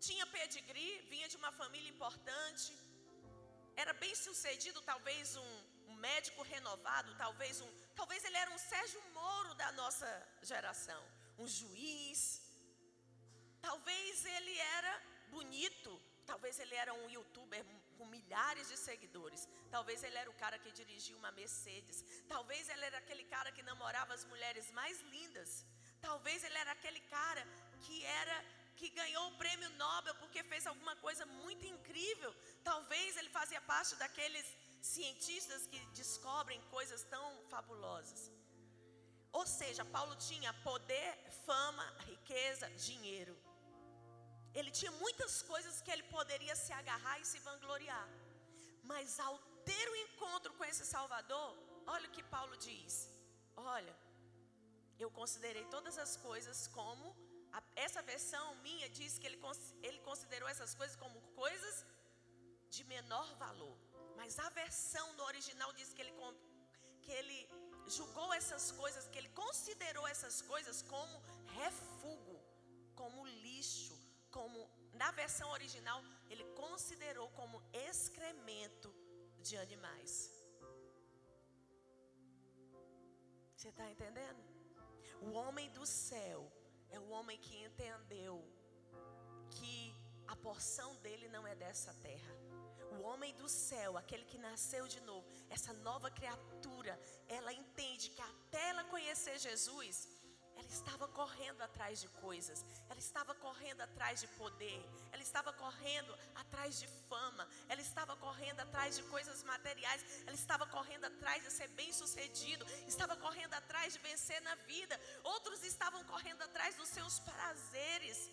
tinha 0.00 0.26
pedigree, 0.26 1.00
vinha 1.12 1.28
de 1.28 1.36
uma 1.36 1.52
família 1.52 1.90
importante, 1.90 2.72
era 3.76 3.92
bem 3.92 4.14
sucedido, 4.14 4.80
talvez 4.82 5.36
um, 5.36 5.52
um 5.88 5.94
médico 5.94 6.42
renovado, 6.42 7.14
talvez 7.16 7.60
um, 7.60 7.70
talvez 7.94 8.24
ele 8.24 8.36
era 8.36 8.50
um 8.50 8.58
Sérgio 8.58 9.02
Moro 9.12 9.54
da 9.54 9.70
nossa 9.72 10.08
geração, 10.42 11.02
um 11.38 11.46
juiz. 11.46 12.20
Talvez 13.60 14.24
ele 14.24 14.58
era 14.58 14.92
bonito, 15.28 16.00
talvez 16.24 16.58
ele 16.58 16.74
era 16.74 16.94
um 16.94 17.10
youtuber 17.10 17.64
com 17.98 18.06
milhares 18.16 18.68
de 18.72 18.76
seguidores. 18.76 19.48
Talvez 19.70 20.02
ele 20.02 20.18
era 20.22 20.30
o 20.30 20.38
cara 20.42 20.58
que 20.58 20.70
dirigia 20.80 21.16
uma 21.16 21.32
Mercedes. 21.32 22.04
Talvez 22.34 22.68
ele 22.68 22.84
era 22.90 22.98
aquele 22.98 23.24
cara 23.24 23.52
que 23.56 23.62
namorava 23.70 24.14
as 24.14 24.24
mulheres 24.32 24.70
mais 24.80 25.00
lindas. 25.14 25.64
Talvez 26.00 26.44
ele 26.44 26.58
era 26.64 26.72
aquele 26.72 27.00
cara 27.16 27.42
que 27.84 28.04
era 28.04 28.36
que 28.76 28.88
ganhou 28.90 29.24
o 29.28 29.36
prêmio 29.42 29.70
Nobel 29.70 30.14
porque 30.16 30.42
fez 30.44 30.66
alguma 30.66 30.94
coisa 30.96 31.24
muito 31.26 31.66
incrível. 31.66 32.32
Talvez 32.62 33.16
ele 33.16 33.30
fazia 33.30 33.60
parte 33.60 33.96
daqueles 33.96 34.46
cientistas 34.82 35.66
que 35.66 35.78
descobrem 36.00 36.60
coisas 36.76 37.02
tão 37.04 37.26
fabulosas. 37.48 38.30
Ou 39.32 39.46
seja, 39.46 39.84
Paulo 39.84 40.14
tinha 40.16 40.52
poder, 40.70 41.10
fama, 41.46 41.86
riqueza, 42.06 42.70
dinheiro. 42.70 43.36
Ele 44.58 44.70
tinha 44.78 44.92
muitas 45.04 45.34
coisas 45.50 45.74
que 45.84 45.90
ele 45.94 46.04
poderia 46.16 46.56
se 46.64 46.72
agarrar 46.80 47.16
e 47.22 47.26
se 47.32 47.38
vangloriar. 47.48 48.08
Mas 48.90 49.18
ao 49.26 49.34
ter 49.68 49.86
o 49.88 49.92
um 49.92 50.00
encontro 50.04 50.52
com 50.56 50.64
esse 50.70 50.84
Salvador, 50.94 51.50
olha 51.94 52.08
o 52.08 52.14
que 52.16 52.22
Paulo 52.36 52.56
diz: 52.68 52.94
Olha, 53.74 53.94
eu 55.04 55.10
considerei 55.20 55.64
todas 55.76 55.98
as 56.04 56.14
coisas 56.28 56.68
como. 56.78 57.06
A, 57.56 57.62
essa 57.86 58.00
versão 58.12 58.44
minha 58.66 58.88
diz 58.98 59.12
que 59.18 59.26
ele, 59.28 59.38
ele 59.88 60.00
considerou 60.08 60.48
essas 60.54 60.74
coisas 60.80 60.96
como 61.02 61.20
coisas 61.42 61.76
de 62.74 62.82
menor 62.94 63.28
valor. 63.44 63.76
Mas 64.18 64.38
a 64.46 64.48
versão 64.62 65.06
no 65.18 65.24
original 65.32 65.70
diz 65.78 65.92
que 65.94 66.02
ele, 66.04 66.14
que 67.04 67.12
ele 67.20 67.38
julgou 67.96 68.32
essas 68.40 68.64
coisas, 68.72 69.06
que 69.12 69.18
ele 69.20 69.32
considerou 69.44 70.06
essas 70.14 70.36
coisas 70.52 70.80
como 70.94 71.22
refúgio, 71.60 72.40
como 73.00 73.26
lixo, 73.44 73.95
como 74.36 74.60
na 75.02 75.10
versão 75.20 75.48
original 75.58 76.00
ele 76.32 76.44
considerou 76.62 77.28
como 77.40 77.62
excremento 77.88 78.90
de 79.46 79.56
animais. 79.66 80.12
Você 83.54 83.68
está 83.68 83.86
entendendo? 83.94 84.42
O 85.26 85.30
homem 85.42 85.68
do 85.78 85.86
céu 85.86 86.40
é 86.90 86.98
o 87.04 87.08
homem 87.16 87.38
que 87.44 87.54
entendeu 87.68 88.34
que 89.56 89.76
a 90.34 90.36
porção 90.46 90.90
dele 91.04 91.28
não 91.28 91.46
é 91.52 91.54
dessa 91.54 91.92
terra. 92.08 92.34
O 92.96 93.02
homem 93.08 93.32
do 93.40 93.48
céu, 93.48 93.96
aquele 93.96 94.24
que 94.24 94.38
nasceu 94.38 94.84
de 94.94 95.00
novo, 95.00 95.26
essa 95.56 95.72
nova 95.88 96.10
criatura, 96.10 96.94
ela 97.38 97.52
entende 97.52 98.10
que 98.10 98.22
até 98.32 98.62
ela 98.70 98.84
conhecer 98.84 99.38
Jesus, 99.38 99.96
ela 100.56 100.68
estava 100.68 101.06
correndo 101.06 101.60
atrás 101.62 102.00
de 102.00 102.08
coisas, 102.08 102.64
ela 102.88 102.98
estava 102.98 103.34
correndo 103.66 103.80
atrás 103.80 104.20
de 104.20 104.28
poder, 104.28 104.80
ela 105.12 105.22
estava 105.22 105.52
correndo 105.52 106.16
atrás 106.36 106.78
de 106.78 106.86
fama, 107.08 107.48
ela 107.68 107.80
estava 107.80 108.14
correndo 108.16 108.60
atrás 108.60 108.96
de 108.96 109.02
coisas 109.14 109.42
materiais, 109.42 110.04
ela 110.24 110.36
estava 110.36 110.64
correndo 110.68 111.06
atrás 111.06 111.42
de 111.42 111.50
ser 111.50 111.66
bem-sucedido, 111.70 112.64
estava 112.86 113.16
correndo 113.16 113.54
atrás 113.54 113.94
de 113.94 113.98
vencer 113.98 114.40
na 114.42 114.54
vida. 114.70 115.00
Outros 115.24 115.64
estavam 115.64 116.04
correndo 116.04 116.42
atrás 116.42 116.76
dos 116.76 116.88
seus 116.88 117.18
prazeres. 117.18 118.30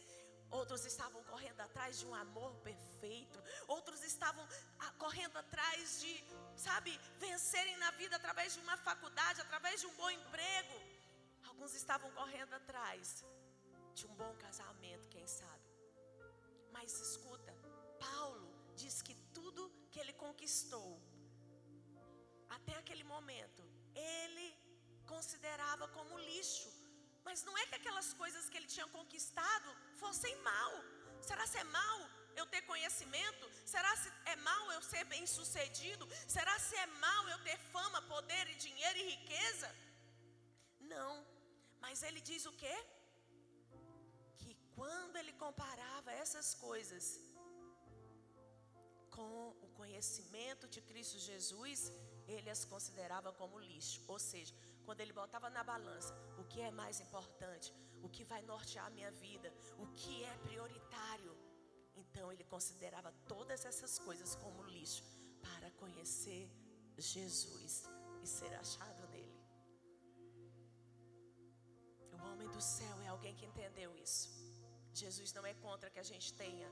Outros 0.51 0.86
estavam 0.86 1.23
correndo 1.23 1.61
atrás 1.61 1.97
de 1.99 2.05
um 2.05 2.13
amor 2.13 2.53
perfeito. 2.57 3.43
Outros 3.67 4.03
estavam 4.03 4.47
ah, 4.81 4.93
correndo 4.99 5.36
atrás 5.38 5.99
de, 5.99 6.13
sabe, 6.55 6.91
vencerem 7.17 7.75
na 7.77 7.89
vida 8.01 8.17
através 8.17 8.53
de 8.53 8.59
uma 8.59 8.77
faculdade, 8.77 9.41
através 9.41 9.81
de 9.81 9.88
um 9.88 9.95
bom 9.95 10.11
emprego. 10.11 10.79
Alguns 11.47 11.73
estavam 11.73 12.11
correndo 12.11 12.53
atrás 12.53 13.25
de 13.99 14.05
um 14.09 14.15
bom 14.21 14.33
casamento, 14.45 15.11
quem 15.15 15.25
sabe. 15.27 15.67
Mas 16.75 16.91
escuta, 17.07 17.53
Paulo 18.05 18.47
diz 18.81 18.95
que 19.07 19.15
tudo 19.37 19.71
que 19.91 19.99
ele 20.03 20.13
conquistou, 20.25 20.91
até 22.57 22.73
aquele 22.77 23.03
momento, 23.03 23.63
ele 23.95 24.47
considerava 25.13 25.87
como 25.97 26.23
lixo. 26.29 26.71
Mas 27.27 27.43
não 27.47 27.55
é 27.61 27.65
que 27.67 27.75
aquelas 27.79 28.09
coisas 28.21 28.49
que 28.49 28.57
ele 28.57 28.73
tinha 28.75 28.87
conquistado 28.97 29.69
fossem 30.01 30.35
mal. 30.49 30.71
Será 31.29 31.45
se 31.51 31.57
é 31.57 31.63
mal 31.79 31.99
eu 32.35 32.45
ter 32.53 32.61
conhecimento? 32.71 33.45
Será 33.73 33.91
se 34.01 34.09
é 34.33 34.35
mal 34.49 34.63
eu 34.71 34.81
ser 34.81 35.03
bem-sucedido? 35.13 36.07
Será 36.35 36.55
se 36.59 36.75
é 36.75 36.87
mal 37.05 37.29
eu 37.29 37.39
ter 37.47 37.57
fama, 37.75 38.01
poder 38.13 38.45
e 38.49 38.55
dinheiro 38.55 38.97
e 38.99 39.09
riqueza? 39.15 39.69
Não. 40.95 41.13
Mas 41.79 42.03
ele 42.07 42.21
diz 42.31 42.45
o 42.45 42.53
quê? 42.63 42.75
Quando 44.76 45.15
ele 45.17 45.34
comparava 45.34 46.11
essas 46.11 46.53
coisas 46.55 47.19
com 49.15 49.49
o 49.65 49.67
conhecimento 49.80 50.67
de 50.67 50.82
Cristo 50.82 51.19
Jesus, 51.19 51.91
ele 52.28 52.49
as 52.49 52.65
considerava 52.65 53.32
como 53.32 53.59
lixo. 53.59 54.03
Ou 54.07 54.19
seja, 54.19 54.53
quando 54.86 55.01
ele 55.01 55.13
botava 55.13 55.49
na 55.49 55.63
balança 55.63 56.13
o 56.38 56.43
que 56.51 56.61
é 56.61 56.71
mais 56.71 56.99
importante, 56.99 57.74
o 58.01 58.09
que 58.09 58.24
vai 58.24 58.41
nortear 58.41 58.88
a 58.88 58.95
minha 58.97 59.11
vida, 59.11 59.53
o 59.78 59.88
que 59.99 60.24
é 60.24 60.38
prioritário, 60.47 61.34
então 61.95 62.32
ele 62.32 62.43
considerava 62.43 63.11
todas 63.28 63.65
essas 63.65 63.97
coisas 63.99 64.36
como 64.36 64.63
lixo 64.63 65.03
para 65.41 65.69
conhecer 65.71 66.49
Jesus 66.97 67.84
e 68.24 68.28
ser 68.28 68.53
achado 68.55 69.07
nele. 69.07 69.34
O 72.11 72.17
homem 72.28 72.49
do 72.49 72.61
céu 72.61 73.01
é 73.01 73.07
alguém 73.07 73.36
que 73.36 73.45
entendeu 73.45 73.95
isso. 73.95 74.52
Jesus 74.93 75.33
não 75.33 75.45
é 75.45 75.53
contra 75.55 75.89
que 75.89 75.99
a 75.99 76.03
gente 76.03 76.33
tenha 76.33 76.69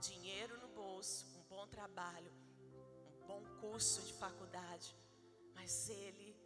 dinheiro 0.00 0.56
no 0.60 0.68
bolso, 0.68 1.26
um 1.38 1.42
bom 1.54 1.66
trabalho, 1.66 2.32
um 3.22 3.26
bom 3.26 3.42
curso 3.60 4.00
de 4.02 4.14
faculdade, 4.14 4.94
mas 5.54 5.88
ele 5.88 6.36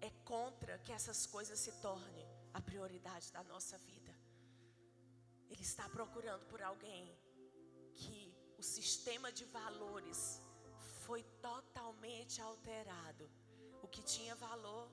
é 0.00 0.10
contra 0.24 0.78
que 0.78 0.92
essas 0.92 1.26
coisas 1.26 1.58
se 1.58 1.72
tornem 1.80 2.26
a 2.52 2.60
prioridade 2.60 3.30
da 3.30 3.42
nossa 3.44 3.78
vida. 3.78 4.12
Ele 5.48 5.62
está 5.62 5.88
procurando 5.88 6.44
por 6.46 6.60
alguém 6.60 7.04
que 7.94 8.34
o 8.58 8.62
sistema 8.62 9.30
de 9.30 9.44
valores 9.44 10.40
foi 11.04 11.22
totalmente 11.40 12.40
alterado. 12.40 13.30
O 13.82 13.86
que 13.86 14.02
tinha 14.02 14.34
valor 14.34 14.90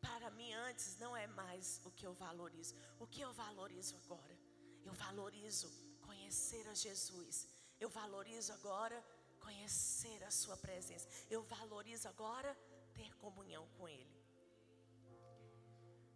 para 0.00 0.30
mim 0.30 0.52
antes 0.68 0.96
não 0.98 1.16
é 1.16 1.26
mais 1.26 1.80
o 1.84 1.90
que 1.90 2.06
eu 2.06 2.14
valorizo. 2.14 2.74
O 2.98 3.06
que 3.06 3.20
eu 3.20 3.32
valorizo 3.32 3.96
agora? 4.04 4.36
Eu 4.84 4.92
valorizo 4.92 5.68
conhecer 6.06 6.66
a 6.68 6.74
Jesus. 6.74 7.48
Eu 7.78 7.88
valorizo 7.88 8.52
agora 8.52 8.98
conhecer 9.40 10.22
a 10.24 10.30
Sua 10.30 10.56
presença. 10.56 11.08
Eu 11.30 11.42
valorizo 11.42 12.08
agora 12.08 12.56
ter 12.94 13.14
comunhão 13.16 13.66
com 13.76 13.88
Ele. 13.88 14.20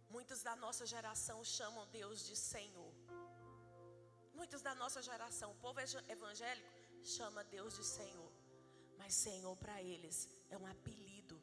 Muitos 0.09 0.41
da 0.41 0.55
nossa 0.55 0.85
geração 0.85 1.43
chamam 1.43 1.87
Deus 1.87 2.25
de 2.27 2.35
Senhor. 2.35 2.93
Muitos 4.33 4.61
da 4.61 4.73
nossa 4.75 5.01
geração, 5.01 5.51
o 5.51 5.55
povo 5.55 5.79
evangélico, 6.15 6.69
chama 7.03 7.43
Deus 7.43 7.75
de 7.75 7.83
Senhor. 7.83 8.31
Mas 8.97 9.13
Senhor 9.13 9.55
para 9.57 9.81
eles 9.81 10.29
é 10.49 10.57
um 10.57 10.65
apelido 10.65 11.41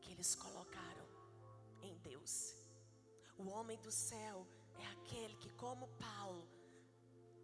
que 0.00 0.12
eles 0.12 0.34
colocaram 0.34 1.09
em 1.82 1.96
Deus. 1.98 2.54
O 3.36 3.48
homem 3.48 3.78
do 3.80 3.90
céu 3.90 4.46
é 4.78 4.86
aquele 4.86 5.36
que, 5.36 5.50
como 5.54 5.88
Paulo, 5.96 6.48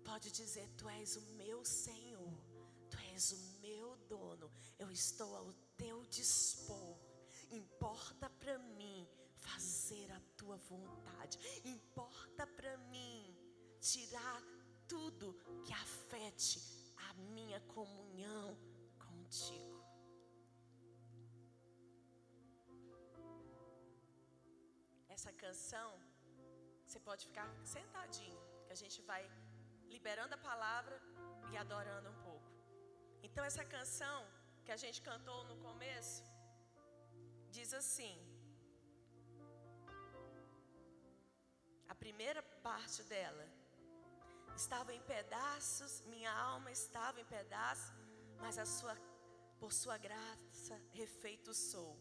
pode 0.04 0.30
dizer: 0.30 0.68
Tu 0.76 0.88
és 0.88 1.16
o 1.16 1.22
meu 1.36 1.64
Senhor, 1.64 2.32
Tu 2.90 2.98
és 3.14 3.32
o 3.32 3.60
meu 3.60 3.96
dono, 4.08 4.50
eu 4.78 4.90
estou 4.90 5.34
ao 5.36 5.52
teu 5.76 6.04
dispor. 6.06 6.96
Importa 7.50 8.28
para 8.30 8.58
mim 8.58 9.06
fazer 9.36 10.10
a 10.12 10.20
tua 10.36 10.56
vontade. 10.56 11.38
Importa 11.64 12.46
para 12.46 12.76
mim 12.78 13.36
tirar 13.80 14.42
tudo 14.88 15.34
que 15.64 15.72
afete 15.72 16.60
a 17.08 17.14
minha 17.14 17.60
comunhão 17.60 18.56
contigo. 18.98 19.75
Essa 25.16 25.32
canção, 25.44 25.90
você 26.84 26.98
pode 27.08 27.22
ficar 27.28 27.48
sentadinho, 27.74 28.40
que 28.66 28.72
a 28.76 28.80
gente 28.82 28.98
vai 29.10 29.22
liberando 29.94 30.34
a 30.34 30.44
palavra 30.50 30.96
e 31.50 31.56
adorando 31.56 32.10
um 32.10 32.18
pouco. 32.26 32.50
Então, 33.26 33.42
essa 33.50 33.64
canção 33.64 34.18
que 34.64 34.72
a 34.76 34.76
gente 34.82 35.00
cantou 35.08 35.38
no 35.50 35.56
começo, 35.66 36.22
diz 37.56 37.72
assim: 37.80 38.14
a 41.88 41.94
primeira 41.94 42.42
parte 42.68 43.02
dela 43.12 43.46
estava 44.54 44.92
em 44.92 45.02
pedaços, 45.14 46.02
minha 46.14 46.32
alma 46.32 46.70
estava 46.70 47.20
em 47.22 47.28
pedaços, 47.36 47.94
mas 48.42 48.58
a 48.58 48.66
sua, 48.66 48.94
por 49.58 49.72
sua 49.72 49.96
graça 49.96 50.76
refeito 50.92 51.54
sou. 51.54 51.92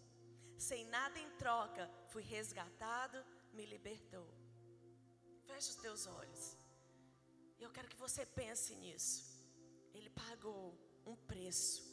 Sem 0.57 0.85
nada 0.85 1.19
em 1.19 1.29
troca, 1.37 1.89
fui 2.07 2.23
resgatado, 2.23 3.23
me 3.53 3.65
libertou. 3.65 4.27
Feche 5.45 5.69
os 5.69 5.75
teus 5.75 6.07
olhos. 6.07 6.57
Eu 7.59 7.71
quero 7.71 7.87
que 7.87 7.97
você 7.97 8.25
pense 8.25 8.75
nisso. 8.75 9.23
Ele 9.93 10.09
pagou 10.09 10.77
um 11.05 11.15
preço 11.15 11.83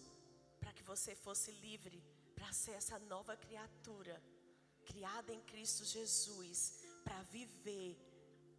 para 0.58 0.72
que 0.72 0.82
você 0.82 1.14
fosse 1.14 1.50
livre 1.52 2.02
para 2.34 2.52
ser 2.52 2.72
essa 2.72 2.98
nova 2.98 3.36
criatura, 3.36 4.20
criada 4.84 5.32
em 5.32 5.40
Cristo 5.42 5.84
Jesus, 5.84 6.82
para 7.04 7.22
viver 7.22 7.96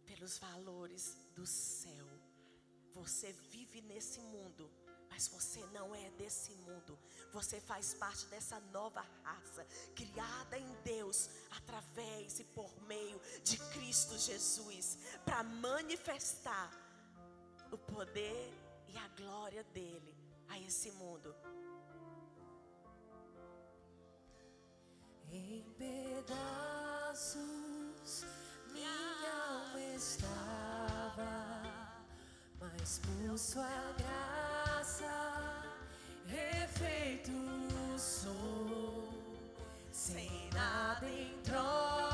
pelos 0.06 0.38
valores 0.38 1.16
do 1.34 1.46
céu. 1.46 2.06
Você 2.92 3.32
vive 3.32 3.80
nesse 3.82 4.20
mundo, 4.20 4.70
mas 5.14 5.28
você 5.28 5.64
não 5.66 5.94
é 5.94 6.10
desse 6.18 6.52
mundo. 6.56 6.98
Você 7.32 7.60
faz 7.60 7.94
parte 7.94 8.26
dessa 8.26 8.58
nova 8.72 9.00
raça, 9.22 9.64
criada 9.94 10.58
em 10.58 10.74
Deus, 10.82 11.30
através 11.52 12.40
e 12.40 12.44
por 12.44 12.68
meio 12.88 13.20
de 13.44 13.56
Cristo 13.72 14.18
Jesus, 14.18 14.98
para 15.24 15.44
manifestar 15.44 16.68
o 17.70 17.78
poder 17.78 18.52
e 18.88 18.98
a 18.98 19.06
glória 19.16 19.62
dele 19.72 20.16
a 20.48 20.58
esse 20.58 20.90
mundo. 20.90 21.32
Em 25.30 25.62
pedaços 25.78 27.44
minha 28.72 28.90
alma 29.48 29.80
estava, 29.94 31.32
mas 32.58 32.98
por 32.98 33.38
sua 33.38 33.70
graça 34.94 35.62
refeito 36.26 37.32
sou, 37.98 39.08
sem 39.90 40.48
nada 40.52 41.06
em 41.08 41.36
troca, 41.42 42.13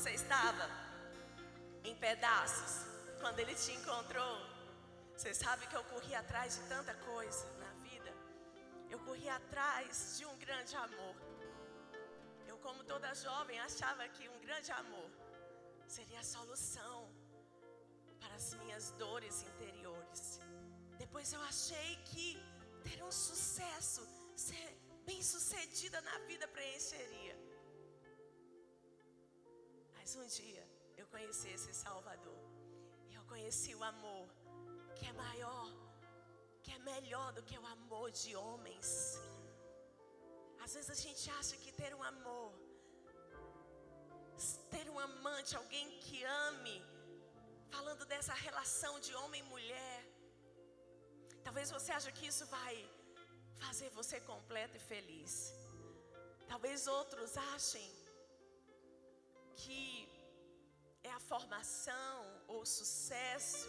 você 0.00 0.12
estava 0.12 0.66
em 1.84 1.94
pedaços 1.94 2.86
quando 3.20 3.38
ele 3.38 3.54
te 3.54 3.72
encontrou. 3.72 4.36
Você 5.14 5.34
sabe 5.34 5.66
que 5.66 5.76
eu 5.76 5.84
corri 5.92 6.14
atrás 6.14 6.54
de 6.56 6.62
tanta 6.70 6.94
coisa 7.10 7.44
na 7.64 7.70
vida. 7.86 8.10
Eu 8.88 8.98
corri 9.00 9.28
atrás 9.28 10.16
de 10.16 10.24
um 10.24 10.34
grande 10.38 10.74
amor. 10.74 11.16
Eu, 12.48 12.56
como 12.66 12.82
toda 12.92 13.14
jovem, 13.14 13.60
achava 13.60 14.08
que 14.08 14.26
um 14.30 14.40
grande 14.46 14.72
amor 14.72 15.10
seria 15.86 16.20
a 16.20 16.24
solução 16.36 16.96
para 18.20 18.34
as 18.36 18.54
minhas 18.54 18.92
dores 18.92 19.42
interiores. 19.42 20.40
Depois 20.96 21.30
eu 21.34 21.42
achei 21.42 21.96
que 22.06 22.26
ter 22.88 23.02
um 23.04 23.12
sucesso, 23.12 24.02
ser 24.34 24.70
bem 25.04 25.22
sucedida 25.22 26.00
na 26.00 26.18
vida 26.20 26.48
preencheria. 26.48 27.39
Mas 30.10 30.22
um 30.22 30.26
dia 30.42 30.62
eu 31.00 31.06
conheci 31.06 31.48
esse 31.56 31.72
Salvador. 31.72 32.38
E 33.10 33.14
eu 33.18 33.22
conheci 33.32 33.72
o 33.80 33.82
amor 33.90 34.24
que 34.96 35.04
é 35.10 35.12
maior, 35.12 35.66
que 36.64 36.72
é 36.76 36.78
melhor 36.78 37.28
do 37.36 37.42
que 37.48 37.56
o 37.56 37.66
amor 37.74 38.06
de 38.20 38.34
homens. 38.34 38.88
Às 40.64 40.74
vezes 40.74 40.90
a 40.96 40.98
gente 41.04 41.24
acha 41.38 41.56
que 41.62 41.70
ter 41.80 41.92
um 41.98 42.02
amor, 42.02 42.50
ter 44.74 44.90
um 44.94 44.98
amante, 44.98 45.56
alguém 45.62 45.86
que 46.00 46.24
ame, 46.48 46.76
falando 47.76 48.04
dessa 48.04 48.34
relação 48.46 48.94
de 48.98 49.14
homem 49.14 49.42
e 49.44 49.50
mulher, 49.54 49.96
talvez 51.44 51.70
você 51.70 51.92
ache 51.92 52.18
que 52.18 52.26
isso 52.32 52.46
vai 52.58 52.76
fazer 53.64 53.90
você 54.00 54.18
completo 54.32 54.76
e 54.76 54.86
feliz. 54.92 55.32
Talvez 56.48 56.88
outros 56.98 57.36
achem 57.54 57.99
que 59.60 60.08
é 61.02 61.10
a 61.10 61.20
formação 61.20 62.16
ou 62.48 62.64
sucesso 62.64 63.68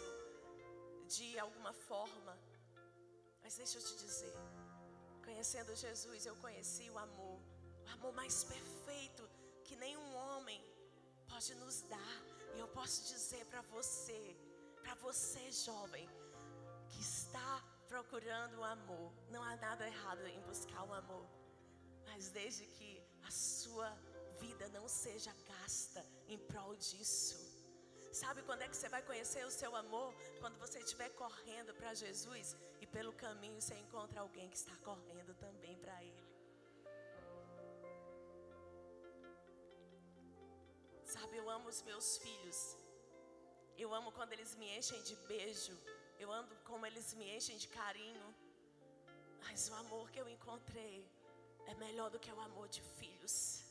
de 1.16 1.38
alguma 1.38 1.72
forma. 1.72 2.34
Mas 3.42 3.56
deixa 3.56 3.78
eu 3.78 3.84
te 3.88 3.94
dizer, 4.04 4.34
conhecendo 5.24 5.74
Jesus, 5.74 6.24
eu 6.24 6.36
conheci 6.36 6.88
o 6.90 6.98
amor, 6.98 7.38
o 7.86 7.88
amor 7.96 8.12
mais 8.20 8.44
perfeito 8.44 9.28
que 9.64 9.76
nenhum 9.76 10.14
homem 10.14 10.60
pode 11.28 11.54
nos 11.56 11.82
dar. 11.94 12.16
E 12.54 12.58
eu 12.58 12.68
posso 12.68 12.98
dizer 13.12 13.44
para 13.46 13.62
você, 13.74 14.36
para 14.82 14.94
você 15.06 15.50
jovem, 15.50 16.08
que 16.90 17.00
está 17.00 17.52
procurando 17.88 18.58
o 18.60 18.64
amor, 18.64 19.12
não 19.30 19.42
há 19.42 19.56
nada 19.56 19.86
errado 19.86 20.26
em 20.26 20.40
buscar 20.42 20.82
o 20.84 20.94
amor, 20.94 21.26
mas 22.06 22.30
desde 22.30 22.64
que 22.66 23.02
a 23.22 23.30
sua 23.30 23.90
vida 24.42 24.68
não 24.76 24.86
seja 24.88 25.32
gasta 25.52 26.00
em 26.32 26.38
prol 26.50 26.74
disso. 26.76 27.36
Sabe 28.20 28.42
quando 28.42 28.62
é 28.64 28.68
que 28.68 28.76
você 28.76 28.88
vai 28.94 29.02
conhecer 29.10 29.42
o 29.46 29.54
seu 29.60 29.74
amor? 29.82 30.08
Quando 30.40 30.58
você 30.64 30.78
estiver 30.80 31.10
correndo 31.22 31.72
para 31.78 31.94
Jesus 32.02 32.56
e 32.82 32.86
pelo 32.86 33.12
caminho 33.24 33.60
você 33.60 33.74
encontra 33.84 34.20
alguém 34.20 34.48
que 34.50 34.60
está 34.62 34.76
correndo 34.88 35.32
também 35.46 35.76
para 35.84 35.96
Ele. 36.04 36.24
Sabe, 41.14 41.36
eu 41.36 41.48
amo 41.56 41.68
os 41.68 41.80
meus 41.82 42.18
filhos. 42.18 42.60
Eu 43.76 43.94
amo 43.94 44.12
quando 44.12 44.32
eles 44.34 44.54
me 44.60 44.68
enchem 44.76 45.02
de 45.02 45.16
beijo. 45.32 45.76
Eu 46.18 46.30
amo 46.30 46.54
como 46.68 46.86
eles 46.86 47.08
me 47.14 47.26
enchem 47.36 47.56
de 47.56 47.68
carinho. 47.68 48.28
Mas 49.44 49.68
o 49.70 49.74
amor 49.74 50.10
que 50.10 50.20
eu 50.20 50.28
encontrei 50.28 50.96
é 51.66 51.74
melhor 51.74 52.10
do 52.10 52.18
que 52.18 52.30
o 52.30 52.40
amor 52.40 52.68
de 52.68 52.82
filhos. 52.98 53.61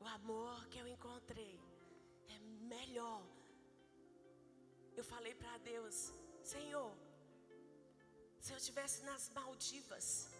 O 0.00 0.06
amor 0.06 0.66
que 0.70 0.78
eu 0.78 0.86
encontrei 0.88 1.60
é 2.34 2.38
melhor. 2.74 3.22
Eu 4.96 5.04
falei 5.04 5.34
para 5.34 5.58
Deus, 5.58 6.12
Senhor, 6.42 6.92
se 8.40 8.52
eu 8.52 8.56
estivesse 8.56 9.02
nas 9.02 9.28
Maldivas, 9.30 10.30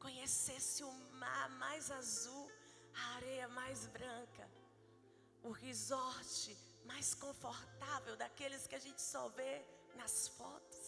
conhecesse 0.00 0.82
o 0.82 0.92
mar 1.22 1.48
mais 1.50 1.90
azul, 1.90 2.50
a 2.92 3.04
areia 3.16 3.48
mais 3.48 3.86
branca, 3.86 4.50
o 5.44 5.50
resort 5.50 6.56
mais 6.84 7.14
confortável 7.14 8.16
daqueles 8.16 8.66
que 8.66 8.74
a 8.74 8.84
gente 8.86 9.00
só 9.00 9.28
vê 9.28 9.64
nas 9.94 10.28
fotos. 10.28 10.82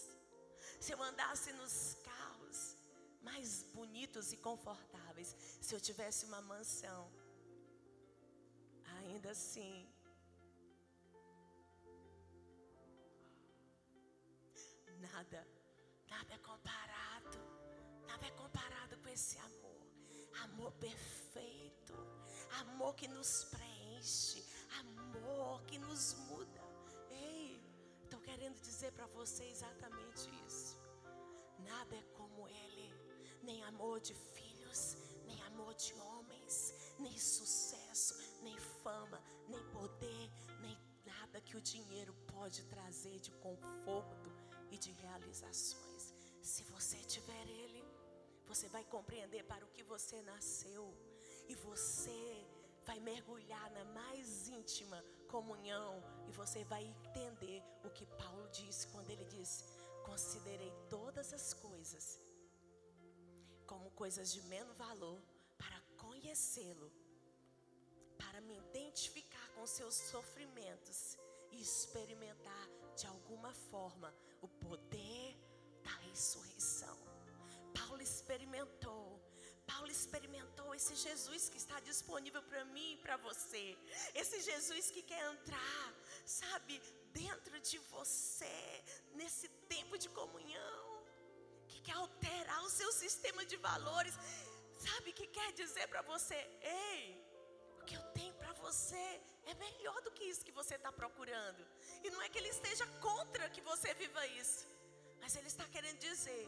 Se 0.81 0.91
eu 0.91 1.01
andasse 1.01 1.53
nos 1.53 1.95
carros 2.03 2.77
mais 3.21 3.63
bonitos 3.73 4.33
e 4.33 4.37
confortáveis, 4.37 5.35
se 5.61 5.73
eu 5.73 5.79
tivesse 5.79 6.25
uma 6.25 6.41
mansão, 6.41 7.09
ainda 9.07 9.31
assim, 9.31 9.87
nada, 14.99 15.47
nada 16.09 16.33
é 16.33 16.37
comparado, 16.39 17.37
nada 18.05 18.25
é 18.25 18.31
comparado 18.31 18.97
com 18.99 19.09
esse 19.09 19.37
amor, 19.39 19.87
amor 20.43 20.71
perfeito, 20.73 21.93
amor 22.59 22.95
que 22.95 23.07
nos 23.07 23.45
preenche, 23.45 24.43
amor 24.79 25.63
que 25.63 25.79
nos 25.79 26.13
muda. 26.29 26.61
Ei, 27.09 27.63
estou 28.03 28.19
querendo 28.21 28.59
dizer 28.61 28.91
para 28.91 29.07
você 29.07 29.45
exatamente 29.45 30.29
isso. 30.45 30.77
Nada 31.59 31.95
é 31.95 32.03
como 32.17 32.47
Ele, 32.47 32.91
nem 33.41 33.63
amor 33.63 33.99
de 34.01 34.13
filhos, 34.13 34.97
nem 35.25 35.41
amor 35.43 35.73
de 35.75 35.93
homens, 35.93 36.73
nem 36.99 37.17
sucesso, 37.17 38.26
nem 38.41 38.57
fama, 38.57 39.21
nem 39.47 39.63
poder, 39.71 40.29
nem 40.61 40.77
nada 41.05 41.41
que 41.41 41.57
o 41.57 41.61
dinheiro 41.61 42.13
pode 42.33 42.63
trazer 42.65 43.19
de 43.19 43.31
conforto 43.31 44.31
e 44.71 44.77
de 44.77 44.91
realizações. 44.91 46.13
Se 46.41 46.63
você 46.63 46.97
tiver 46.97 47.47
Ele, 47.47 47.83
você 48.45 48.67
vai 48.69 48.83
compreender 48.85 49.43
para 49.43 49.65
o 49.65 49.69
que 49.69 49.83
você 49.83 50.21
nasceu 50.21 50.93
e 51.49 51.55
você 51.55 52.45
vai 52.85 52.99
mergulhar 52.99 53.69
na 53.71 53.83
mais 53.85 54.47
íntima 54.47 55.03
comunhão 55.27 56.01
e 56.27 56.31
você 56.31 56.63
vai 56.63 56.83
entender 56.83 57.61
o 57.83 57.89
que 57.89 58.05
Paulo 58.05 58.47
disse 58.49 58.87
quando 58.87 59.09
ele 59.09 59.25
diz: 59.25 59.65
Considerei 60.05 60.71
todas 60.89 61.33
as 61.33 61.53
coisas 61.53 62.19
como 63.65 63.91
coisas 63.91 64.31
de 64.31 64.41
menos 64.43 64.77
valor 64.77 65.21
para 65.57 65.81
conhecê-lo, 65.97 66.89
para 68.17 68.41
me 68.41 68.57
identificar 68.57 69.47
com 69.55 69.65
seus 69.65 69.95
sofrimentos 69.95 71.17
e 71.51 71.61
experimentar 71.61 72.67
de 72.95 73.05
alguma 73.07 73.53
forma 73.53 74.13
o 74.41 74.47
poder 74.47 75.35
da 75.83 75.95
ressurreição. 76.09 76.97
Paulo 77.77 78.01
experimentou. 78.01 79.21
Paulo 79.65 79.91
experimentou 79.91 80.73
esse 80.73 80.95
Jesus 80.95 81.49
que 81.49 81.57
está 81.57 81.79
disponível 81.81 82.41
para 82.43 82.63
mim 82.65 82.93
e 82.93 82.97
para 82.97 83.17
você. 83.17 83.77
Esse 84.15 84.41
Jesus 84.41 84.89
que 84.89 85.01
quer 85.01 85.23
entrar, 85.33 85.93
sabe, 86.25 86.81
dentro 87.11 87.59
de 87.59 87.77
você, 87.95 88.83
nesse 89.13 89.47
tempo 89.73 89.97
de 89.97 90.09
comunhão, 90.09 91.03
que 91.67 91.81
quer 91.81 91.97
alterar 92.05 92.63
o 92.63 92.69
seu 92.69 92.91
sistema 92.91 93.45
de 93.45 93.57
valores, 93.57 94.15
sabe, 94.77 95.11
que 95.11 95.27
quer 95.27 95.51
dizer 95.51 95.87
para 95.87 96.01
você: 96.01 96.35
ei, 96.61 97.26
que 97.87 97.95
eu 97.95 98.05
tenho 98.17 98.33
para 98.35 98.53
você 98.65 99.05
é 99.51 99.53
melhor 99.65 99.97
do 100.05 100.11
que 100.11 100.25
isso 100.31 100.45
que 100.47 100.57
você 100.59 100.75
está 100.75 100.91
procurando. 100.91 101.65
E 102.03 102.09
não 102.13 102.21
é 102.21 102.29
que 102.29 102.37
ele 102.37 102.49
esteja 102.49 102.85
contra 103.07 103.49
que 103.49 103.61
você 103.61 103.93
viva 103.93 104.23
isso, 104.41 104.67
mas 105.21 105.35
ele 105.37 105.47
está 105.47 105.65
querendo 105.75 105.99
dizer: 106.09 106.43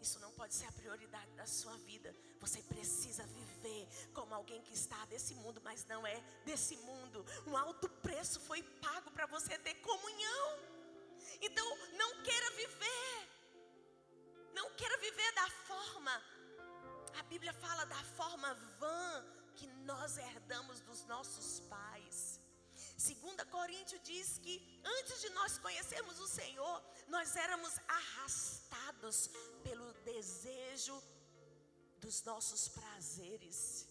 isso 0.00 0.18
não 0.18 0.32
pode 0.32 0.54
ser 0.54 0.66
a 0.66 0.72
prioridade 0.72 1.32
da 1.40 1.46
sua 1.46 1.76
vida. 1.90 2.14
Você 2.40 2.60
precisa 2.62 3.24
viver 3.40 3.82
como 4.12 4.34
alguém 4.34 4.60
que 4.62 4.74
está 4.74 5.00
desse 5.06 5.34
mundo, 5.36 5.60
mas 5.62 5.84
não 5.92 6.04
é 6.04 6.16
desse 6.44 6.76
mundo. 6.88 7.24
Um 7.46 7.56
alto 7.56 7.88
preço 8.06 8.40
foi 8.40 8.60
pago 8.86 9.12
para 9.12 9.26
você 9.26 9.56
ter 9.58 9.74
comunhão. 9.76 10.48
Então, 11.40 11.66
não 12.00 12.10
queira 12.24 12.50
viver. 12.62 13.28
Não 14.52 14.68
queira 14.74 14.96
viver 14.98 15.32
da 15.34 15.48
forma. 15.70 16.22
A 17.20 17.22
Bíblia 17.24 17.52
fala 17.52 17.84
da 17.84 18.02
forma 18.18 18.54
vã 18.80 19.41
que 19.58 19.66
nós 19.90 20.18
herdamos 20.18 20.80
dos 20.80 21.04
nossos 21.06 21.60
pais. 21.74 22.40
Segunda 22.96 23.44
Coríntios 23.46 24.00
diz 24.02 24.38
que 24.38 24.54
antes 24.84 25.20
de 25.20 25.30
nós 25.30 25.58
conhecermos 25.58 26.18
o 26.20 26.28
Senhor, 26.28 26.82
nós 27.08 27.34
éramos 27.36 27.72
arrastados 27.88 29.30
pelo 29.64 29.92
desejo 30.10 30.96
dos 32.00 32.22
nossos 32.22 32.68
prazeres. 32.68 33.88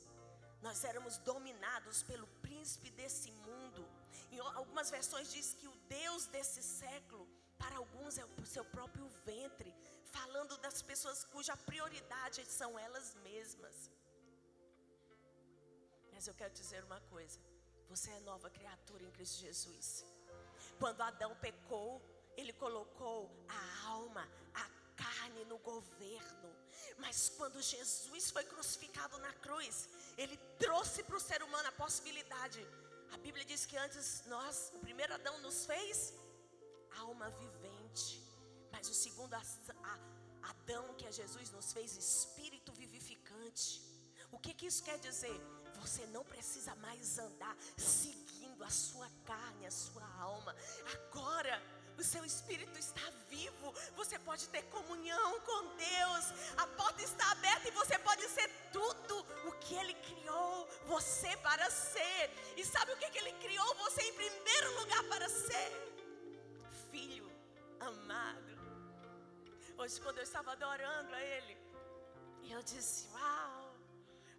Nós 0.61 0.83
éramos 0.83 1.17
dominados 1.31 2.03
pelo 2.03 2.27
príncipe 2.45 2.89
desse 2.91 3.31
mundo. 3.31 3.83
Em 4.31 4.39
algumas 4.39 4.89
versões 4.89 5.31
diz 5.31 5.53
que 5.59 5.67
o 5.67 5.75
Deus 5.89 6.25
desse 6.27 6.61
século, 6.61 7.27
para 7.57 7.77
alguns 7.77 8.17
é 8.17 8.25
o 8.25 8.45
seu 8.45 8.63
próprio 8.65 9.07
ventre, 9.25 9.73
falando 10.17 10.57
das 10.57 10.81
pessoas 10.81 11.23
cuja 11.25 11.55
prioridade 11.57 12.45
são 12.45 12.77
elas 12.77 13.15
mesmas. 13.15 13.89
Mas 16.21 16.27
eu 16.27 16.35
quero 16.35 16.53
dizer 16.53 16.83
uma 16.83 16.99
coisa: 17.13 17.39
você 17.89 18.11
é 18.11 18.19
nova 18.19 18.47
criatura 18.47 19.03
em 19.03 19.09
Cristo 19.09 19.39
Jesus. 19.39 20.05
Quando 20.77 21.01
Adão 21.01 21.35
pecou, 21.37 21.99
ele 22.37 22.53
colocou 22.53 23.27
a 23.49 23.87
alma, 23.87 24.23
a 24.53 24.65
carne 24.95 25.43
no 25.45 25.57
governo. 25.57 26.49
Mas 26.99 27.29
quando 27.29 27.59
Jesus 27.59 28.29
foi 28.29 28.43
crucificado 28.43 29.17
na 29.17 29.33
cruz, 29.45 29.89
ele 30.15 30.37
trouxe 30.59 31.01
para 31.01 31.17
o 31.17 31.19
ser 31.19 31.41
humano 31.41 31.69
a 31.69 31.71
possibilidade. 31.71 32.61
A 33.15 33.17
Bíblia 33.17 33.43
diz 33.43 33.65
que 33.65 33.77
antes 33.77 34.23
nós, 34.27 34.71
o 34.75 34.79
primeiro 34.87 35.15
Adão 35.15 35.39
nos 35.39 35.65
fez 35.65 36.13
alma 36.99 37.31
vivente. 37.31 38.21
Mas 38.71 38.87
o 38.87 38.93
segundo 38.93 39.33
Adão, 40.43 40.93
que 40.93 41.07
é 41.07 41.11
Jesus, 41.11 41.49
nos 41.49 41.73
fez 41.73 41.97
espírito 41.97 42.71
vivificante. 42.73 43.81
O 44.31 44.37
que, 44.37 44.53
que 44.53 44.67
isso 44.67 44.83
quer 44.83 44.99
dizer? 44.99 45.41
Você 45.81 46.05
não 46.07 46.23
precisa 46.23 46.73
mais 46.75 47.17
andar 47.17 47.55
seguindo 47.75 48.63
a 48.63 48.69
sua 48.69 49.09
carne, 49.25 49.65
a 49.65 49.71
sua 49.71 50.05
alma. 50.19 50.55
Agora, 50.93 51.61
o 51.97 52.03
seu 52.03 52.23
espírito 52.23 52.77
está 52.79 53.01
vivo. 53.29 53.73
Você 53.95 54.17
pode 54.19 54.47
ter 54.49 54.63
comunhão 54.63 55.39
com 55.41 55.75
Deus. 55.75 56.25
A 56.57 56.67
porta 56.67 57.01
está 57.01 57.31
aberta 57.31 57.67
e 57.67 57.71
você 57.71 57.97
pode 57.99 58.27
ser 58.29 58.47
tudo 58.71 59.25
o 59.47 59.51
que 59.59 59.75
Ele 59.75 59.93
criou 59.93 60.67
você 60.85 61.35
para 61.37 61.69
ser. 61.69 62.29
E 62.57 62.65
sabe 62.65 62.91
o 62.91 62.97
que, 62.97 63.09
que 63.09 63.17
Ele 63.17 63.33
criou 63.33 63.75
você 63.75 64.01
em 64.03 64.13
primeiro 64.13 64.79
lugar 64.79 65.03
para 65.05 65.27
ser? 65.29 65.69
Filho 66.91 67.31
amado. 67.79 68.51
Hoje, 69.77 69.99
quando 69.99 70.17
eu 70.17 70.23
estava 70.23 70.51
adorando 70.51 71.13
a 71.15 71.21
Ele, 71.21 71.57
eu 72.49 72.61
disse: 72.63 73.07
Uau! 73.13 73.60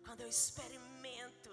Quando 0.05 0.21
eu 0.23 0.29
experimento 0.29 1.51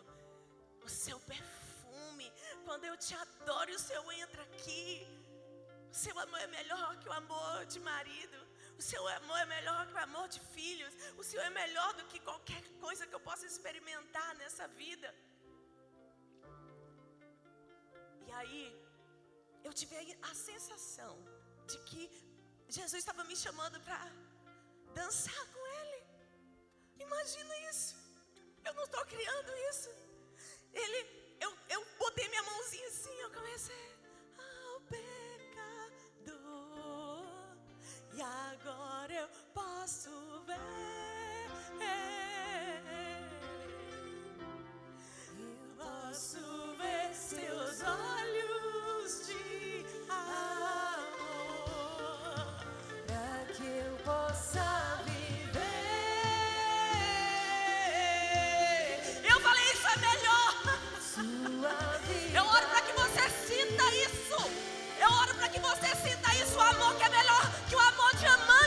o 0.83 0.89
seu 0.89 1.19
perfume, 1.19 2.27
quando 2.65 2.85
eu 2.85 2.95
te 2.97 3.13
adoro 3.15 3.69
e 3.71 3.75
o 3.75 3.79
Senhor 3.87 4.11
entra 4.11 4.43
aqui. 4.43 5.07
O 5.91 5.95
seu 6.03 6.17
amor 6.19 6.39
é 6.39 6.47
melhor 6.47 6.97
que 6.99 7.09
o 7.09 7.13
amor 7.13 7.65
de 7.65 7.79
marido. 7.79 8.37
O 8.77 8.81
seu 8.81 9.07
amor 9.07 9.37
é 9.39 9.45
melhor 9.45 9.87
que 9.87 9.93
o 9.93 10.03
amor 10.07 10.27
de 10.35 10.39
filhos. 10.39 10.93
O 11.17 11.23
Senhor 11.23 11.43
é 11.43 11.49
melhor 11.49 11.93
do 11.95 12.05
que 12.05 12.19
qualquer 12.19 12.63
coisa 12.79 13.07
que 13.07 13.15
eu 13.15 13.19
possa 13.19 13.45
experimentar 13.45 14.35
nessa 14.35 14.67
vida. 14.67 15.09
E 18.27 18.31
aí, 18.31 18.65
eu 19.63 19.73
tive 19.73 19.95
a 20.21 20.33
sensação 20.33 21.13
de 21.67 21.77
que 21.89 22.03
Jesus 22.67 22.99
estava 23.03 23.23
me 23.23 23.35
chamando 23.35 23.79
para 23.81 23.99
dançar 24.93 25.43
com 25.53 25.63
Ele. 25.79 26.03
Imagina 26.99 27.57
isso. 27.71 28.08
Eu 28.65 28.73
não 28.73 28.83
estou 28.83 29.05
criando 29.05 29.51
isso. 29.69 29.89
Ele, 30.73 31.35
eu, 31.39 31.53
eu 31.69 31.85
botei 31.97 32.27
minha 32.29 32.43
mãozinha 32.43 32.87
assim, 32.87 33.13
eu 33.19 33.31
comecei 33.31 33.95
ao 34.37 34.81
pecador. 34.81 36.29
E 38.13 38.21
agora 38.21 39.13
eu 39.13 39.29
posso 39.53 40.09
ver. 40.45 40.59
Eu 45.39 45.75
posso 45.77 46.39
ver 46.77 47.13
seus 47.13 47.81
olhos 47.81 49.27
de 49.27 49.68
sinta 65.99 66.33
isso. 66.35 66.57
O 66.57 66.61
amor 66.61 66.95
que 66.95 67.03
é 67.03 67.09
melhor 67.09 67.51
que 67.67 67.75
o 67.75 67.79
amor 67.79 68.15
de 68.15 68.25
amantes, 68.25 68.58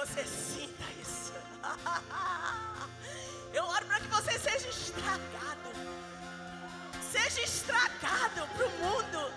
você 0.00 0.24
sinta 0.24 0.84
isso. 1.02 1.32
Eu 3.52 3.64
oro 3.64 3.84
para 3.84 4.00
que 4.00 4.06
você 4.06 4.38
seja 4.38 4.68
estragado. 4.68 5.70
Seja 7.12 7.42
estragado 7.42 8.46
para 8.54 8.66
o 8.66 8.70
mundo. 8.78 9.32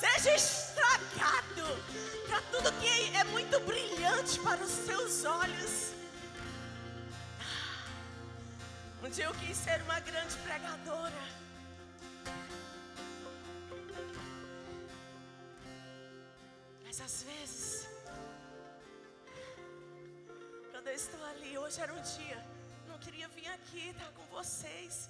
Seja 0.00 0.34
estragado 0.34 1.66
para 2.26 2.40
tudo 2.52 2.72
que 2.80 3.16
é 3.16 3.24
muito 3.24 3.60
brilhante 3.60 4.40
para 4.40 4.62
os 4.64 4.70
seus 4.70 5.24
olhos. 5.24 5.92
Um 9.02 9.10
dia 9.10 9.26
eu 9.26 9.34
quis 9.34 9.56
ser 9.56 9.82
uma 9.82 10.00
grande 10.00 10.36
pregadora. 10.36 11.22
Mas 16.84 17.00
às 17.00 17.24
vezes, 17.24 17.71
eu 20.92 20.96
estou 20.96 21.24
ali, 21.24 21.56
hoje 21.56 21.80
era 21.80 21.90
um 21.94 22.02
dia, 22.02 22.38
não 22.86 22.98
queria 22.98 23.26
vir 23.28 23.48
aqui 23.48 23.88
estar 23.88 24.12
com 24.12 24.24
vocês. 24.26 25.08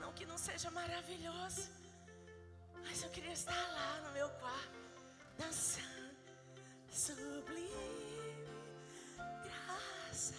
Não 0.00 0.12
que 0.12 0.26
não 0.26 0.36
seja 0.36 0.72
maravilhoso, 0.72 1.70
mas 2.82 3.04
eu 3.04 3.10
queria 3.10 3.32
estar 3.32 3.64
lá 3.78 4.00
no 4.04 4.10
meu 4.12 4.28
quarto, 4.40 4.80
dançando, 5.38 6.16
sublime, 6.90 7.68
graça, 9.46 10.34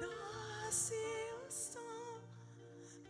doce 0.00 0.94
o 1.46 1.50
som 1.50 2.22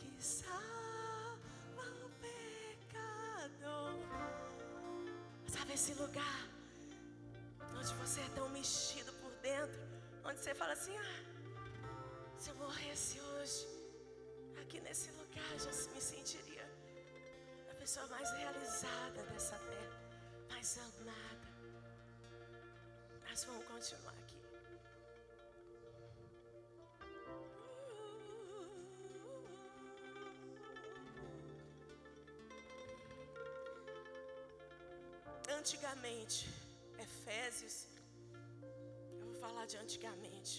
que 0.01 0.11
salva 0.21 1.87
o 2.07 2.11
pecador. 2.27 3.95
Sabe 5.47 5.75
esse 5.75 5.95
lugar 5.95 6.41
onde 7.79 7.95
você 7.95 8.21
é 8.21 8.29
tão 8.35 8.49
mexido 8.49 9.13
por 9.13 9.31
dentro, 9.37 9.96
onde 10.29 10.41
você 10.41 10.55
fala 10.55 10.73
assim: 10.73 10.97
ah, 10.97 11.21
se 12.39 12.51
eu 12.51 12.57
morresse 12.57 13.21
hoje, 13.21 13.67
aqui 14.61 14.81
nesse 14.81 15.11
lugar, 15.13 15.53
já 15.59 15.71
me 15.93 16.01
sentiria 16.01 16.67
a 17.71 17.75
pessoa 17.75 18.07
mais 18.09 18.31
realizada 18.33 19.23
dessa 19.33 19.57
terra, 19.57 20.01
mais 20.49 20.79
amada. 20.79 21.49
Mas 23.29 23.45
vamos 23.45 23.65
continuar 23.67 24.15
aqui. 24.15 24.37
Antigamente, 35.59 36.49
Efésios, 36.99 37.87
de 39.67 39.77
antigamente, 39.77 40.55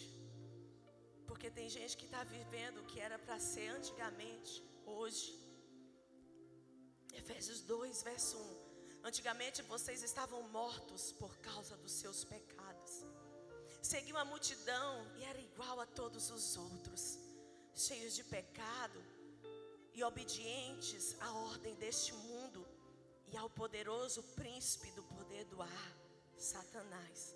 porque 1.26 1.49
tem 1.58 1.68
gente 1.70 1.95
que 1.99 2.05
está 2.05 2.24
vivendo 2.24 2.80
o 2.80 2.86
que 2.89 2.99
era 2.99 3.18
para 3.18 3.39
ser 3.39 3.70
antigamente, 3.70 4.53
hoje. 4.86 5.28
Efésios 7.14 7.62
2, 7.62 8.03
verso 8.03 8.38
1. 8.38 8.68
Antigamente 9.10 9.62
vocês 9.62 10.03
estavam 10.03 10.41
mortos 10.49 11.14
por 11.14 11.38
causa 11.38 11.78
dos 11.78 11.93
seus 11.93 12.26
pecados. 12.26 13.05
Seguiam 13.82 14.18
a 14.18 14.26
multidão 14.26 14.91
e 15.18 15.24
era 15.24 15.39
igual 15.39 15.80
a 15.80 15.86
todos 15.86 16.30
os 16.30 16.58
outros, 16.58 17.18
cheios 17.74 18.14
de 18.14 18.24
pecado 18.26 19.01
e 19.93 20.03
obedientes 20.03 21.16
à 21.22 21.32
ordem 21.32 21.76
deste 21.76 22.14
mundo 22.14 22.68
e 23.32 23.38
ao 23.38 23.49
poderoso 23.49 24.22
príncipe 24.36 24.91
do 24.91 25.03
poder 25.03 25.45
do 25.45 25.62
ar, 25.62 25.97
Satanás, 26.38 27.36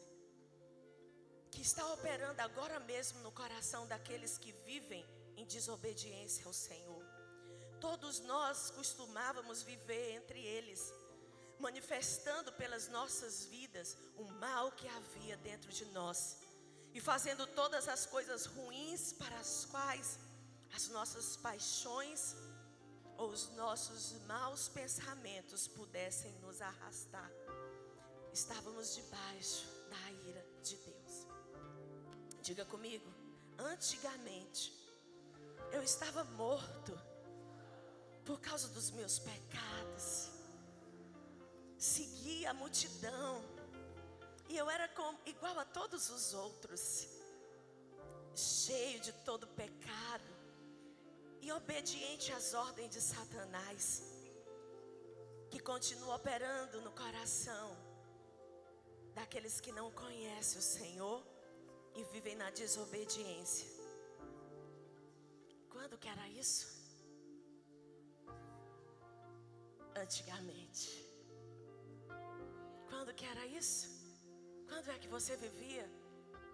que 1.51 1.61
está 1.61 1.85
operando 1.93 2.41
agora 2.41 2.79
mesmo 2.79 3.19
no 3.19 3.31
coração 3.31 3.85
daqueles 3.85 4.37
que 4.37 4.51
vivem 4.65 5.05
em 5.35 5.45
desobediência 5.45 6.45
ao 6.45 6.53
Senhor. 6.53 7.05
Todos 7.79 8.19
nós 8.21 8.71
costumávamos 8.71 9.61
viver 9.61 10.11
entre 10.11 10.39
eles, 10.39 10.93
manifestando 11.59 12.51
pelas 12.53 12.87
nossas 12.87 13.45
vidas 13.45 13.97
o 14.17 14.23
mal 14.23 14.71
que 14.71 14.87
havia 14.87 15.35
dentro 15.37 15.71
de 15.71 15.85
nós 15.85 16.37
e 16.93 17.01
fazendo 17.01 17.45
todas 17.47 17.87
as 17.87 18.05
coisas 18.05 18.45
ruins 18.45 19.13
para 19.13 19.37
as 19.39 19.65
quais 19.65 20.19
as 20.73 20.87
nossas 20.89 21.35
paixões 21.37 22.35
ou 23.17 23.29
os 23.29 23.49
nossos 23.55 24.13
maus 24.25 24.69
pensamentos 24.69 25.67
pudessem 25.67 26.31
nos 26.39 26.61
arrastar. 26.61 27.31
Estávamos 28.33 28.95
debaixo 28.95 29.65
da 29.89 30.11
ira 30.29 30.45
de 30.63 30.75
Deus. 30.77 31.00
Diga 32.41 32.65
comigo, 32.65 33.07
antigamente 33.57 34.73
eu 35.71 35.83
estava 35.83 36.23
morto 36.23 36.99
por 38.25 38.39
causa 38.41 38.67
dos 38.69 38.89
meus 38.89 39.19
pecados. 39.19 40.31
Seguia 41.77 42.49
a 42.49 42.53
multidão. 42.53 43.43
E 44.49 44.57
eu 44.57 44.69
era 44.69 44.87
como, 44.89 45.19
igual 45.25 45.57
a 45.59 45.65
todos 45.65 46.09
os 46.09 46.33
outros, 46.33 47.07
cheio 48.35 48.99
de 48.99 49.13
todo 49.23 49.47
pecado. 49.47 50.31
E 51.41 51.51
obediente 51.51 52.31
às 52.33 52.53
ordens 52.55 52.89
de 52.89 53.01
Satanás, 53.01 54.03
que 55.51 55.59
continua 55.59 56.15
operando 56.15 56.81
no 56.81 56.91
coração 56.91 57.77
daqueles 59.13 59.59
que 59.59 59.71
não 59.71 59.91
conhecem 59.91 60.59
o 60.59 60.61
Senhor 60.61 61.40
e 61.95 62.03
vivem 62.05 62.35
na 62.35 62.49
desobediência. 62.51 63.67
Quando 65.69 65.97
que 65.97 66.07
era 66.07 66.27
isso? 66.29 66.67
Antigamente. 69.95 70.89
Quando 72.89 73.13
que 73.13 73.25
era 73.25 73.45
isso? 73.45 73.87
Quando 74.67 74.89
é 74.89 74.97
que 74.97 75.07
você 75.07 75.35
vivia 75.35 75.85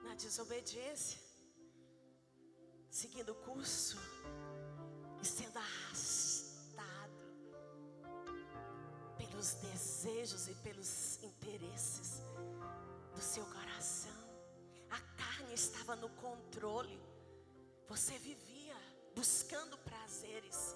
na 0.03 0.15
desobediência? 0.15 1.19
Seguindo 2.89 3.31
o 3.31 3.35
curso 3.35 3.97
e 5.21 5.25
sendo 5.25 5.57
arrastado 5.57 7.21
pelos 9.17 9.53
desejos 9.55 10.47
e 10.47 10.55
pelos 10.55 11.21
interesses 11.23 12.21
do 13.13 13.21
seu 13.21 13.45
coração. 13.45 14.16
Estava 15.53 15.95
no 15.95 16.09
controle. 16.09 16.99
Você 17.87 18.17
vivia 18.19 18.75
buscando 19.15 19.77
prazeres, 19.79 20.75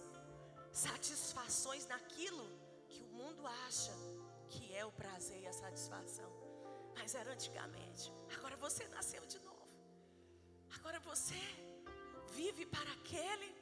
satisfações 0.71 1.85
naquilo 1.85 2.45
que 2.89 3.01
o 3.03 3.07
mundo 3.07 3.45
acha 3.67 3.91
que 4.49 4.73
é 4.73 4.83
o 4.85 4.91
prazer 4.91 5.41
e 5.41 5.47
a 5.47 5.53
satisfação. 5.53 6.29
Mas 6.95 7.15
era 7.15 7.31
antigamente. 7.31 8.11
Agora 8.37 8.55
você 8.57 8.87
nasceu 8.87 9.25
de 9.25 9.39
novo. 9.39 9.67
Agora 10.77 10.99
você 10.99 11.41
vive 12.35 12.65
para 12.65 12.91
aquele 12.91 13.55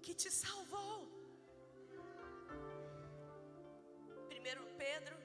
que 0.00 0.14
te 0.14 0.30
salvou. 0.30 1.08
Primeiro 4.28 4.64
Pedro. 4.78 5.21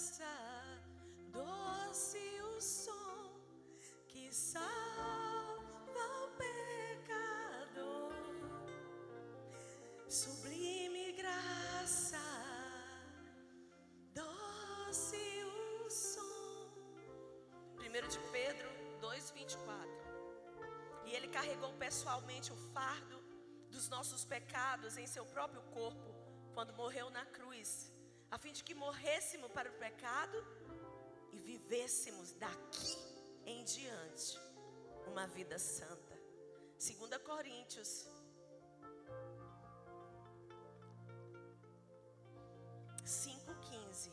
Graça, 0.00 0.24
doce 1.30 2.40
o 2.40 2.58
som 2.58 3.38
que 4.08 4.32
salva 4.32 6.24
o 6.24 6.28
pecador. 6.38 8.14
Sublime 10.08 11.12
graça, 11.12 12.16
doce 14.14 15.44
o 15.44 15.90
som. 15.90 16.72
1 17.76 17.82
de 18.08 18.18
Pedro 18.32 18.70
2,24. 19.02 19.86
E 21.04 21.12
ele 21.12 21.28
carregou 21.28 21.74
pessoalmente 21.74 22.50
o 22.50 22.56
fardo 22.72 23.22
dos 23.68 23.90
nossos 23.90 24.24
pecados 24.24 24.96
em 24.96 25.06
seu 25.06 25.26
próprio 25.26 25.60
corpo, 25.64 26.14
quando 26.54 26.72
morreu 26.72 27.10
na 27.10 27.26
cruz, 27.26 27.92
a 28.30 28.38
fim 28.38 28.52
de 28.52 28.62
que 28.62 28.74
morrêssemos 28.74 29.50
para 29.50 29.68
o 29.68 29.72
pecado 29.74 30.38
e 31.32 31.38
vivêssemos 31.38 32.32
daqui 32.34 32.96
em 33.44 33.64
diante 33.64 34.38
uma 35.06 35.26
vida 35.26 35.58
santa. 35.58 36.16
2 36.78 37.22
Coríntios 37.22 38.06
5,15. 43.04 44.12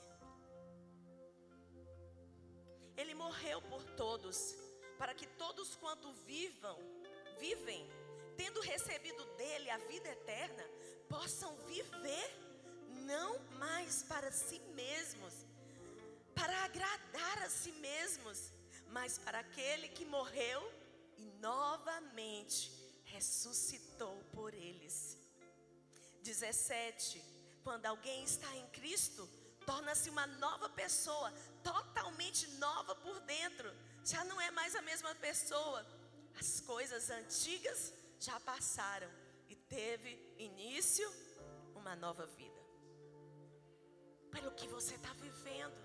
Ele 2.97 3.13
morreu 3.13 3.61
por 3.61 3.83
todos, 3.95 4.55
para 4.97 5.13
que 5.13 5.27
todos 5.27 5.75
quanto 5.75 6.11
vivam, 6.25 6.79
vivem, 7.39 7.87
tendo 8.35 8.59
recebido 8.61 9.23
dele 9.35 9.69
a 9.69 9.77
vida 9.77 10.09
eterna, 10.09 10.63
possam 11.07 11.55
viver 11.67 12.46
não 13.07 13.39
mais 13.57 14.03
para 14.03 14.31
si 14.31 14.59
mesmos, 14.75 15.33
para 16.35 16.55
agradar 16.65 17.37
a 17.43 17.49
si 17.49 17.71
mesmos, 17.71 18.51
mas 18.91 19.17
para 19.17 19.39
aquele 19.39 19.87
que 19.87 20.05
morreu 20.05 20.61
e 21.17 21.25
novamente 21.39 22.71
ressuscitou 23.05 24.15
por 24.33 24.53
eles. 24.53 25.17
17. 26.21 27.23
Quando 27.63 27.85
alguém 27.85 28.23
está 28.23 28.53
em 28.55 28.67
Cristo, 28.67 29.27
torna-se 29.65 30.09
uma 30.09 30.27
nova 30.27 30.69
pessoa, 30.69 31.33
totalmente 31.63 32.47
nova 32.65 32.93
por 32.95 33.19
dentro. 33.21 33.73
Já 34.03 34.23
não 34.25 34.39
é 34.39 34.51
mais 34.51 34.75
a 34.75 34.81
mesma 34.81 35.13
pessoa. 35.15 35.85
As 36.39 36.59
coisas 36.59 37.09
antigas 37.09 37.93
já 38.19 38.39
passaram 38.41 39.09
e 39.49 39.55
teve 39.55 40.09
início 40.37 41.09
uma 41.75 41.95
nova 41.95 42.25
vida. 42.25 42.56
Pelo 44.37 44.51
que 44.59 44.67
você 44.77 44.95
está 44.99 45.13
vivendo, 45.25 45.79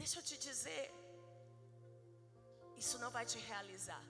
deixa 0.00 0.18
eu 0.18 0.24
te 0.28 0.36
dizer, 0.46 0.84
isso 2.82 2.96
não 3.02 3.10
vai 3.16 3.24
te 3.32 3.38
realizar. 3.50 4.04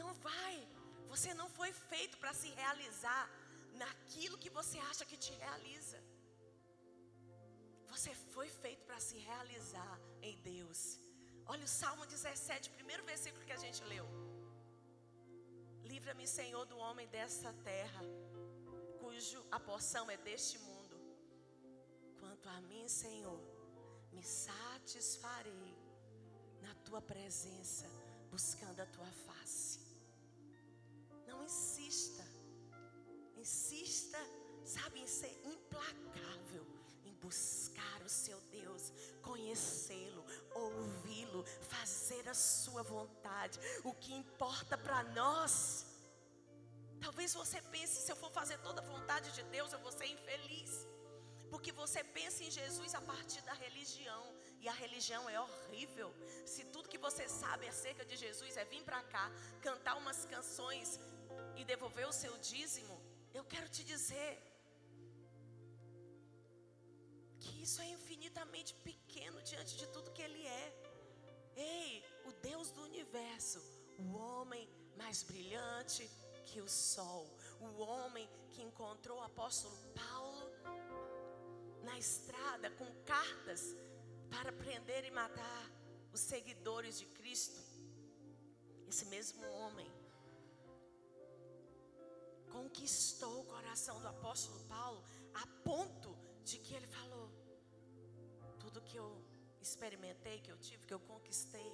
Não 0.00 0.08
vai. 0.28 0.54
Você 1.12 1.32
não 1.40 1.48
foi 1.58 1.70
feito 1.92 2.16
para 2.22 2.34
se 2.40 2.48
realizar 2.60 3.24
naquilo 3.82 4.40
que 4.42 4.50
você 4.58 4.78
acha 4.90 5.08
que 5.10 5.16
te 5.24 5.32
realiza. 5.44 5.98
Você 7.92 8.12
foi 8.34 8.48
feito 8.62 8.84
para 8.84 9.00
se 9.08 9.16
realizar 9.30 9.94
em 10.28 10.36
Deus. 10.52 10.80
Olha 11.46 11.64
o 11.64 11.74
Salmo 11.80 12.04
17, 12.04 12.70
primeiro 12.78 13.04
versículo 13.12 13.46
que 13.48 13.56
a 13.58 13.62
gente 13.64 13.82
leu. 13.84 14.06
Livra-me, 15.92 16.26
Senhor, 16.38 16.64
do 16.72 16.78
homem 16.86 17.08
dessa 17.08 17.52
terra, 17.72 18.02
cujo 19.02 19.40
a 19.50 19.60
porção 19.68 20.10
é 20.10 20.18
deste 20.28 20.58
mundo. 20.58 20.75
A 22.48 22.60
mim, 22.62 22.88
Senhor, 22.88 23.40
me 24.12 24.22
satisfarei 24.22 25.76
na 26.62 26.74
tua 26.84 27.02
presença, 27.02 27.86
buscando 28.30 28.80
a 28.80 28.86
tua 28.86 29.10
face. 29.26 29.80
Não 31.26 31.44
insista, 31.44 32.24
insista, 33.36 34.18
sabe, 34.64 35.00
em 35.00 35.06
ser 35.06 35.32
implacável, 35.44 36.64
em 37.04 37.14
buscar 37.14 38.02
o 38.02 38.08
seu 38.08 38.40
Deus, 38.52 38.92
conhecê-lo, 39.22 40.24
ouvi-lo, 40.54 41.44
fazer 41.62 42.28
a 42.28 42.34
sua 42.34 42.82
vontade. 42.82 43.58
O 43.84 43.92
que 43.92 44.14
importa 44.14 44.78
para 44.78 45.02
nós. 45.20 45.86
Talvez 47.00 47.34
você 47.34 47.60
pense, 47.62 48.00
se 48.00 48.10
eu 48.10 48.16
for 48.16 48.30
fazer 48.30 48.58
toda 48.58 48.80
a 48.80 48.84
vontade 48.84 49.30
de 49.32 49.42
Deus, 49.44 49.72
eu 49.72 49.80
vou 49.80 49.92
ser 49.92 50.06
infeliz. 50.06 50.86
Porque 51.52 51.72
você 51.72 52.00
pensa 52.18 52.42
em 52.44 52.50
Jesus 52.50 52.94
a 52.94 53.02
partir 53.10 53.42
da 53.42 53.54
religião. 53.64 54.24
E 54.62 54.68
a 54.68 54.76
religião 54.84 55.22
é 55.34 55.38
horrível. 55.40 56.08
Se 56.52 56.62
tudo 56.72 56.92
que 56.92 57.04
você 57.06 57.24
sabe 57.28 57.66
acerca 57.68 58.04
de 58.04 58.16
Jesus 58.24 58.56
é 58.56 58.64
vir 58.72 58.82
para 58.88 59.02
cá, 59.14 59.26
cantar 59.66 59.96
umas 60.02 60.24
canções 60.34 60.98
e 61.56 61.64
devolver 61.72 62.06
o 62.08 62.18
seu 62.22 62.36
dízimo, 62.38 62.96
eu 63.38 63.44
quero 63.52 63.68
te 63.68 63.82
dizer 63.92 64.30
que 67.42 67.62
isso 67.64 67.80
é 67.86 67.88
infinitamente 67.96 68.72
pequeno 68.90 69.40
diante 69.50 69.76
de 69.80 69.86
tudo 69.94 70.14
que 70.16 70.22
Ele 70.28 70.44
é. 70.46 70.66
Ei, 71.56 72.04
o 72.28 72.32
Deus 72.48 72.70
do 72.70 72.82
universo, 72.90 73.60
o 73.98 74.08
homem 74.24 74.64
mais 74.96 75.22
brilhante 75.22 76.02
que 76.48 76.60
o 76.60 76.68
sol, 76.68 77.24
o 77.60 77.70
homem 77.82 78.28
que 78.52 78.62
encontrou 78.62 79.18
o 79.18 79.26
apóstolo 79.30 79.76
Paulo 79.94 80.35
na 81.88 81.96
estrada 81.98 82.68
com 82.78 82.88
cartas 83.12 83.62
para 84.32 84.52
prender 84.62 85.04
e 85.04 85.10
matar 85.10 85.62
os 86.12 86.20
seguidores 86.32 86.98
de 86.98 87.06
Cristo. 87.18 87.60
Esse 88.90 89.04
mesmo 89.14 89.44
homem 89.60 89.90
conquistou 92.56 93.34
o 93.40 93.46
coração 93.54 94.00
do 94.00 94.08
apóstolo 94.08 94.60
Paulo 94.74 95.00
a 95.42 95.46
ponto 95.68 96.10
de 96.48 96.58
que 96.58 96.74
ele 96.74 96.88
falou: 96.98 97.26
tudo 98.62 98.86
que 98.88 98.96
eu 98.96 99.10
experimentei, 99.60 100.36
que 100.40 100.52
eu 100.54 100.58
tive, 100.58 100.86
que 100.86 100.94
eu 100.98 101.00
conquistei, 101.12 101.70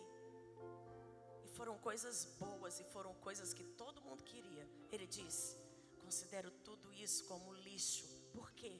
e 1.44 1.48
foram 1.58 1.76
coisas 1.78 2.16
boas 2.44 2.80
e 2.80 2.84
foram 2.96 3.14
coisas 3.28 3.52
que 3.58 3.64
todo 3.82 4.06
mundo 4.08 4.22
queria. 4.32 4.64
Ele 4.90 5.06
diz: 5.06 5.36
considero 6.04 6.50
tudo 6.68 6.92
isso 6.92 7.24
como 7.30 7.54
lixo. 7.66 8.06
Por 8.36 8.50
quê? 8.52 8.74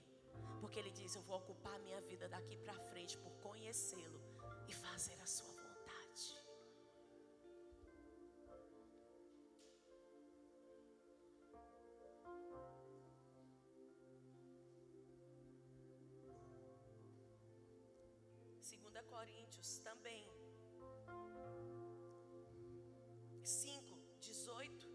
Porque 0.61 0.79
ele 0.79 0.91
diz: 0.91 1.15
eu 1.15 1.23
vou 1.23 1.39
ocupar 1.39 1.75
a 1.75 1.79
minha 1.79 2.01
vida 2.01 2.29
daqui 2.29 2.57
para 2.57 2.75
frente 2.91 3.19
por 3.19 3.33
conhecê-lo 3.41 4.21
e 4.69 4.73
fazer 4.73 5.19
a 5.21 5.27
sua 5.27 5.53
vontade. 5.53 6.27
Segunda 18.61 19.03
Coríntios 19.03 19.79
também 19.81 20.25
5, 23.45 23.99
18 24.21 24.89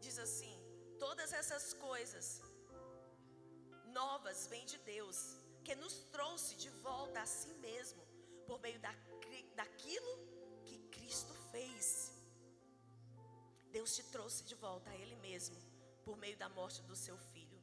diz 0.00 0.18
assim: 0.18 0.56
todas 0.98 1.32
essas 1.32 1.72
coisas 1.74 2.42
novas 4.00 4.46
vêm 4.50 4.64
de 4.72 4.78
Deus, 4.94 5.18
que 5.66 5.74
nos 5.82 5.94
trouxe 6.14 6.52
de 6.62 6.70
volta 6.86 7.18
a 7.20 7.26
si 7.26 7.52
mesmo, 7.66 8.02
por 8.46 8.58
meio 8.64 8.80
da, 8.86 8.92
daquilo 9.60 10.12
que 10.66 10.78
Cristo 10.94 11.34
fez. 11.52 11.82
Deus 13.76 13.94
te 13.96 14.04
trouxe 14.14 14.42
de 14.50 14.54
volta 14.66 14.88
a 14.90 14.96
Ele 15.00 15.16
mesmo, 15.28 15.56
por 16.06 16.16
meio 16.16 16.36
da 16.42 16.48
morte 16.48 16.80
do 16.90 16.96
seu 16.96 17.16
filho. 17.32 17.60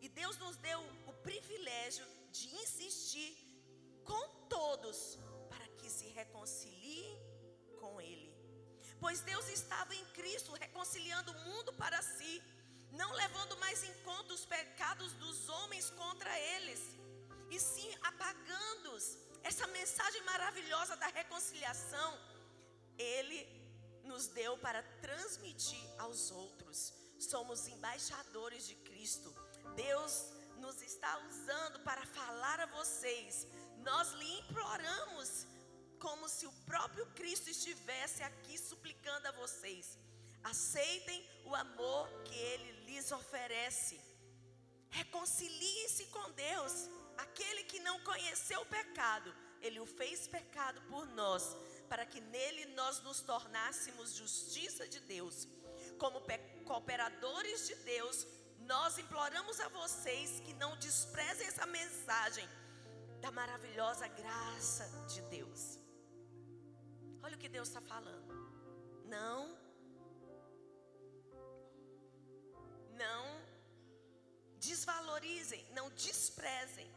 E 0.00 0.08
Deus 0.08 0.36
nos 0.44 0.56
deu 0.68 0.80
o 1.06 1.12
privilégio 1.28 2.06
de 2.32 2.48
insistir 2.62 3.32
com 4.10 4.24
todos 4.56 4.98
para 5.48 5.66
que 5.78 5.88
se 5.88 6.08
reconciliem 6.20 7.16
com 7.80 8.00
Ele. 8.00 8.28
Pois 9.00 9.20
Deus 9.20 9.48
estava 9.48 9.94
em 9.94 10.04
Cristo 10.18 10.52
reconciliando 10.64 11.30
o 11.30 11.40
mundo 11.48 11.72
para 11.74 12.02
si 12.02 12.42
não 12.92 13.12
levando 13.12 13.56
mais 13.58 13.82
em 13.82 13.94
conta 14.02 14.34
os 14.34 14.44
pecados 14.44 15.12
dos 15.14 15.48
homens 15.48 15.90
contra 15.90 16.38
eles, 16.38 16.80
e 17.50 17.58
sim 17.58 17.90
apagando-os. 18.02 19.16
Essa 19.42 19.66
mensagem 19.68 20.22
maravilhosa 20.22 20.96
da 20.96 21.06
reconciliação, 21.06 22.18
Ele 22.98 23.46
nos 24.04 24.26
deu 24.28 24.56
para 24.58 24.82
transmitir 25.00 25.86
aos 25.98 26.30
outros. 26.30 26.92
Somos 27.18 27.66
embaixadores 27.68 28.66
de 28.66 28.74
Cristo. 28.76 29.34
Deus 29.74 30.12
nos 30.58 30.80
está 30.82 31.18
usando 31.28 31.80
para 31.80 32.04
falar 32.06 32.60
a 32.60 32.66
vocês. 32.66 33.46
Nós 33.78 34.12
lhe 34.12 34.38
imploramos, 34.40 35.46
como 35.98 36.28
se 36.28 36.46
o 36.46 36.52
próprio 36.66 37.06
Cristo 37.14 37.48
estivesse 37.50 38.22
aqui 38.22 38.56
suplicando 38.58 39.26
a 39.28 39.32
vocês. 39.32 39.98
Aceitem 40.44 41.24
o 41.44 41.54
amor 41.54 42.08
que 42.24 42.34
Ele 42.34 42.77
lhes 42.88 43.10
oferece. 43.12 43.96
Reconciliem-se 45.00 46.06
com 46.06 46.30
Deus. 46.32 46.74
Aquele 47.24 47.62
que 47.64 47.80
não 47.80 47.98
conheceu 48.10 48.60
o 48.62 48.70
pecado, 48.78 49.34
Ele 49.60 49.80
o 49.80 49.86
fez 49.98 50.26
pecado 50.28 50.80
por 50.90 51.04
nós, 51.20 51.44
para 51.88 52.06
que 52.06 52.20
nele 52.20 52.64
nós 52.80 53.02
nos 53.02 53.20
tornássemos 53.20 54.14
justiça 54.14 54.86
de 54.88 55.00
Deus. 55.00 55.36
Como 56.02 56.22
cooperadores 56.64 57.66
de 57.66 57.74
Deus, 57.94 58.26
nós 58.72 58.98
imploramos 58.98 59.58
a 59.60 59.68
vocês 59.68 60.40
que 60.44 60.54
não 60.54 60.76
desprezem 60.76 61.46
essa 61.46 61.66
mensagem 61.66 62.48
da 63.20 63.30
maravilhosa 63.30 64.06
graça 64.08 64.86
de 65.12 65.20
Deus. 65.36 65.78
Olha 67.22 67.36
o 67.36 67.38
que 67.38 67.48
Deus 67.48 67.68
está 67.68 67.80
falando. 67.80 68.32
Não 69.06 69.67
não 73.04 73.24
desvalorizem, 74.66 75.64
não 75.78 75.88
desprezem 75.90 76.90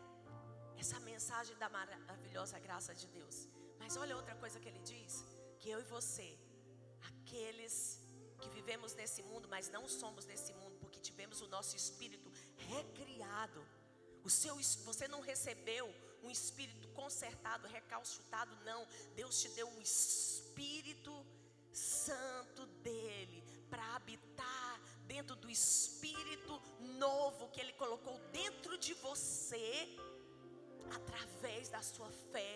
essa 0.77 0.99
mensagem 0.99 1.55
da 1.57 1.69
maravilhosa 1.69 2.59
graça 2.59 2.93
de 3.01 3.07
Deus. 3.07 3.47
Mas 3.79 3.95
olha 3.95 4.15
outra 4.21 4.35
coisa 4.35 4.59
que 4.59 4.69
ele 4.71 4.83
diz: 4.93 5.23
que 5.59 5.69
eu 5.69 5.79
e 5.79 5.83
você, 5.83 6.29
aqueles 7.11 7.75
que 8.41 8.49
vivemos 8.49 8.93
nesse 8.95 9.21
mundo, 9.21 9.47
mas 9.47 9.69
não 9.69 9.87
somos 9.87 10.25
desse 10.25 10.53
mundo, 10.53 10.75
porque 10.79 10.99
tivemos 10.99 11.41
o 11.41 11.47
nosso 11.47 11.75
espírito 11.75 12.31
recriado. 12.73 13.61
O 14.23 14.29
seu, 14.29 14.55
você 14.89 15.07
não 15.07 15.21
recebeu 15.21 15.85
um 16.23 16.29
espírito 16.29 16.87
consertado, 16.89 17.67
recalchutado, 17.67 18.55
não. 18.63 18.87
Deus 19.15 19.39
te 19.41 19.49
deu 19.49 19.67
um 19.67 19.81
espírito 19.81 21.13
santo 21.71 22.65
dele 22.85 23.43
para 23.69 23.95
habitar 23.95 24.30
dentro 25.14 25.36
do 25.43 25.49
espírito 25.49 26.53
novo 27.05 27.49
que 27.49 27.59
Ele 27.64 27.74
colocou 27.74 28.18
dentro 28.39 28.78
de 28.78 28.93
você, 29.05 29.70
através 30.97 31.68
da 31.76 31.82
sua 31.82 32.09
fé 32.32 32.53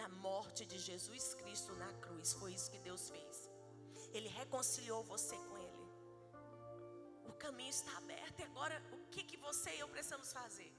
na 0.00 0.08
morte 0.26 0.64
de 0.64 0.78
Jesus 0.78 1.34
Cristo 1.40 1.72
na 1.74 1.92
cruz. 2.04 2.32
Foi 2.40 2.50
isso 2.56 2.70
que 2.70 2.78
Deus 2.88 3.10
fez. 3.14 3.50
Ele 4.14 4.28
reconciliou 4.28 5.02
você 5.04 5.36
com 5.48 5.58
Ele. 5.58 5.84
O 7.30 7.34
caminho 7.44 7.74
está 7.78 7.94
aberto 7.98 8.40
e 8.40 8.44
agora 8.50 8.76
o 8.92 9.10
que, 9.12 9.22
que 9.30 9.36
você 9.36 9.70
e 9.74 9.80
eu 9.80 9.88
precisamos 9.88 10.32
fazer? 10.32 10.72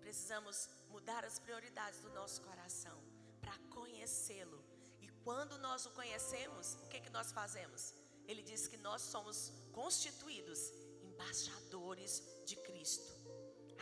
Precisamos 0.00 0.68
mudar 0.88 1.24
as 1.24 1.38
prioridades 1.38 2.00
do 2.00 2.10
nosso 2.18 2.40
coração 2.42 2.98
para 3.40 3.56
conhecê-lo. 3.76 4.60
E 5.00 5.08
quando 5.26 5.56
nós 5.58 5.86
o 5.86 5.90
conhecemos, 5.90 6.74
o 6.82 6.88
que, 6.88 7.00
que 7.00 7.10
nós 7.10 7.30
fazemos? 7.30 7.94
Ele 8.26 8.42
diz 8.42 8.66
que 8.66 8.76
nós 8.76 9.02
somos 9.02 9.52
constituídos 9.76 10.72
embaixadores 11.02 12.22
de 12.46 12.56
Cristo. 12.56 13.12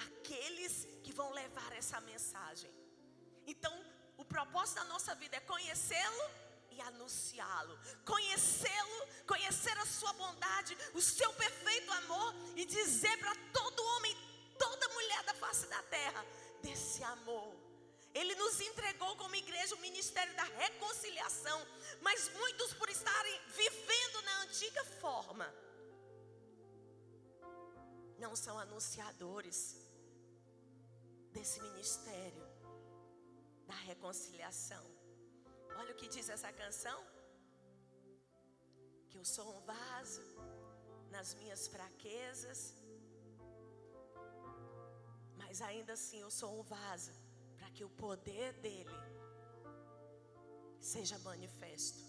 Aqueles 0.06 0.88
que 1.04 1.12
vão 1.12 1.30
levar 1.30 1.72
essa 1.72 2.00
mensagem. 2.00 2.68
Então, 3.46 3.72
o 4.16 4.24
propósito 4.24 4.76
da 4.80 4.84
nossa 4.86 5.14
vida 5.14 5.36
é 5.36 5.40
conhecê-lo 5.40 6.24
e 6.72 6.80
anunciá-lo. 6.80 7.78
Conhecê-lo, 8.04 8.98
conhecer 9.24 9.78
a 9.78 9.86
sua 9.86 10.12
bondade, 10.14 10.76
o 10.94 11.00
seu 11.00 11.32
perfeito 11.34 11.92
amor 11.92 12.34
e 12.56 12.64
dizer 12.64 13.16
para 13.18 13.36
todo 13.52 13.84
homem, 13.92 14.16
toda 14.58 14.88
mulher 14.88 15.22
da 15.22 15.34
face 15.34 15.68
da 15.68 15.82
terra 15.84 16.26
desse 16.60 17.04
amor. 17.04 17.54
Ele 18.12 18.34
nos 18.34 18.60
entregou 18.60 19.16
como 19.16 19.36
igreja 19.36 19.76
o 19.76 19.80
ministério 19.80 20.34
da 20.34 20.44
reconciliação, 20.64 21.64
mas 22.00 22.28
muitos 22.30 22.72
por 22.74 22.88
estarem 22.88 23.40
vivendo 23.46 24.22
na 24.22 24.42
antiga 24.42 24.84
forma 25.00 25.63
não 28.18 28.34
são 28.36 28.58
anunciadores 28.58 29.76
desse 31.32 31.60
ministério 31.60 32.46
da 33.66 33.74
reconciliação. 33.74 34.84
Olha 35.76 35.92
o 35.92 35.96
que 35.96 36.08
diz 36.08 36.28
essa 36.28 36.52
canção: 36.52 36.98
que 39.10 39.18
eu 39.18 39.24
sou 39.24 39.48
um 39.56 39.60
vaso 39.60 40.22
nas 41.10 41.34
minhas 41.34 41.66
fraquezas, 41.68 42.60
mas 45.36 45.60
ainda 45.62 45.92
assim 45.94 46.20
eu 46.20 46.30
sou 46.30 46.60
um 46.60 46.62
vaso 46.62 47.12
para 47.56 47.70
que 47.70 47.84
o 47.84 47.90
poder 47.90 48.52
dele 48.54 48.98
seja 50.80 51.18
manifesto. 51.20 52.02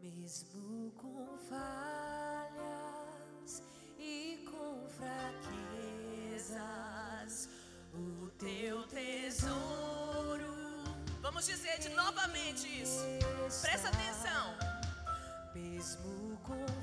Mesmo 0.00 0.92
com 0.92 1.36
e 3.98 4.44
com 4.50 4.86
fraquezas, 6.38 7.48
o 7.94 8.28
teu 8.38 8.82
tesouro. 8.86 10.54
Vamos 11.20 11.46
dizer 11.46 11.78
de 11.78 11.88
novamente 11.90 12.82
isso. 12.82 13.04
Presta 13.62 13.88
atenção. 13.88 14.54
Mesmo 15.54 16.38
com 16.44 16.79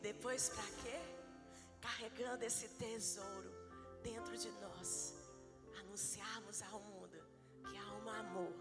E 0.00 0.02
depois 0.02 0.48
para 0.48 0.70
quê? 0.82 0.98
Carregando 1.78 2.42
esse 2.42 2.66
tesouro 2.82 3.50
dentro 4.02 4.34
de 4.44 4.50
nós, 4.52 5.14
anunciarmos 5.78 6.62
ao 6.62 6.80
mundo 6.80 7.18
que 7.66 7.76
há 7.76 7.92
um 8.00 8.08
amor 8.08 8.54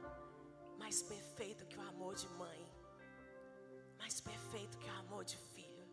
mais 0.77 1.01
perfeito 1.01 1.65
que 1.65 1.77
o 1.77 1.81
amor 1.91 2.13
de 2.13 2.27
mãe, 2.41 2.61
mais 3.97 4.19
perfeito 4.19 4.77
que 4.79 4.89
o 4.89 4.95
amor 5.03 5.23
de 5.23 5.37
filho, 5.53 5.87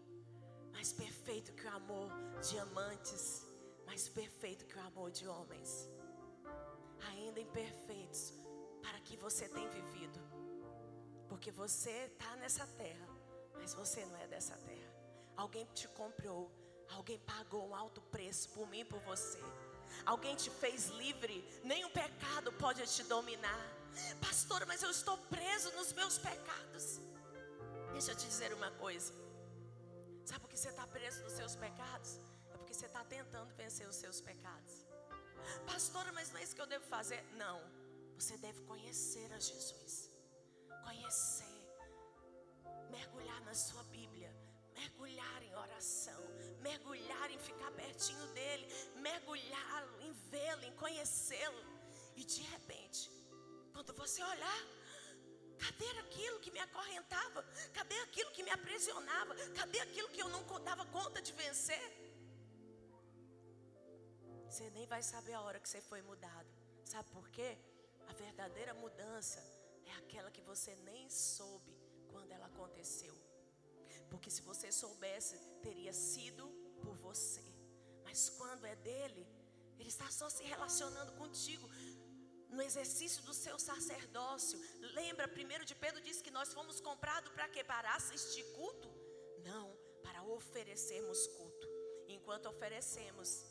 mais 0.72 0.92
perfeito 0.92 1.52
que 1.52 1.64
o 1.64 1.76
amor 1.76 2.10
de 2.48 2.58
amantes, 2.58 3.46
mais 3.86 4.08
perfeito 4.08 4.66
que 4.66 4.76
o 4.76 4.82
amor 4.90 5.12
de 5.12 5.28
homens, 5.28 5.88
ainda 7.10 7.38
imperfeitos 7.38 8.34
para 8.82 8.98
que 8.98 9.16
você 9.16 9.48
tenha 9.48 9.70
vivido, 9.70 10.18
porque 11.28 11.52
você 11.52 11.96
está 12.12 12.34
nessa 12.34 12.66
terra, 12.66 13.08
mas 13.54 13.74
você 13.74 14.04
não 14.06 14.16
é 14.16 14.26
dessa 14.26 14.56
terra. 14.56 14.85
Alguém 15.36 15.66
te 15.74 15.86
comprou, 15.88 16.50
alguém 16.88 17.18
pagou 17.20 17.68
um 17.68 17.74
alto 17.74 18.00
preço 18.00 18.48
por 18.50 18.66
mim 18.68 18.80
e 18.80 18.84
por 18.84 19.00
você. 19.00 19.38
Alguém 20.04 20.34
te 20.36 20.50
fez 20.50 20.88
livre, 20.88 21.44
nenhum 21.62 21.90
pecado 21.90 22.52
pode 22.52 22.86
te 22.86 23.02
dominar. 23.04 23.76
Pastor, 24.20 24.66
mas 24.66 24.82
eu 24.82 24.90
estou 24.90 25.16
preso 25.18 25.70
nos 25.72 25.92
meus 25.92 26.18
pecados. 26.18 27.00
Deixa 27.92 28.12
eu 28.12 28.16
te 28.16 28.26
dizer 28.26 28.52
uma 28.52 28.70
coisa. 28.72 29.12
Sabe 30.24 30.40
por 30.40 30.50
que 30.50 30.58
você 30.58 30.68
está 30.68 30.86
preso 30.86 31.22
nos 31.22 31.32
seus 31.32 31.54
pecados? 31.56 32.18
É 32.52 32.56
porque 32.56 32.74
você 32.74 32.86
está 32.86 33.04
tentando 33.04 33.54
vencer 33.54 33.86
os 33.88 33.96
seus 33.96 34.20
pecados. 34.20 34.86
Pastor, 35.64 36.10
mas 36.12 36.30
não 36.30 36.40
é 36.40 36.42
isso 36.42 36.54
que 36.54 36.60
eu 36.60 36.66
devo 36.66 36.84
fazer? 36.84 37.22
Não. 37.34 37.60
Você 38.18 38.36
deve 38.38 38.60
conhecer 38.62 39.32
a 39.32 39.38
Jesus. 39.38 40.10
Conhecer. 40.84 41.56
Mergulhar 42.90 43.40
na 43.42 43.54
sua 43.54 43.82
Bíblia. 43.84 44.34
Mergulhar 44.80 45.42
em 45.42 45.54
oração. 45.64 46.22
Mergulhar 46.68 47.30
em 47.30 47.38
ficar 47.38 47.70
pertinho 47.72 48.26
dele. 48.38 48.66
Mergulhar 49.08 49.82
em 50.00 50.12
vê-lo, 50.30 50.64
em 50.64 50.74
conhecê-lo. 50.84 51.62
E 52.16 52.24
de 52.24 52.42
repente, 52.54 53.10
quando 53.72 53.92
você 53.94 54.22
olhar, 54.22 54.62
cadê 55.58 55.88
aquilo 56.04 56.40
que 56.40 56.50
me 56.50 56.60
acorrentava? 56.60 57.42
Cadê 57.72 57.98
aquilo 58.00 58.30
que 58.30 58.42
me 58.42 58.50
aprisionava? 58.50 59.34
Cadê 59.60 59.80
aquilo 59.80 60.08
que 60.08 60.22
eu 60.24 60.28
não 60.28 60.42
dava 60.70 60.84
conta 60.86 61.20
de 61.20 61.32
vencer? 61.32 61.86
Você 64.48 64.70
nem 64.70 64.86
vai 64.86 65.02
saber 65.02 65.34
a 65.34 65.42
hora 65.42 65.60
que 65.60 65.68
você 65.68 65.80
foi 65.80 66.00
mudado. 66.02 66.48
Sabe 66.84 67.08
por 67.10 67.28
quê? 67.30 67.58
A 68.08 68.12
verdadeira 68.12 68.72
mudança 68.74 69.40
é 69.84 69.92
aquela 69.96 70.30
que 70.30 70.40
você 70.40 70.74
nem 70.76 71.10
soube 71.10 71.76
quando 72.08 72.30
ela 72.32 72.46
aconteceu. 72.46 73.14
Porque 74.10 74.30
se 74.30 74.42
você 74.42 74.70
soubesse, 74.72 75.36
teria 75.62 75.92
sido 75.92 76.46
por 76.82 76.96
você. 76.96 77.44
Mas 78.04 78.28
quando 78.30 78.64
é 78.64 78.76
dele, 78.76 79.26
ele 79.78 79.88
está 79.88 80.10
só 80.10 80.28
se 80.28 80.42
relacionando 80.44 81.12
contigo. 81.12 81.68
No 82.48 82.62
exercício 82.62 83.22
do 83.24 83.34
seu 83.34 83.58
sacerdócio. 83.58 84.58
Lembra, 84.94 85.28
primeiro 85.28 85.64
de 85.64 85.74
Pedro 85.74 86.00
diz 86.00 86.22
que 86.22 86.30
nós 86.30 86.52
fomos 86.52 86.80
comprados 86.80 87.32
para 87.32 87.48
quê? 87.48 87.62
Para 87.64 87.94
assistir 87.94 88.44
culto? 88.54 88.88
Não, 89.44 89.66
para 90.02 90.22
oferecermos 90.22 91.26
culto. 91.38 91.68
Enquanto 92.08 92.46
oferecemos, 92.48 93.44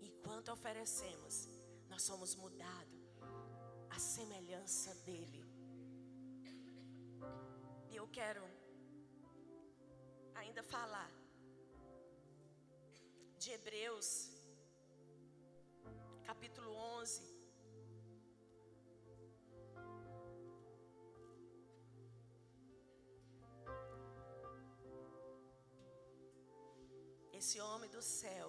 enquanto 0.00 0.50
oferecemos, 0.50 1.48
nós 1.88 2.02
somos 2.02 2.34
mudados 2.34 3.00
à 3.90 3.98
semelhança 3.98 4.94
dele. 5.06 5.44
E 7.90 7.96
eu 7.96 8.08
quero 8.08 8.42
ainda 10.40 10.62
falar 10.62 11.10
de 13.42 13.50
Hebreus, 13.56 14.08
capítulo 16.28 16.70
11. 16.74 17.22
Esse 27.40 27.60
homem 27.60 27.90
do 27.90 28.02
céu 28.02 28.48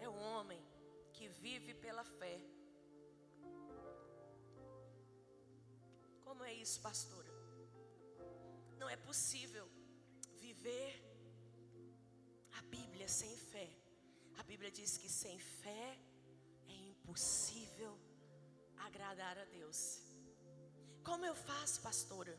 é 0.00 0.08
o 0.08 0.14
homem 0.14 0.62
que 1.12 1.28
vive 1.28 1.72
pela 1.86 2.04
fé. 2.04 2.36
Como 6.24 6.42
é 6.42 6.52
isso, 6.52 6.80
pastora? 6.80 7.32
Não 8.80 8.88
é 8.88 8.96
possível 8.96 9.66
viver 10.56 10.92
a 12.58 12.62
Bíblia 12.62 13.08
sem 13.08 13.36
fé. 13.36 13.68
A 14.38 14.42
Bíblia 14.42 14.70
diz 14.70 14.96
que 14.96 15.08
sem 15.08 15.38
fé 15.38 15.98
é 16.68 16.74
impossível 16.90 17.98
agradar 18.86 19.36
a 19.38 19.44
Deus. 19.44 19.80
Como 21.04 21.24
eu 21.24 21.34
faço, 21.34 21.80
pastora, 21.80 22.36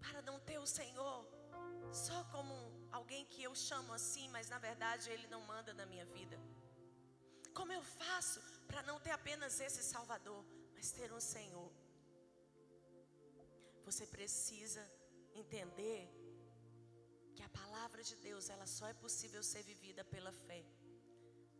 para 0.00 0.22
não 0.22 0.38
ter 0.40 0.58
o 0.58 0.66
Senhor 0.66 1.26
só 1.92 2.22
como 2.24 2.54
alguém 2.92 3.24
que 3.24 3.42
eu 3.42 3.54
chamo 3.54 3.92
assim, 3.92 4.28
mas 4.28 4.48
na 4.48 4.58
verdade 4.58 5.10
Ele 5.10 5.26
não 5.26 5.40
manda 5.52 5.72
na 5.74 5.86
minha 5.86 6.04
vida? 6.04 6.38
Como 7.54 7.72
eu 7.72 7.82
faço 7.82 8.40
para 8.68 8.82
não 8.82 9.00
ter 9.00 9.10
apenas 9.10 9.58
esse 9.60 9.82
Salvador, 9.82 10.44
mas 10.74 10.92
ter 10.92 11.12
um 11.12 11.20
Senhor? 11.20 11.72
Você 13.84 14.06
precisa 14.06 14.84
entender 15.34 16.17
que 17.38 17.44
a 17.48 17.56
palavra 17.62 18.02
de 18.08 18.16
Deus, 18.28 18.44
ela 18.54 18.66
só 18.76 18.86
é 18.92 18.94
possível 19.02 19.42
ser 19.48 19.62
vivida 19.72 20.02
pela 20.12 20.32
fé. 20.46 20.60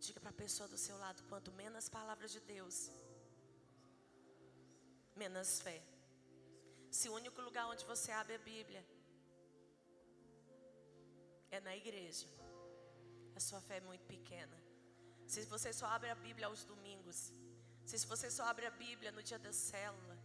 Diga 0.04 0.18
para 0.22 0.32
a 0.34 0.40
pessoa 0.44 0.68
do 0.72 0.78
seu 0.84 0.96
lado, 1.04 1.22
quanto 1.30 1.50
menos 1.60 1.88
palavra 1.98 2.26
de 2.34 2.40
Deus, 2.54 2.76
menos 5.22 5.50
fé. 5.66 5.78
Se 6.98 7.06
o 7.08 7.14
único 7.20 7.40
lugar 7.46 7.64
onde 7.72 7.84
você 7.92 8.10
abre 8.20 8.34
a 8.40 8.42
Bíblia 8.52 8.82
é 11.56 11.60
na 11.68 11.74
igreja, 11.82 12.26
a 13.38 13.40
sua 13.48 13.60
fé 13.68 13.76
é 13.76 13.88
muito 13.92 14.04
pequena. 14.14 14.58
Se 15.32 15.42
você 15.54 15.72
só 15.80 15.86
abre 15.96 16.10
a 16.10 16.20
Bíblia 16.26 16.48
aos 16.48 16.64
domingos, 16.72 17.18
se 17.90 17.98
você 18.14 18.30
só 18.38 18.46
abre 18.52 18.66
a 18.66 18.74
Bíblia 18.84 19.12
no 19.12 19.22
dia 19.22 19.38
da 19.46 19.52
célula, 19.52 20.18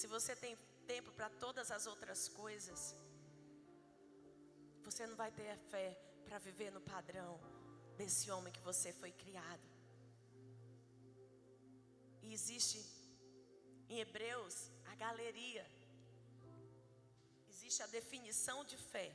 se 0.00 0.08
você 0.16 0.34
tem 0.44 0.56
tempo 0.94 1.12
para 1.12 1.30
todas 1.44 1.70
as 1.76 1.86
outras 1.92 2.22
coisas, 2.42 2.80
você 4.90 5.06
não 5.06 5.16
vai 5.16 5.30
ter 5.30 5.50
a 5.50 5.56
fé 5.70 5.88
para 6.24 6.38
viver 6.38 6.70
no 6.72 6.80
padrão 6.80 7.32
desse 7.98 8.30
homem 8.30 8.52
que 8.52 8.60
você 8.60 8.90
foi 8.92 9.12
criado. 9.12 9.66
E 12.22 12.32
existe 12.32 12.78
em 13.88 13.98
Hebreus 14.00 14.56
a 14.90 14.94
galeria, 14.94 15.66
existe 17.48 17.82
a 17.82 17.86
definição 17.98 18.64
de 18.64 18.76
fé. 18.76 19.08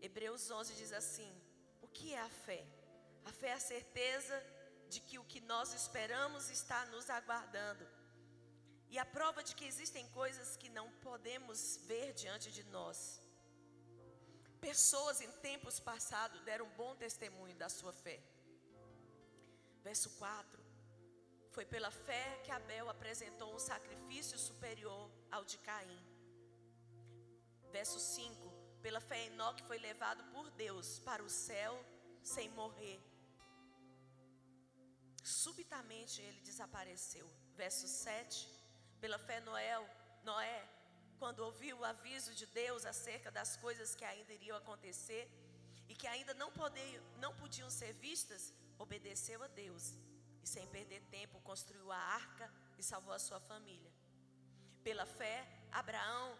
Hebreus 0.00 0.50
11 0.50 0.74
diz 0.74 0.92
assim: 0.92 1.32
O 1.80 1.88
que 1.88 2.12
é 2.12 2.20
a 2.20 2.28
fé? 2.28 2.62
A 3.24 3.32
fé 3.32 3.48
é 3.48 3.54
a 3.54 3.60
certeza 3.60 4.36
de 4.90 5.00
que 5.00 5.18
o 5.18 5.24
que 5.24 5.40
nós 5.40 5.72
esperamos 5.72 6.50
está 6.50 6.84
nos 6.86 7.08
aguardando. 7.08 7.86
E 8.90 8.98
a 8.98 9.06
prova 9.06 9.42
de 9.42 9.54
que 9.54 9.64
existem 9.64 10.06
coisas 10.08 10.56
que 10.56 10.68
não 10.68 10.90
podemos 11.08 11.78
ver 11.86 12.12
diante 12.12 12.50
de 12.50 12.64
nós. 12.64 13.21
Pessoas 14.68 15.20
em 15.20 15.30
tempos 15.48 15.80
passados 15.80 16.40
deram 16.48 16.68
bom 16.80 16.94
testemunho 16.94 17.56
da 17.62 17.68
sua 17.68 17.92
fé. 17.92 18.18
Verso 19.82 20.08
4. 20.10 20.62
Foi 21.54 21.64
pela 21.72 21.90
fé 21.90 22.40
que 22.44 22.52
Abel 22.58 22.88
apresentou 22.88 23.48
um 23.54 23.58
sacrifício 23.58 24.38
superior 24.38 25.10
ao 25.32 25.44
de 25.44 25.58
Caim. 25.58 26.00
Verso 27.72 27.98
5. 27.98 28.52
Pela 28.80 29.00
fé, 29.00 29.26
Enoque 29.26 29.64
foi 29.64 29.78
levado 29.78 30.22
por 30.32 30.48
Deus 30.52 31.00
para 31.00 31.24
o 31.24 31.28
céu 31.28 31.74
sem 32.22 32.48
morrer. 32.60 33.00
Subitamente 35.24 36.22
ele 36.22 36.40
desapareceu. 36.40 37.28
Verso 37.56 37.88
7. 37.88 38.48
Pela 39.00 39.18
fé, 39.18 39.40
Noé, 39.40 39.74
Noé, 40.22 40.68
quando 41.22 41.38
ouviu 41.48 41.78
o 41.78 41.84
aviso 41.84 42.34
de 42.34 42.46
Deus 42.46 42.84
acerca 42.84 43.30
das 43.30 43.56
coisas 43.56 43.94
que 43.94 44.04
ainda 44.04 44.32
iriam 44.32 44.56
acontecer 44.56 45.24
e 45.88 45.94
que 45.94 46.08
ainda 46.08 46.34
não, 46.34 46.50
poder, 46.50 47.00
não 47.18 47.32
podiam 47.36 47.70
ser 47.70 47.92
vistas, 47.92 48.52
obedeceu 48.76 49.40
a 49.40 49.46
Deus 49.46 49.94
e, 50.42 50.48
sem 50.48 50.66
perder 50.66 51.00
tempo, 51.12 51.40
construiu 51.42 51.92
a 51.92 51.96
arca 51.96 52.52
e 52.76 52.82
salvou 52.82 53.14
a 53.14 53.20
sua 53.20 53.38
família. 53.38 53.92
Pela 54.82 55.06
fé, 55.06 55.46
Abraão, 55.70 56.36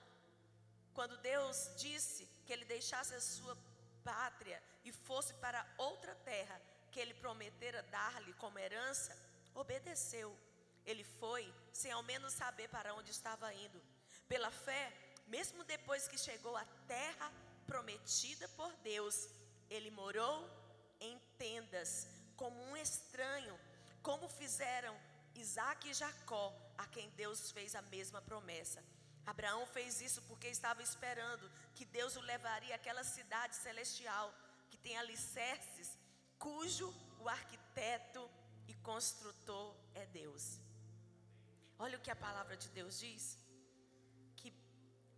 quando 0.93 1.17
Deus 1.19 1.71
disse 1.77 2.29
que 2.45 2.53
ele 2.53 2.65
deixasse 2.65 3.15
a 3.15 3.21
sua 3.21 3.57
pátria 4.03 4.61
e 4.85 4.91
fosse 4.91 5.33
para 5.35 5.65
outra 5.79 6.13
terra 6.33 6.61
que 6.91 6.99
ele 6.99 7.15
prometera 7.15 7.85
dar-lhe 7.85 8.33
como 8.33 8.59
herança, 8.59 9.17
obedeceu. 9.55 10.37
Ele 10.85 11.05
foi 11.05 11.55
sem 11.73 11.93
ao 11.93 12.03
menos 12.03 12.33
saber 12.33 12.69
para 12.69 12.93
onde 12.95 13.13
estava 13.13 13.55
indo. 13.55 13.81
Pela 14.33 14.51
fé, 14.51 14.91
mesmo 15.27 15.63
depois 15.63 16.09
que 16.09 16.17
chegou 16.17 16.57
à 16.57 16.65
terra 16.89 17.31
prometida 17.67 18.49
por 18.61 18.73
Deus, 18.77 19.29
ele 19.69 19.91
morou 19.91 20.49
em 20.99 21.19
tendas, 21.37 22.09
como 22.35 22.59
um 22.69 22.75
estranho, 22.75 23.55
como 24.03 24.31
fizeram 24.31 24.99
Isaac 25.35 25.87
e 25.87 25.93
Jacó, 25.93 26.47
a 26.79 26.87
quem 26.87 27.11
Deus 27.11 27.51
fez 27.51 27.75
a 27.75 27.83
mesma 27.83 28.23
promessa. 28.23 28.83
Abraão 29.27 29.67
fez 29.67 30.01
isso 30.01 30.23
porque 30.23 30.49
estava 30.49 30.83
esperando 30.83 31.53
que 31.75 31.85
Deus 31.85 32.17
o 32.17 32.23
levaria 32.23 32.75
àquela 32.75 33.05
cidade 33.05 33.55
celestial 33.57 34.33
que 34.71 34.79
tem 34.79 34.97
alicerces, 34.97 35.99
cujo 36.39 36.89
o 37.21 37.29
arquiteto 37.29 38.31
e 38.67 38.73
construtor 38.77 39.77
é 39.95 40.07
Deus. 40.07 40.59
Olha 41.79 41.99
o 41.99 42.01
que 42.01 42.11
a 42.11 42.17
palavra 42.17 42.57
de 42.57 42.71
Deus 42.71 42.99
diz. 42.99 43.42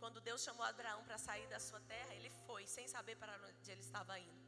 Quando 0.05 0.21
Deus 0.21 0.41
chamou 0.47 0.63
Abraão 0.63 1.03
para 1.05 1.17
sair 1.17 1.47
da 1.53 1.59
sua 1.67 1.79
terra, 1.91 2.13
ele 2.17 2.29
foi, 2.45 2.63
sem 2.73 2.87
saber 2.87 3.15
para 3.21 3.33
onde 3.47 3.71
ele 3.71 3.81
estava 3.85 4.13
indo. 4.19 4.41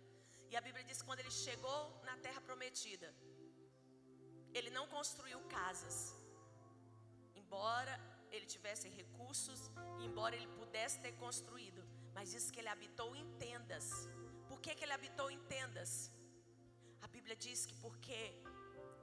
E 0.51 0.55
a 0.55 0.61
Bíblia 0.65 0.84
diz 0.89 0.97
que 0.99 1.07
quando 1.07 1.21
ele 1.23 1.31
chegou 1.45 1.79
na 2.09 2.15
terra 2.25 2.41
prometida, 2.47 3.07
ele 4.57 4.69
não 4.69 4.85
construiu 4.95 5.39
casas. 5.55 5.95
Embora 7.41 7.93
ele 8.35 8.45
tivesse 8.45 8.88
recursos, 8.99 9.61
embora 10.07 10.35
ele 10.35 10.47
pudesse 10.59 10.99
ter 11.05 11.13
construído, 11.23 11.81
mas 12.13 12.29
diz 12.35 12.51
que 12.51 12.59
ele 12.59 12.71
habitou 12.75 13.09
em 13.15 13.25
tendas. 13.45 13.89
Por 14.47 14.61
que, 14.61 14.75
que 14.75 14.84
ele 14.85 14.93
habitou 14.99 15.27
em 15.31 15.41
tendas? 15.55 16.11
A 17.01 17.07
Bíblia 17.07 17.35
diz 17.47 17.65
que 17.65 17.75
porque 17.85 18.21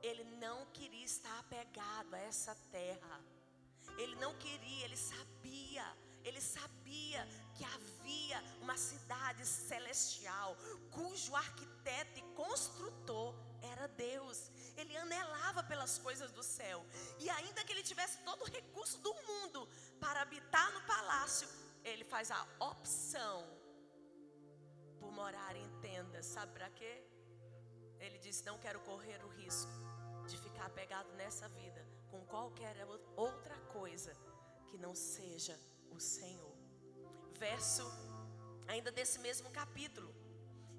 ele 0.08 0.24
não 0.46 0.58
queria 0.66 1.04
estar 1.04 1.36
apegado 1.40 2.14
a 2.14 2.22
essa 2.30 2.54
terra. 2.70 3.20
Ele 3.98 4.14
não 4.24 4.32
queria, 4.46 4.84
ele 4.84 4.96
sabia, 4.96 5.84
ele 6.24 6.40
sabia 6.40 7.26
que 7.54 7.64
havia 7.64 8.42
uma 8.60 8.76
cidade 8.76 9.46
celestial, 9.46 10.56
cujo 10.90 11.34
arquiteto 11.36 12.18
e 12.18 12.22
construtor 12.34 13.34
era 13.62 13.86
Deus. 13.88 14.50
Ele 14.76 14.96
anelava 14.96 15.62
pelas 15.62 15.98
coisas 15.98 16.32
do 16.32 16.42
céu. 16.42 16.84
E 17.18 17.28
ainda 17.30 17.62
que 17.62 17.72
ele 17.72 17.82
tivesse 17.82 18.18
todo 18.22 18.42
o 18.42 18.50
recurso 18.50 18.98
do 18.98 19.14
mundo 19.28 19.68
para 20.00 20.22
habitar 20.22 20.72
no 20.72 20.80
palácio, 20.82 21.48
ele 21.84 22.04
faz 22.04 22.30
a 22.30 22.42
opção 22.58 23.46
por 24.98 25.12
morar 25.12 25.54
em 25.54 25.68
tendas. 25.80 26.26
Sabe 26.26 26.52
para 26.52 26.70
quê? 26.70 27.04
Ele 28.00 28.18
diz: 28.18 28.42
Não 28.42 28.58
quero 28.58 28.80
correr 28.80 29.22
o 29.24 29.28
risco 29.28 29.70
de 30.26 30.38
ficar 30.38 30.66
apegado 30.66 31.12
nessa 31.12 31.48
vida 31.48 31.86
com 32.10 32.24
qualquer 32.24 32.76
outra 33.16 33.56
coisa 33.78 34.16
que 34.68 34.78
não 34.78 34.94
seja 34.94 35.58
o 35.94 36.00
Senhor. 36.00 36.54
Verso, 37.38 37.84
ainda 38.66 38.90
desse 38.90 39.18
mesmo 39.18 39.50
capítulo, 39.50 40.14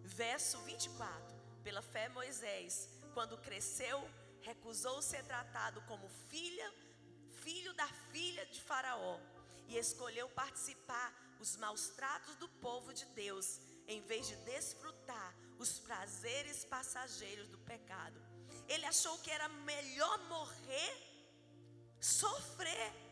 verso 0.04 0.60
24: 0.62 1.36
Pela 1.64 1.82
fé, 1.82 2.10
Moisés, 2.10 2.90
quando 3.14 3.38
cresceu, 3.38 4.08
recusou 4.42 5.02
ser 5.02 5.24
tratado 5.24 5.82
como 5.84 6.08
filha, 6.30 6.74
filho 7.44 7.74
da 7.74 7.88
filha 8.12 8.46
de 8.48 8.62
Faraó 8.62 9.20
e 9.68 9.78
escolheu 9.78 10.30
participar 10.30 11.14
os 11.40 11.56
maus 11.58 11.90
tratos 11.90 12.36
do 12.36 12.48
povo 12.48 12.94
de 12.94 13.06
Deus, 13.08 13.60
em 13.88 14.02
vez 14.02 14.28
de 14.28 14.36
desfrutar 14.38 15.36
os 15.58 15.80
prazeres 15.80 16.66
passageiros 16.66 17.48
do 17.50 17.58
pecado. 17.60 18.20
Ele 18.68 18.86
achou 18.86 19.18
que 19.20 19.32
era 19.32 19.48
melhor 19.50 20.18
morrer, 20.28 20.94
sofrer 22.00 23.05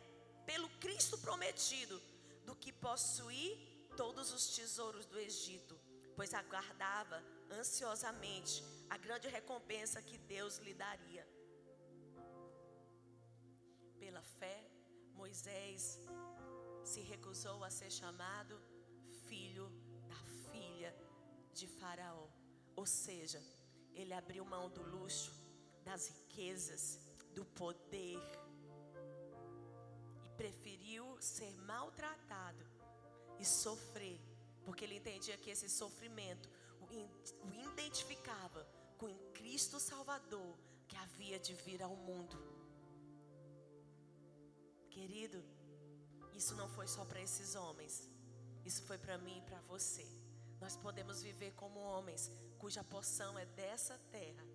pelo 0.45 0.69
Cristo 0.79 1.17
prometido, 1.17 2.01
do 2.45 2.55
que 2.55 2.71
possuir 2.71 3.57
todos 3.95 4.31
os 4.33 4.55
tesouros 4.55 5.05
do 5.05 5.19
Egito, 5.19 5.79
pois 6.15 6.33
aguardava 6.33 7.23
ansiosamente 7.51 8.63
a 8.89 8.97
grande 8.97 9.27
recompensa 9.27 10.01
que 10.01 10.17
Deus 10.17 10.57
lhe 10.57 10.73
daria. 10.73 11.27
Pela 13.99 14.21
fé, 14.21 14.69
Moisés 15.13 15.99
se 16.83 17.01
recusou 17.01 17.63
a 17.63 17.69
ser 17.69 17.91
chamado 17.91 18.59
filho 19.27 19.69
da 20.07 20.51
filha 20.51 20.93
de 21.53 21.67
Faraó. 21.67 22.27
Ou 22.75 22.85
seja, 22.85 23.41
ele 23.93 24.13
abriu 24.13 24.43
mão 24.43 24.69
do 24.69 24.83
luxo, 24.83 25.31
das 25.83 26.07
riquezas, 26.07 26.99
do 27.33 27.45
poder 27.45 28.19
preferiu 30.43 31.05
ser 31.21 31.53
maltratado 31.61 32.65
e 33.39 33.45
sofrer, 33.45 34.19
porque 34.65 34.83
ele 34.83 34.97
entendia 34.97 35.37
que 35.37 35.49
esse 35.49 35.69
sofrimento 35.69 36.49
o, 36.81 37.49
identificava 37.71 38.67
com 38.97 39.07
Cristo 39.33 39.79
Salvador 39.79 40.53
que 40.85 40.97
havia 40.97 41.39
de 41.39 41.53
vir 41.53 41.81
ao 41.81 41.95
mundo. 41.95 42.37
Querido, 44.89 45.41
isso 46.35 46.53
não 46.55 46.67
foi 46.67 46.87
só 46.89 47.05
para 47.05 47.21
esses 47.21 47.55
homens, 47.55 48.09
isso 48.65 48.83
foi 48.83 48.97
para 48.97 49.17
mim 49.17 49.37
e 49.37 49.47
para 49.49 49.61
você. 49.61 50.05
Nós 50.59 50.75
podemos 50.75 51.21
viver 51.21 51.53
como 51.53 51.79
homens 51.79 52.29
cuja 52.59 52.83
porção 52.83 53.39
é 53.39 53.45
dessa 53.45 53.97
terra, 54.11 54.45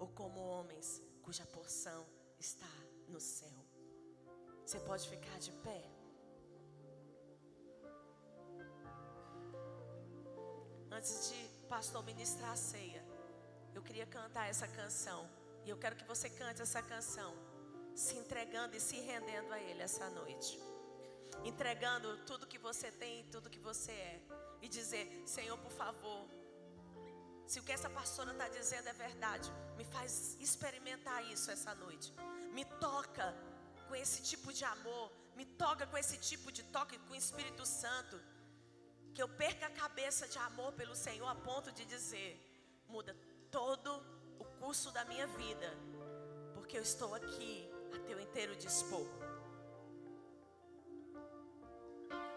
ou 0.00 0.08
como 0.08 0.40
homens 0.40 1.00
cuja 1.22 1.46
porção 1.46 2.04
está 2.40 2.74
no 3.06 3.20
céu. 3.20 3.67
Você 4.68 4.80
pode 4.80 5.08
ficar 5.08 5.38
de 5.38 5.50
pé? 5.66 5.82
Antes 10.90 11.30
de 11.30 11.38
pastor 11.70 12.04
ministrar 12.04 12.50
a 12.50 12.56
ceia, 12.56 13.02
eu 13.74 13.82
queria 13.82 14.04
cantar 14.04 14.50
essa 14.50 14.68
canção. 14.68 15.26
E 15.64 15.70
eu 15.70 15.78
quero 15.78 15.96
que 15.96 16.04
você 16.04 16.28
cante 16.28 16.60
essa 16.60 16.82
canção, 16.82 17.32
se 17.94 18.14
entregando 18.18 18.76
e 18.76 18.80
se 18.88 19.00
rendendo 19.00 19.50
a 19.54 19.58
Ele 19.58 19.80
essa 19.80 20.10
noite. 20.10 20.60
Entregando 21.44 22.18
tudo 22.26 22.46
que 22.46 22.58
você 22.58 22.90
tem 22.90 23.20
e 23.20 23.24
tudo 23.24 23.48
que 23.48 23.58
você 23.70 23.92
é. 23.92 24.20
E 24.60 24.68
dizer: 24.68 25.22
Senhor, 25.24 25.56
por 25.56 25.72
favor, 25.72 26.28
se 27.46 27.58
o 27.58 27.62
que 27.62 27.72
essa 27.72 27.88
pastora 27.88 28.32
está 28.32 28.48
dizendo 28.48 28.86
é 28.86 28.92
verdade, 28.92 29.50
me 29.78 29.84
faz 29.86 30.36
experimentar 30.38 31.24
isso 31.24 31.50
essa 31.50 31.74
noite. 31.74 32.12
Me 32.52 32.66
toca 32.86 33.34
com 33.88 33.96
esse 33.96 34.22
tipo 34.22 34.52
de 34.52 34.64
amor, 34.64 35.10
me 35.34 35.44
toca 35.62 35.86
com 35.86 35.96
esse 35.96 36.16
tipo 36.18 36.52
de 36.52 36.62
toque 36.76 36.98
com 36.98 37.12
o 37.14 37.16
Espírito 37.16 37.64
Santo. 37.64 38.16
Que 39.14 39.22
eu 39.22 39.28
perca 39.28 39.66
a 39.66 39.70
cabeça 39.70 40.28
de 40.28 40.38
amor 40.38 40.72
pelo 40.80 40.94
Senhor 40.94 41.28
a 41.28 41.34
ponto 41.34 41.72
de 41.72 41.84
dizer: 41.84 42.30
muda 42.88 43.16
todo 43.50 43.90
o 44.38 44.44
curso 44.60 44.92
da 44.92 45.04
minha 45.04 45.26
vida, 45.26 45.68
porque 46.54 46.76
eu 46.78 46.82
estou 46.82 47.14
aqui 47.14 47.68
a 47.96 47.98
teu 48.06 48.20
inteiro 48.20 48.54
dispor. 48.56 49.06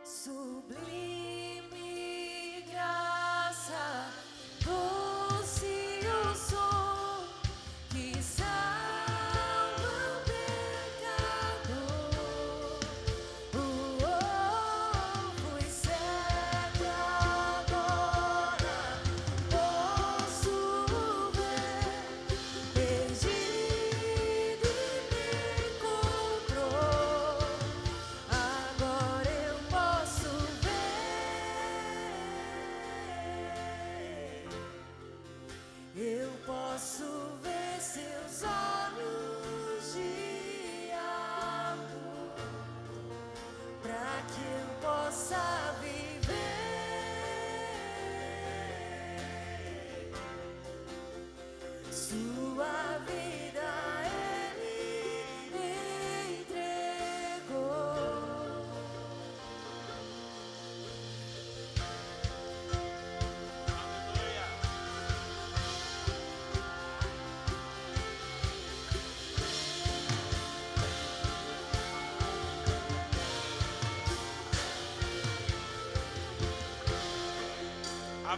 Sublime 0.03 1.81
graça, 2.71 4.11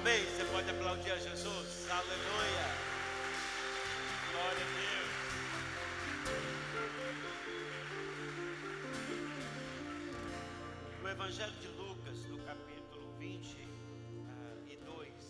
Amém. 0.04 0.24
Você 0.30 0.44
pode 0.52 0.70
aplaudir 0.70 1.12
a 1.14 1.18
Jesus. 1.18 1.90
Aleluia. 1.90 2.66
Glória 4.32 4.66
a 4.66 4.68
Deus. 4.80 5.12
No 11.02 11.10
Evangelho 11.10 11.58
de 11.62 11.70
Lucas, 11.70 12.26
no 12.26 12.38
capítulo 12.50 13.14
22, 13.18 15.24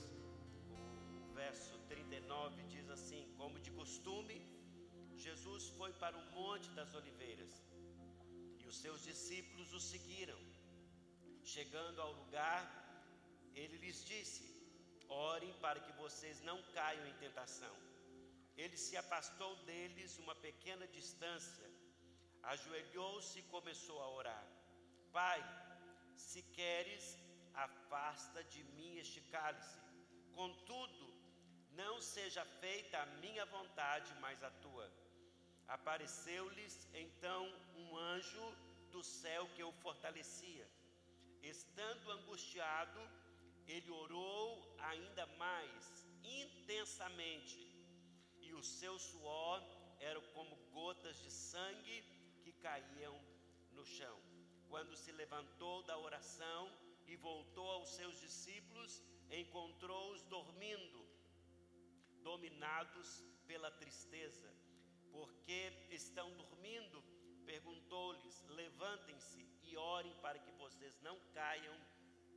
o 1.30 1.34
verso 1.36 1.78
39 1.88 2.64
diz 2.64 2.90
assim: 2.90 3.32
Como 3.38 3.60
de 3.60 3.70
costume, 3.70 4.44
Jesus 5.16 5.70
foi 5.78 5.94
para 5.94 6.18
o 6.18 6.32
Monte 6.32 6.72
das 6.72 6.96
Oliveiras 6.96 7.64
e 8.60 8.66
os 8.66 8.76
seus 8.76 9.04
discípulos 9.04 9.72
o 9.72 9.80
seguiram. 9.80 10.40
Chegando 11.44 12.02
ao 12.02 12.14
lugar, 12.14 12.66
ele 13.54 13.78
lhes 13.78 14.04
disse: 14.04 14.53
Orem 15.10 15.54
para 15.62 15.80
que 15.80 15.92
vocês 15.94 16.42
não 16.42 16.62
caiam 16.74 17.06
em 17.08 17.14
tentação. 17.14 17.76
Ele 18.58 18.78
se 18.78 18.96
afastou 18.96 19.56
deles 19.68 20.18
uma 20.20 20.36
pequena 20.36 20.88
distância, 20.88 21.70
ajoelhou-se 22.44 23.40
e 23.40 23.44
começou 23.44 24.02
a 24.02 24.10
orar: 24.10 24.46
Pai, 25.12 25.42
se 26.16 26.42
queres, 26.58 27.18
afasta 27.54 28.44
de 28.44 28.64
mim 28.76 28.98
este 28.98 29.22
cálice. 29.22 29.80
Contudo, 30.34 31.14
não 31.72 32.02
seja 32.02 32.44
feita 32.62 33.02
a 33.02 33.06
minha 33.24 33.46
vontade, 33.46 34.14
mas 34.20 34.44
a 34.44 34.52
tua. 34.52 34.90
Apareceu-lhes 35.68 36.88
então 36.94 37.42
um 37.76 37.98
anjo 37.98 38.56
do 38.92 39.04
céu 39.04 39.48
que 39.56 39.64
o 39.64 39.72
fortalecia. 39.72 40.68
Estando 41.42 42.12
angustiado, 42.12 43.02
ele 43.68 43.90
orou 43.92 44.76
ainda 44.80 45.26
mais 45.38 46.06
intensamente, 46.24 47.60
e 48.40 48.54
o 48.54 48.62
seu 48.62 48.98
suor 49.00 49.62
era 50.00 50.20
como 50.34 50.56
gotas 50.72 51.18
de 51.22 51.32
sangue 51.32 52.04
que 52.44 52.52
caíam 52.54 53.20
no 53.72 53.86
chão. 53.86 54.18
Quando 54.70 54.96
se 54.96 55.12
levantou 55.12 55.84
da 55.84 55.98
oração 55.98 56.72
e 57.08 57.16
voltou 57.16 57.70
aos 57.72 57.90
seus 57.90 58.20
discípulos, 58.20 59.02
encontrou-os 59.30 60.24
dormindo, 60.24 61.08
dominados 62.22 63.24
pela 63.48 63.72
tristeza. 63.72 64.52
Porque 65.12 65.72
estão 65.92 66.36
dormindo? 66.36 67.04
Perguntou-lhes: 67.46 68.44
Levantem-se 68.50 69.48
e 69.64 69.78
orem 69.78 70.14
para 70.22 70.40
que 70.40 70.52
vocês 70.54 71.00
não 71.02 71.20
caiam 71.34 71.76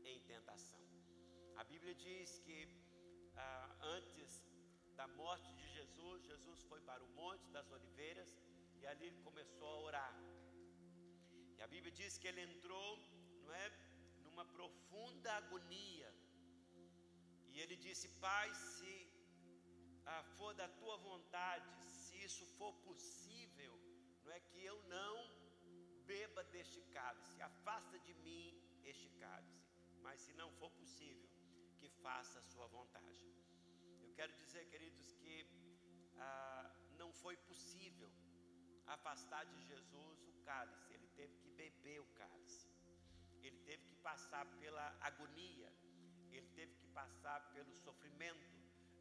em 0.05 0.20
tentação. 0.20 0.95
A 1.62 1.64
Bíblia 1.64 1.94
diz 1.94 2.38
que 2.44 2.56
ah, 3.44 3.76
antes 3.96 4.30
da 4.98 5.06
morte 5.20 5.50
de 5.60 5.66
Jesus, 5.76 6.22
Jesus 6.30 6.62
foi 6.70 6.80
para 6.88 7.02
o 7.02 7.08
Monte 7.20 7.46
das 7.56 7.70
Oliveiras 7.70 8.30
e 8.78 8.86
ali 8.86 9.06
ele 9.06 9.22
começou 9.28 9.68
a 9.68 9.80
orar. 9.88 10.14
E 11.56 11.62
a 11.66 11.68
Bíblia 11.74 11.92
diz 12.00 12.18
que 12.18 12.28
ele 12.28 12.42
entrou, 12.42 12.90
não 13.44 13.54
é, 13.54 13.66
numa 14.24 14.44
profunda 14.44 15.32
agonia. 15.32 16.10
E 17.52 17.60
ele 17.62 17.76
disse: 17.86 18.08
Pai, 18.26 18.48
se 18.54 18.94
ah, 20.04 20.22
for 20.36 20.52
da 20.54 20.68
tua 20.80 20.96
vontade, 20.98 21.70
se 21.88 22.22
isso 22.28 22.46
for 22.58 22.72
possível, 22.88 23.74
não 24.24 24.32
é 24.32 24.40
que 24.40 24.62
eu 24.62 24.76
não 24.96 25.14
beba 26.12 26.44
deste 26.44 26.82
cálice, 26.96 27.40
afasta 27.40 27.98
de 28.00 28.14
mim 28.26 28.46
este 28.84 29.08
cálice. 29.24 29.64
Mas 30.02 30.20
se 30.20 30.34
não 30.34 30.50
for 30.60 30.70
possível, 30.82 31.28
que 31.88 32.02
faça 32.02 32.40
a 32.40 32.42
sua 32.42 32.66
vontade. 32.66 33.24
Eu 34.02 34.12
quero 34.18 34.32
dizer, 34.42 34.64
queridos, 34.66 35.12
que 35.20 35.46
ah, 36.18 36.68
não 36.98 37.12
foi 37.12 37.36
possível 37.36 38.10
afastar 38.86 39.44
de 39.46 39.58
Jesus 39.68 40.26
o 40.26 40.32
cálice, 40.44 40.92
ele 40.92 41.08
teve 41.14 41.34
que 41.36 41.48
beber 41.50 42.00
o 42.00 42.06
cálice, 42.20 42.68
ele 43.40 43.58
teve 43.58 43.84
que 43.84 43.96
passar 43.96 44.44
pela 44.58 44.96
agonia, 45.00 45.72
ele 46.32 46.48
teve 46.56 46.74
que 46.74 46.88
passar 46.88 47.38
pelo 47.52 47.72
sofrimento, 47.74 48.50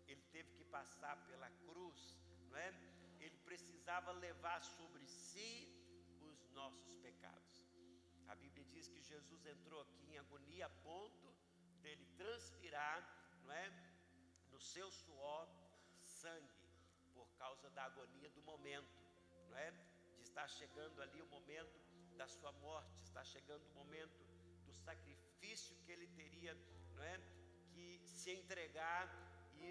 ele 0.07 0.21
teve 0.31 0.51
que 0.57 0.65
passar 0.65 1.15
pela 1.25 1.49
cruz, 1.67 2.19
não 2.49 2.57
é? 2.57 2.69
Ele 3.19 3.37
precisava 3.39 4.11
levar 4.11 4.61
sobre 4.63 5.07
si 5.07 5.67
os 6.21 6.49
nossos 6.51 6.95
pecados. 6.97 7.65
A 8.27 8.35
Bíblia 8.35 8.65
diz 8.65 8.87
que 8.87 9.01
Jesus 9.01 9.45
entrou 9.45 9.81
aqui 9.81 10.05
em 10.11 10.17
agonia 10.19 10.67
a 10.67 10.69
ponto 10.69 11.44
dele 11.85 12.05
transpirar, 12.17 12.99
não 13.43 13.53
é? 13.53 13.65
No 14.51 14.59
seu 14.59 14.87
suor, 14.91 15.47
sangue, 16.01 16.59
por 17.13 17.27
causa 17.41 17.69
da 17.69 17.83
agonia 17.83 18.29
do 18.37 18.41
momento, 18.51 18.93
não 19.49 19.57
é? 19.57 19.69
De 20.15 20.21
estar 20.21 20.47
chegando 20.47 21.01
ali 21.01 21.21
o 21.21 21.27
momento 21.27 21.77
da 22.17 22.27
sua 22.27 22.51
morte, 22.53 22.97
está 23.03 23.23
chegando 23.23 23.65
o 23.71 23.75
momento 23.81 24.19
do 24.65 24.73
sacrifício 24.73 25.77
que 25.83 25.91
ele 25.91 26.07
teria, 26.21 26.53
não 26.95 27.03
é? 27.03 27.17
Que 27.71 28.01
se 28.05 28.31
entregar 28.31 29.03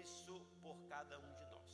isso 0.03 0.39
por 0.61 0.77
cada 0.87 1.19
um 1.19 1.33
de 1.39 1.45
nós. 1.53 1.73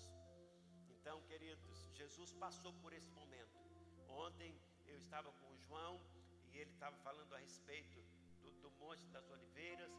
Então, 0.89 1.21
queridos, 1.23 1.77
Jesus 1.93 2.31
passou 2.33 2.73
por 2.81 2.93
esse 2.93 3.11
momento. 3.11 3.59
Ontem 4.07 4.51
eu 4.87 4.97
estava 4.97 5.31
com 5.33 5.47
o 5.53 5.57
João 5.57 6.01
e 6.51 6.57
ele 6.57 6.71
estava 6.71 6.95
falando 6.97 7.33
a 7.35 7.37
respeito 7.37 7.99
do, 8.41 8.51
do 8.63 8.71
Monte 8.71 9.05
das 9.07 9.29
Oliveiras, 9.29 9.91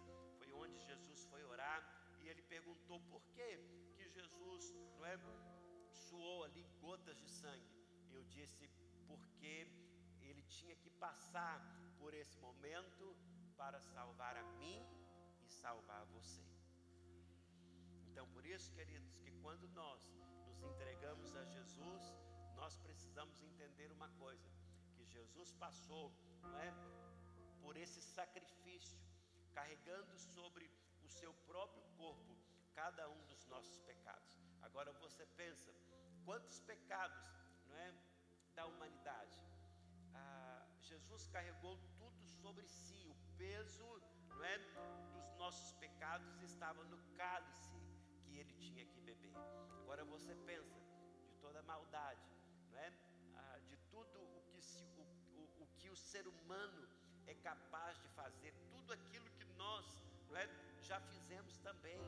onde 0.54 0.78
Jesus 0.80 1.24
foi 1.26 1.42
orar 1.44 1.80
e 2.20 2.28
ele 2.28 2.42
perguntou 2.42 3.00
por 3.10 3.22
que 3.34 3.50
que 3.96 4.08
Jesus 4.08 4.72
não 4.96 5.06
é 5.06 5.16
suou 5.90 6.44
ali 6.44 6.64
gotas 6.80 7.16
de 7.18 7.28
sangue. 7.28 7.70
Eu 8.10 8.22
disse 8.24 8.68
porque 9.06 9.66
ele 10.20 10.42
tinha 10.42 10.76
que 10.76 10.90
passar 10.90 11.58
por 11.98 12.12
esse 12.14 12.38
momento 12.38 13.16
para 13.56 13.80
salvar 13.80 14.36
a 14.36 14.44
mim 14.60 14.80
e 15.44 15.48
salvar 15.48 16.04
você. 16.06 16.44
Então, 18.08 18.26
por 18.28 18.44
isso, 18.44 18.70
queridos, 18.72 19.14
que 19.22 19.30
quando 19.42 19.68
nós 19.68 20.00
nos 20.46 20.62
entregamos 20.62 21.34
a 21.34 21.44
Jesus, 21.44 22.02
nós 22.54 22.76
precisamos 22.76 23.42
entender 23.42 23.90
uma 23.90 24.08
coisa: 24.24 24.50
que 24.96 25.04
Jesus 25.04 25.52
passou, 25.52 26.12
não 26.42 26.58
é, 26.60 26.72
por 27.62 27.76
esse 27.76 28.00
sacrifício, 28.02 28.98
carregando 29.54 30.18
sobre 30.18 30.70
o 31.02 31.08
seu 31.08 31.32
próprio 31.46 31.82
corpo 31.96 32.36
cada 32.74 33.08
um 33.08 33.22
dos 33.26 33.46
nossos 33.46 33.78
pecados. 33.80 34.38
Agora 34.62 34.92
você 34.94 35.26
pensa, 35.36 35.70
quantos 36.24 36.60
pecados, 36.60 37.24
não 37.66 37.76
é, 37.76 37.94
da 38.54 38.66
humanidade? 38.66 39.38
Ah, 40.14 40.66
Jesus 40.80 41.28
carregou 41.28 41.76
tudo 41.98 42.24
sobre 42.42 42.66
si, 42.66 43.06
o 43.06 43.14
peso, 43.36 44.02
não 44.28 44.44
é, 44.44 44.58
dos 45.14 45.34
nossos 45.36 45.72
pecados 45.74 46.42
estava 46.42 46.84
no 46.84 46.98
cálice 47.16 47.76
que 48.24 48.38
ele 48.38 48.52
tinha 48.54 48.84
que 48.86 49.00
beber. 49.00 49.34
Agora 49.82 50.04
você 50.04 50.34
pensa 50.46 50.80
de 51.26 51.34
toda 51.40 51.60
a 51.60 51.62
maldade, 51.62 52.26
não 52.70 52.78
é? 52.78 52.92
Ah, 53.36 53.58
de 53.68 53.76
tudo 53.90 54.18
o 54.20 54.42
que, 54.50 54.60
se, 54.60 54.84
o, 54.96 55.02
o, 55.40 55.62
o 55.64 55.66
que 55.78 55.90
o 55.90 55.96
ser 55.96 56.26
humano 56.26 56.88
é 57.26 57.34
capaz 57.34 57.98
de 58.00 58.08
fazer, 58.08 58.52
tudo 58.70 58.92
aquilo 58.92 59.30
que 59.30 59.41
nós 59.62 59.86
é, 60.42 60.48
já 60.82 60.98
fizemos 61.00 61.56
também, 61.58 62.00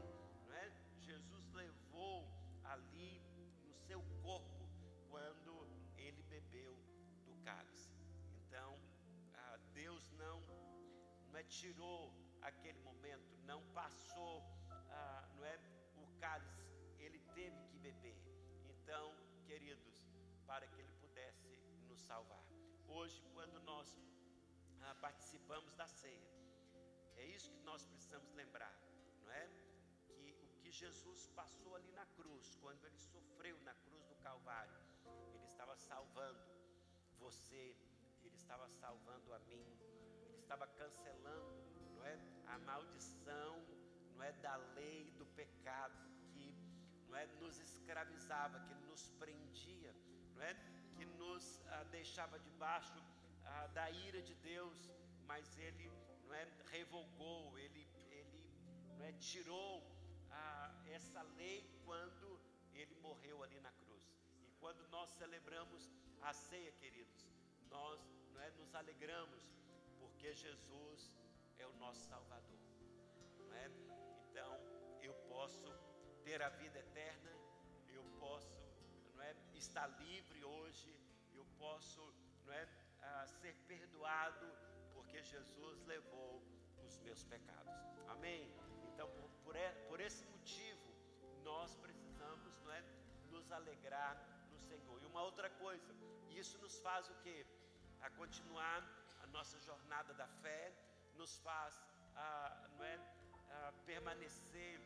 é? 0.63 0.65
Jesus 1.09 1.53
levou 1.53 2.17
ali 2.65 3.21
no 3.37 3.73
seu 3.87 4.01
corpo 4.23 4.63
quando 5.09 5.53
ele 5.97 6.23
bebeu 6.35 6.75
do 7.27 7.35
cálice. 7.45 7.93
Então, 8.41 8.71
ah, 9.35 9.57
Deus 9.73 10.11
não, 10.23 10.41
não 11.31 11.39
é, 11.39 11.45
tirou 11.45 12.13
aquele 12.43 12.81
momento, 12.81 13.37
não 13.45 13.61
passou, 13.81 14.43
ah, 14.91 15.29
não 15.37 15.45
é 15.45 15.57
cálice, 16.21 16.65
ele 16.99 17.21
teve 17.35 17.59
que 17.69 17.79
beber. 17.79 18.17
Então, 18.75 19.15
queridos, 19.47 19.95
para 20.47 20.67
que 20.67 20.81
ele 20.81 20.93
pudesse 21.01 21.51
nos 21.89 22.01
salvar. 22.01 22.45
Hoje, 22.89 23.23
quando 23.33 23.61
nós 23.61 23.89
ah, 24.83 24.95
participamos 25.01 25.75
da 25.75 25.87
ceia, 25.87 26.35
isso 27.45 27.57
que 27.57 27.65
nós 27.65 27.85
precisamos 27.85 28.33
lembrar, 28.35 28.75
não 29.23 29.31
é? 29.33 29.49
Que 30.07 30.35
o 30.43 30.49
que 30.61 30.71
Jesus 30.71 31.27
passou 31.41 31.75
ali 31.77 31.93
na 31.93 32.07
cruz, 32.17 32.55
quando 32.63 32.85
ele 32.85 32.99
sofreu 32.99 33.59
na 33.63 33.75
cruz 33.75 34.05
do 34.07 34.17
Calvário, 34.17 34.81
ele 35.35 35.47
estava 35.53 35.77
salvando 35.77 36.41
você, 37.19 37.77
ele 38.23 38.37
estava 38.37 38.69
salvando 38.69 39.33
a 39.35 39.39
mim, 39.41 39.67
ele 40.29 40.39
estava 40.41 40.67
cancelando, 40.67 41.65
não 41.97 42.05
é? 42.05 42.19
A 42.47 42.59
maldição, 42.59 43.53
não 44.15 44.23
é 44.23 44.33
da 44.33 44.57
lei 44.57 45.11
do 45.19 45.27
pecado 45.27 46.05
não 47.15 47.21
é, 47.21 47.27
nos 47.41 47.61
escravizava, 47.61 48.59
que 48.67 48.75
nos 48.87 49.09
prendia, 49.21 49.95
não 50.35 50.43
é, 50.43 50.53
que 50.97 51.05
nos 51.05 51.61
ah, 51.69 51.85
deixava 51.85 52.41
debaixo 52.41 52.99
ah, 53.45 53.69
da 53.69 53.89
ira 53.89 54.21
de 54.21 54.35
Deus, 54.35 54.91
mas 55.25 55.57
Ele 55.57 55.89
não 56.35 56.41
é, 56.41 56.49
revogou, 56.73 57.57
Ele, 57.59 57.87
ele 58.11 58.45
não 58.99 59.05
é, 59.05 59.13
tirou 59.13 59.83
ah, 60.31 60.83
essa 60.87 61.23
lei 61.39 61.65
quando 61.85 62.41
Ele 62.73 62.95
morreu 62.97 63.43
ali 63.45 63.61
na 63.61 63.71
cruz. 63.73 64.03
E 64.49 64.53
quando 64.59 64.87
nós 64.89 65.11
celebramos 65.11 65.89
a 66.23 66.33
ceia, 66.33 66.73
queridos, 66.73 67.29
nós 67.71 68.01
não 68.33 68.41
é, 68.41 68.51
nos 68.51 68.75
alegramos 68.75 69.45
porque 70.01 70.35
Jesus 70.35 71.13
é 71.59 71.67
o 71.67 71.73
nosso 71.75 72.01
Salvador. 72.09 72.59
Não 73.39 73.55
é? 73.55 73.71
Então 74.29 74.53
eu 75.03 75.15
posso 75.29 75.73
ter 76.25 76.43
a 76.43 76.49
vida 76.49 76.81
eterna, 76.81 77.31
eu 77.89 78.03
posso 78.19 78.53
não 79.15 79.23
é, 79.23 79.37
estar 79.55 79.87
livre 80.01 80.43
hoje, 80.43 80.99
eu 81.33 81.47
posso 81.57 82.13
não 82.45 82.53
é, 82.53 82.67
ser 83.41 83.55
perdoado, 83.69 84.74
porque 85.15 85.23
Jesus 85.23 85.81
levou 85.87 86.43
os 86.85 86.99
meus 86.99 87.23
pecados. 87.23 87.73
Amém? 88.09 88.53
Então, 88.89 89.09
por, 89.45 89.55
por, 89.89 90.01
esse 90.01 90.27
motivo, 90.27 90.93
nós 91.45 91.77
precisamos 91.77 92.59
não 92.65 92.73
é, 92.73 92.83
nos 93.31 93.53
alegrar 93.53 94.17
no 94.51 94.59
Senhor. 94.59 95.01
E 95.01 95.07
uma 95.07 95.23
outra 95.23 95.49
coisa, 95.51 95.95
isso 96.31 96.59
nos 96.59 96.81
faz 96.81 97.09
o 97.09 97.15
que? 97.23 97.47
A 98.01 98.11
continuar 98.11 98.83
a 99.23 99.27
nossa 99.29 99.57
jornada 99.61 100.13
da 100.15 100.27
fé, 100.43 100.73
nos 101.15 101.39
faz 101.39 101.81
a, 102.17 102.69
não 102.77 102.85
é, 102.85 102.99
a 103.51 103.73
permanecer 103.87 104.81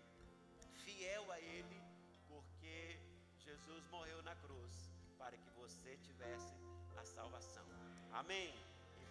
fiel 0.84 1.32
a 1.32 1.40
Ele, 1.40 1.80
porque 2.28 3.00
Jesus 3.38 3.82
morreu 3.86 4.22
na 4.22 4.36
cruz 4.36 4.92
para 5.16 5.38
que 5.38 5.50
você 5.52 5.96
tivesse 5.96 6.54
a 6.98 7.04
salvação. 7.06 7.64
Amém? 8.12 8.67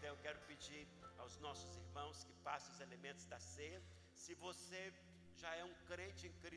Eu 0.07 0.15
quero 0.23 0.39
pedir 0.47 0.88
aos 1.17 1.38
nossos 1.39 1.75
irmãos 1.75 2.23
que 2.23 2.34
passem 2.35 2.73
os 2.73 2.79
elementos 2.79 3.25
da 3.25 3.39
ceia. 3.39 3.79
Se 4.15 4.34
você 4.35 4.93
já 5.35 5.53
é 5.53 5.65
um 5.65 5.73
crente 5.85 6.27
em 6.27 6.31
Cristo, 6.43 6.55